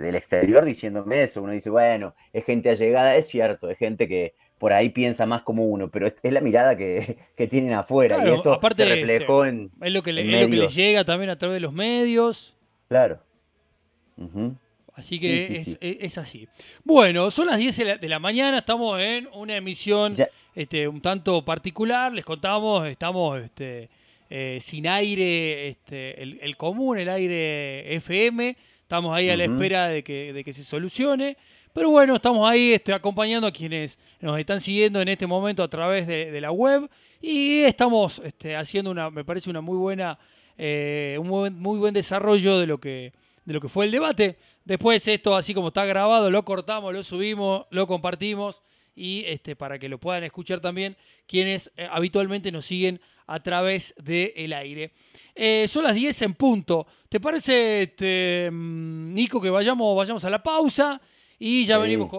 del 0.00 0.16
exterior 0.16 0.64
diciéndome 0.64 1.22
eso. 1.22 1.40
Uno 1.40 1.52
dice, 1.52 1.70
bueno, 1.70 2.14
es 2.32 2.44
gente 2.44 2.70
allegada, 2.70 3.14
es 3.14 3.28
cierto, 3.28 3.70
es 3.70 3.78
gente 3.78 4.08
que 4.08 4.34
por 4.58 4.72
ahí 4.72 4.88
piensa 4.88 5.26
más 5.26 5.42
como 5.42 5.66
uno, 5.66 5.90
pero 5.90 6.06
es, 6.06 6.14
la 6.22 6.40
mirada 6.40 6.76
que, 6.76 7.16
tienen 7.50 7.72
afuera. 7.72 8.22
y 8.26 8.32
esto 8.32 8.60
se 8.76 8.84
reflejó 8.84 9.44
en. 9.44 9.70
Es 9.80 9.92
lo, 9.92 10.02
que 10.02 10.12
le, 10.12 10.24
les 10.48 10.74
llega 10.74 11.04
también 11.04 11.30
a 11.30 11.36
través 11.36 11.56
de 11.56 11.60
los 11.60 11.72
medios. 11.72 12.56
Claro. 12.88 13.18
Así 14.94 15.18
que 15.18 15.76
es, 15.80 16.18
así. 16.18 16.48
Bueno, 16.84 17.30
son 17.30 17.48
las 17.48 17.58
10 17.58 18.00
de 18.00 18.08
la, 18.08 18.20
mañana, 18.20 18.58
estamos 18.58 19.00
en 19.00 19.28
una 19.32 19.56
emisión 19.56 20.14
este, 20.54 20.86
un 20.86 21.00
tanto 21.00 21.44
particular, 21.44 22.12
les 22.12 22.24
contamos, 22.24 22.86
estamos 22.86 23.42
este, 23.42 23.88
eh, 24.30 24.58
sin 24.60 24.86
aire, 24.86 25.68
este, 25.68 26.22
el, 26.22 26.56
común, 26.56 26.98
el 26.98 27.08
aire 27.08 27.92
FM, 27.96 28.56
estamos 28.82 29.12
ahí 29.16 29.30
a 29.30 29.36
la 29.36 29.44
espera 29.44 29.88
de 29.88 30.04
que, 30.04 30.32
de 30.32 30.44
que 30.44 30.52
se 30.52 30.62
solucione. 30.62 31.36
Pero 31.74 31.90
bueno, 31.90 32.14
estamos 32.14 32.48
ahí 32.48 32.72
este, 32.72 32.92
acompañando 32.92 33.48
a 33.48 33.52
quienes 33.52 33.98
nos 34.20 34.38
están 34.38 34.60
siguiendo 34.60 35.00
en 35.00 35.08
este 35.08 35.26
momento 35.26 35.60
a 35.60 35.66
través 35.66 36.06
de, 36.06 36.40
la 36.40 36.52
web 36.52 36.88
y 37.20 37.62
estamos 37.62 38.22
este, 38.24 38.54
haciendo 38.54 38.92
una, 38.92 39.10
me 39.10 39.24
parece 39.24 39.50
una 39.50 39.60
muy 39.60 39.76
buena, 39.76 40.16
eh, 40.56 41.18
un 41.20 41.26
muy, 41.26 41.78
buen 41.78 41.92
desarrollo 41.92 42.60
de 42.60 42.66
lo 42.68 42.78
que 42.78 43.12
de 43.44 43.52
lo 43.52 43.60
que 43.60 43.68
fue 43.68 43.86
el 43.86 43.90
debate. 43.90 44.38
Después 44.64 45.06
esto, 45.08 45.34
así 45.34 45.52
como 45.52 45.68
está 45.68 45.84
grabado, 45.84 46.30
lo 46.30 46.44
cortamos, 46.44 46.94
lo 46.94 47.02
subimos, 47.02 47.66
lo 47.70 47.88
compartimos 47.88 48.62
y 48.94 49.24
este, 49.26 49.56
para 49.56 49.76
que 49.76 49.88
lo 49.88 49.98
puedan 49.98 50.22
escuchar 50.22 50.60
también 50.60 50.96
quienes 51.26 51.72
eh, 51.76 51.88
habitualmente 51.90 52.52
nos 52.52 52.66
siguen 52.66 53.00
a 53.26 53.42
través 53.42 53.96
del 54.00 54.52
aire. 54.52 54.92
Eh, 55.34 55.66
son 55.66 55.82
las 55.82 55.96
10 55.96 56.22
en 56.22 56.34
punto. 56.34 56.86
¿Te 57.08 57.18
parece, 57.18 57.82
este, 57.82 58.48
mm, 58.48 59.12
Nico, 59.12 59.40
que 59.40 59.50
vayamos, 59.50 59.96
vayamos 59.96 60.24
a 60.24 60.30
la 60.30 60.40
pausa? 60.40 61.00
Y 61.38 61.66
ya 61.66 61.78
venimos, 61.78 62.10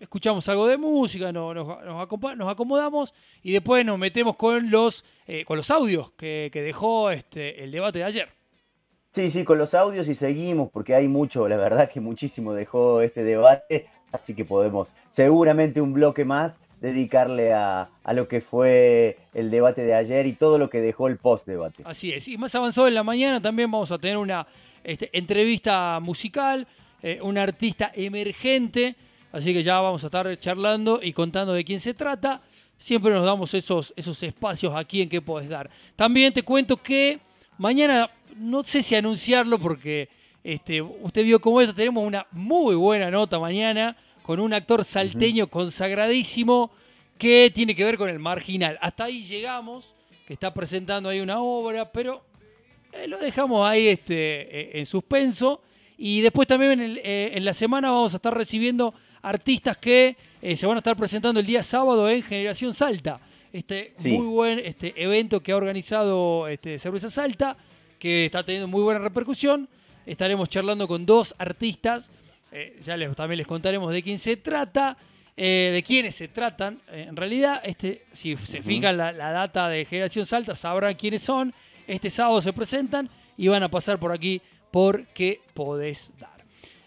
escuchamos 0.00 0.48
algo 0.48 0.66
de 0.66 0.76
música, 0.76 1.32
nos, 1.32 1.54
nos, 1.54 2.50
acomodamos 2.50 3.14
y 3.42 3.52
después 3.52 3.84
nos 3.86 3.98
metemos 3.98 4.36
con 4.36 4.70
los, 4.70 5.04
eh, 5.26 5.44
con 5.44 5.56
los 5.56 5.70
audios 5.70 6.12
que, 6.12 6.50
dejó 6.52 7.10
este, 7.10 7.62
el 7.62 7.70
debate 7.70 8.00
de 8.00 8.04
ayer. 8.04 8.28
Sí, 9.12 9.30
sí, 9.30 9.44
con 9.44 9.58
los 9.58 9.74
audios 9.74 10.08
y 10.08 10.16
seguimos, 10.16 10.70
porque 10.72 10.94
hay 10.94 11.06
mucho, 11.06 11.48
la 11.48 11.56
verdad 11.56 11.88
que 11.88 12.00
muchísimo 12.00 12.52
dejó 12.52 13.00
este 13.00 13.22
debate, 13.22 13.86
así 14.10 14.34
que 14.34 14.44
podemos 14.44 14.88
seguramente 15.08 15.80
un 15.80 15.92
bloque 15.92 16.24
más 16.24 16.58
dedicarle 16.80 17.52
a, 17.52 17.88
lo 18.12 18.28
que 18.28 18.40
fue 18.40 19.18
el 19.32 19.50
debate 19.50 19.82
de 19.82 19.94
ayer 19.94 20.26
y 20.26 20.32
todo 20.32 20.58
lo 20.58 20.68
que 20.68 20.80
dejó 20.80 21.06
el 21.06 21.16
post-debate. 21.16 21.84
Así 21.86 22.12
es, 22.12 22.26
y 22.26 22.36
más 22.36 22.54
avanzado 22.54 22.88
en 22.88 22.94
la 22.94 23.04
mañana 23.04 23.40
también 23.40 23.70
vamos 23.70 23.92
a 23.92 23.98
tener 23.98 24.16
una 24.16 24.46
este, 24.82 25.16
entrevista 25.16 26.00
musical 26.00 26.66
eh, 27.06 27.20
un 27.20 27.36
artista 27.36 27.92
emergente, 27.94 28.96
así 29.30 29.52
que 29.52 29.62
ya 29.62 29.78
vamos 29.78 30.02
a 30.02 30.06
estar 30.06 30.38
charlando 30.38 31.00
y 31.02 31.12
contando 31.12 31.52
de 31.52 31.62
quién 31.62 31.78
se 31.78 31.92
trata. 31.92 32.40
Siempre 32.78 33.12
nos 33.12 33.26
damos 33.26 33.52
esos, 33.52 33.92
esos 33.94 34.22
espacios 34.22 34.74
aquí 34.74 35.02
en 35.02 35.10
que 35.10 35.20
puedes 35.20 35.50
dar. 35.50 35.68
También 35.96 36.32
te 36.32 36.42
cuento 36.42 36.78
que 36.78 37.20
mañana, 37.58 38.10
no 38.36 38.62
sé 38.62 38.80
si 38.80 38.94
anunciarlo 38.94 39.58
porque 39.58 40.08
este, 40.42 40.80
usted 40.80 41.24
vio 41.24 41.38
cómo 41.40 41.60
esto, 41.60 41.74
tenemos 41.74 42.02
una 42.06 42.26
muy 42.30 42.74
buena 42.74 43.10
nota 43.10 43.38
mañana 43.38 43.94
con 44.22 44.40
un 44.40 44.54
actor 44.54 44.82
salteño 44.82 45.48
consagradísimo 45.48 46.70
que 47.18 47.52
tiene 47.54 47.76
que 47.76 47.84
ver 47.84 47.98
con 47.98 48.08
el 48.08 48.18
marginal. 48.18 48.78
Hasta 48.80 49.04
ahí 49.04 49.24
llegamos, 49.24 49.94
que 50.26 50.32
está 50.32 50.54
presentando 50.54 51.10
ahí 51.10 51.20
una 51.20 51.38
obra, 51.38 51.92
pero 51.92 52.24
eh, 52.94 53.06
lo 53.06 53.18
dejamos 53.18 53.68
ahí 53.68 53.88
este, 53.88 54.14
eh, 54.78 54.78
en 54.78 54.86
suspenso. 54.86 55.60
Y 55.96 56.20
después 56.20 56.48
también 56.48 56.80
eh, 56.80 57.32
en, 57.34 57.44
la 57.44 57.54
semana 57.54 57.90
vamos 57.90 58.14
a 58.14 58.16
estar 58.16 58.34
recibiendo 58.34 58.94
artistas 59.22 59.76
que 59.76 60.16
eh, 60.42 60.56
se 60.56 60.66
van 60.66 60.76
a 60.76 60.78
estar 60.78 60.96
presentando 60.96 61.40
el 61.40 61.46
día 61.46 61.62
sábado 61.62 62.08
en 62.08 62.22
Generación 62.22 62.74
Salta. 62.74 63.20
Este 63.52 63.92
muy 64.00 64.26
buen 64.26 64.58
este, 64.58 64.92
evento 65.00 65.40
que 65.40 65.52
ha 65.52 65.56
organizado 65.56 66.48
este, 66.48 66.78
Cerveza 66.78 67.08
Salta, 67.08 67.56
que 67.98 68.26
está 68.26 68.42
teniendo 68.42 68.66
muy 68.66 68.82
buena 68.82 68.98
repercusión. 68.98 69.68
Estaremos 70.04 70.48
charlando 70.48 70.88
con 70.88 71.06
dos 71.06 71.34
artistas. 71.38 72.10
Eh, 72.50 72.80
ya 72.82 72.96
les, 72.96 73.14
también 73.14 73.38
les 73.38 73.46
contaremos 73.46 73.92
de 73.92 74.02
quién 74.02 74.18
se 74.18 74.36
trata. 74.36 74.96
de 75.36 75.82
quiénes 75.86 76.16
se 76.16 76.28
tratan. 76.28 76.80
en 76.90 77.14
realidad, 77.14 77.62
este, 77.64 78.06
si 78.12 78.36
se 78.36 78.60
fijan 78.60 78.96
la, 78.96 79.12
la, 79.12 79.30
data 79.30 79.68
de 79.68 79.84
Generación 79.84 80.26
Salta, 80.26 80.56
sabrán 80.56 80.94
quiénes 80.94 81.22
son. 81.22 81.54
Este 81.86 82.10
sábado 82.10 82.40
se 82.40 82.52
presentan 82.52 83.08
y 83.36 83.46
van 83.48 83.62
a 83.62 83.68
pasar 83.68 83.98
por 83.98 84.10
aquí 84.10 84.40
porque 84.74 85.40
podés 85.54 86.10
dar. 86.18 86.44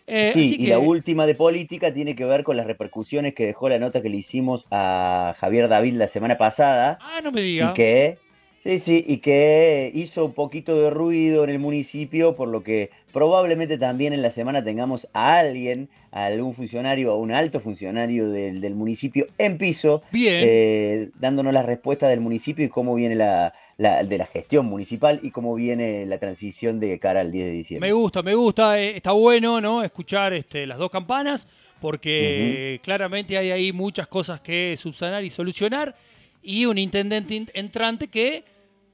Eh, 0.08 0.32
sí, 0.34 0.58
y 0.60 0.68
la 0.68 0.78
última 0.78 1.26
de 1.26 1.36
política 1.36 1.94
tiene 1.94 2.18
que 2.18 2.26
ver 2.26 2.44
con 2.44 2.58
las 2.58 2.68
repercusiones 2.68 3.34
que 3.34 3.46
dejó 3.46 3.70
la 3.70 3.80
nota 3.80 4.02
que 4.02 4.10
le 4.10 4.18
hicimos 4.18 4.66
a 4.72 5.34
Javier 5.40 5.70
David 5.70 5.94
la 5.94 6.10
semana 6.10 6.38
pasada. 6.38 6.98
Ah, 7.00 7.22
no 7.24 7.32
me 7.32 7.40
diga. 7.40 7.70
Y 7.70 7.74
que, 7.74 8.18
sí, 8.62 8.80
sí, 8.80 9.06
y 9.08 9.20
que 9.20 9.90
hizo 9.96 10.26
un 10.26 10.34
poquito 10.34 10.78
de 10.78 10.90
ruido 10.90 11.46
en 11.46 11.50
el 11.50 11.60
municipio, 11.60 12.36
por 12.36 12.50
lo 12.50 12.62
que 12.62 12.90
probablemente 13.14 13.78
también 13.78 14.12
en 14.12 14.22
la 14.22 14.32
semana 14.32 14.62
tengamos 14.62 15.08
a 15.14 15.38
alguien, 15.38 15.88
a 16.12 16.26
algún 16.26 16.56
funcionario, 16.56 17.12
a 17.12 17.16
un 17.16 17.32
alto 17.32 17.62
funcionario 17.62 18.30
del, 18.30 18.76
municipio 18.76 19.28
en 19.38 19.58
piso, 19.58 20.04
eh, 20.12 21.10
dándonos 21.18 21.54
la 21.54 21.64
respuesta 21.64 22.10
del 22.10 22.20
municipio 22.20 22.66
y 22.66 22.70
cómo 22.70 22.96
viene 22.96 23.16
la, 23.16 23.54
de 23.78 24.18
la 24.18 24.26
gestión 24.26 24.66
municipal 24.66 25.20
y 25.22 25.30
cómo 25.30 25.54
viene 25.54 26.06
la 26.08 26.18
transición 26.18 26.80
de 26.80 26.98
cara 26.98 27.22
al 27.22 27.32
10 27.32 27.46
de 27.46 27.52
diciembre. 27.52 27.90
Me 27.90 27.94
gusta, 27.94 28.24
me 28.24 28.34
gusta, 28.34 28.80
eh, 28.80 28.98
está 28.98 29.12
bueno 29.12 29.62
¿no? 29.62 29.84
escuchar 29.84 30.34
este, 30.34 30.66
las 30.66 30.80
dos 30.80 30.90
campanas 30.90 31.48
porque 31.80 32.80
claramente 32.84 33.38
hay 33.38 33.52
ahí 33.52 33.72
muchas 33.72 34.08
cosas 34.08 34.42
que 34.42 34.76
subsanar 34.78 35.24
y 35.24 35.30
solucionar 35.30 35.96
y 36.42 36.66
un 36.66 36.80
intendente 36.80 37.46
entrante 37.54 38.08
que 38.08 38.44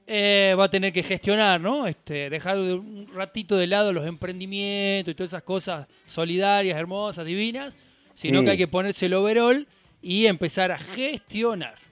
eh, 0.06 0.54
va 0.58 0.64
a 0.64 0.70
tener 0.70 0.92
que 0.92 1.02
gestionar, 1.02 1.58
¿no? 1.58 1.86
Este, 1.86 2.28
dejar 2.28 2.58
un 2.58 3.08
ratito 3.14 3.56
de 3.56 3.66
lado 3.66 3.90
los 3.90 4.06
emprendimientos 4.06 5.12
y 5.12 5.14
todas 5.14 5.30
esas 5.30 5.44
cosas 5.44 5.86
solidarias, 6.04 6.76
hermosas, 6.76 7.24
divinas, 7.24 7.74
sino 8.14 8.42
que 8.42 8.50
hay 8.50 8.58
que 8.58 8.68
ponerse 8.68 9.06
el 9.06 9.14
overall 9.14 9.66
y 10.02 10.26
empezar 10.26 10.72
a 10.72 10.78
gestionar. 10.78 11.83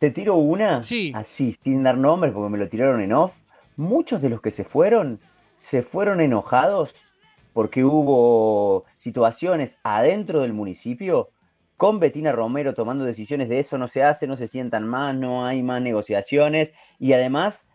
Te 0.00 0.10
tiro 0.10 0.36
una, 0.36 0.82
sí. 0.82 1.12
así, 1.14 1.54
sin 1.62 1.82
dar 1.82 1.98
nombres, 1.98 2.32
porque 2.32 2.50
me 2.50 2.56
lo 2.56 2.70
tiraron 2.70 3.02
en 3.02 3.12
off. 3.12 3.34
Muchos 3.76 4.22
de 4.22 4.30
los 4.30 4.40
que 4.40 4.50
se 4.50 4.64
fueron, 4.64 5.20
se 5.60 5.82
fueron 5.82 6.22
enojados 6.22 6.94
porque 7.52 7.84
hubo 7.84 8.86
situaciones 8.98 9.78
adentro 9.82 10.40
del 10.40 10.54
municipio 10.54 11.28
con 11.76 12.00
Betina 12.00 12.32
Romero 12.32 12.72
tomando 12.72 13.04
decisiones 13.04 13.50
de 13.50 13.58
eso 13.58 13.76
no 13.76 13.88
se 13.88 14.02
hace, 14.02 14.26
no 14.26 14.36
se 14.36 14.48
sientan 14.48 14.86
más, 14.86 15.14
no 15.14 15.44
hay 15.44 15.62
más 15.62 15.82
negociaciones 15.82 16.72
y 16.98 17.12
además 17.12 17.66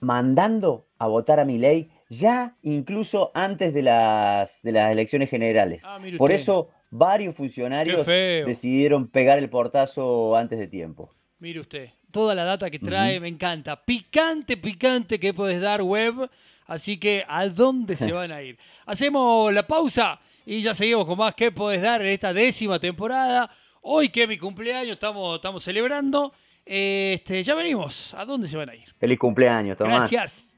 mandando 0.00 0.86
a 0.98 1.06
votar 1.06 1.40
a 1.40 1.46
mi 1.46 1.56
ley 1.56 1.90
ya 2.10 2.56
incluso 2.60 3.30
antes 3.32 3.72
de 3.72 3.82
las, 3.82 4.60
de 4.62 4.72
las 4.72 4.92
elecciones 4.92 5.30
generales. 5.30 5.80
Ah, 5.84 5.98
Por 6.18 6.30
eso 6.30 6.68
varios 6.90 7.34
funcionarios 7.34 8.06
decidieron 8.06 9.08
pegar 9.08 9.38
el 9.38 9.48
portazo 9.48 10.36
antes 10.36 10.58
de 10.58 10.66
tiempo. 10.66 11.10
Mire 11.44 11.60
usted, 11.60 11.90
toda 12.10 12.34
la 12.34 12.42
data 12.42 12.70
que 12.70 12.78
trae 12.78 13.20
me 13.20 13.28
encanta. 13.28 13.76
Picante, 13.76 14.56
picante 14.56 15.20
que 15.20 15.34
puedes 15.34 15.60
dar 15.60 15.82
web. 15.82 16.30
Así 16.66 16.96
que, 16.96 17.22
¿a 17.28 17.46
dónde 17.48 17.96
se 17.96 18.10
van 18.12 18.32
a 18.32 18.40
ir? 18.40 18.56
Hacemos 18.86 19.52
la 19.52 19.66
pausa 19.66 20.18
y 20.46 20.62
ya 20.62 20.72
seguimos 20.72 21.04
con 21.04 21.18
más 21.18 21.34
que 21.34 21.52
puedes 21.52 21.82
dar 21.82 22.00
en 22.00 22.08
esta 22.08 22.32
décima 22.32 22.78
temporada. 22.78 23.50
Hoy 23.82 24.08
que 24.08 24.22
es 24.22 24.28
mi 24.30 24.38
cumpleaños, 24.38 24.94
estamos, 24.94 25.36
estamos 25.36 25.62
celebrando. 25.62 26.32
Este, 26.64 27.42
ya 27.42 27.54
venimos. 27.54 28.14
¿A 28.14 28.24
dónde 28.24 28.46
se 28.48 28.56
van 28.56 28.70
a 28.70 28.74
ir? 28.74 28.94
Feliz 28.98 29.18
cumpleaños, 29.18 29.76
Tomás. 29.76 30.10
Gracias. 30.10 30.53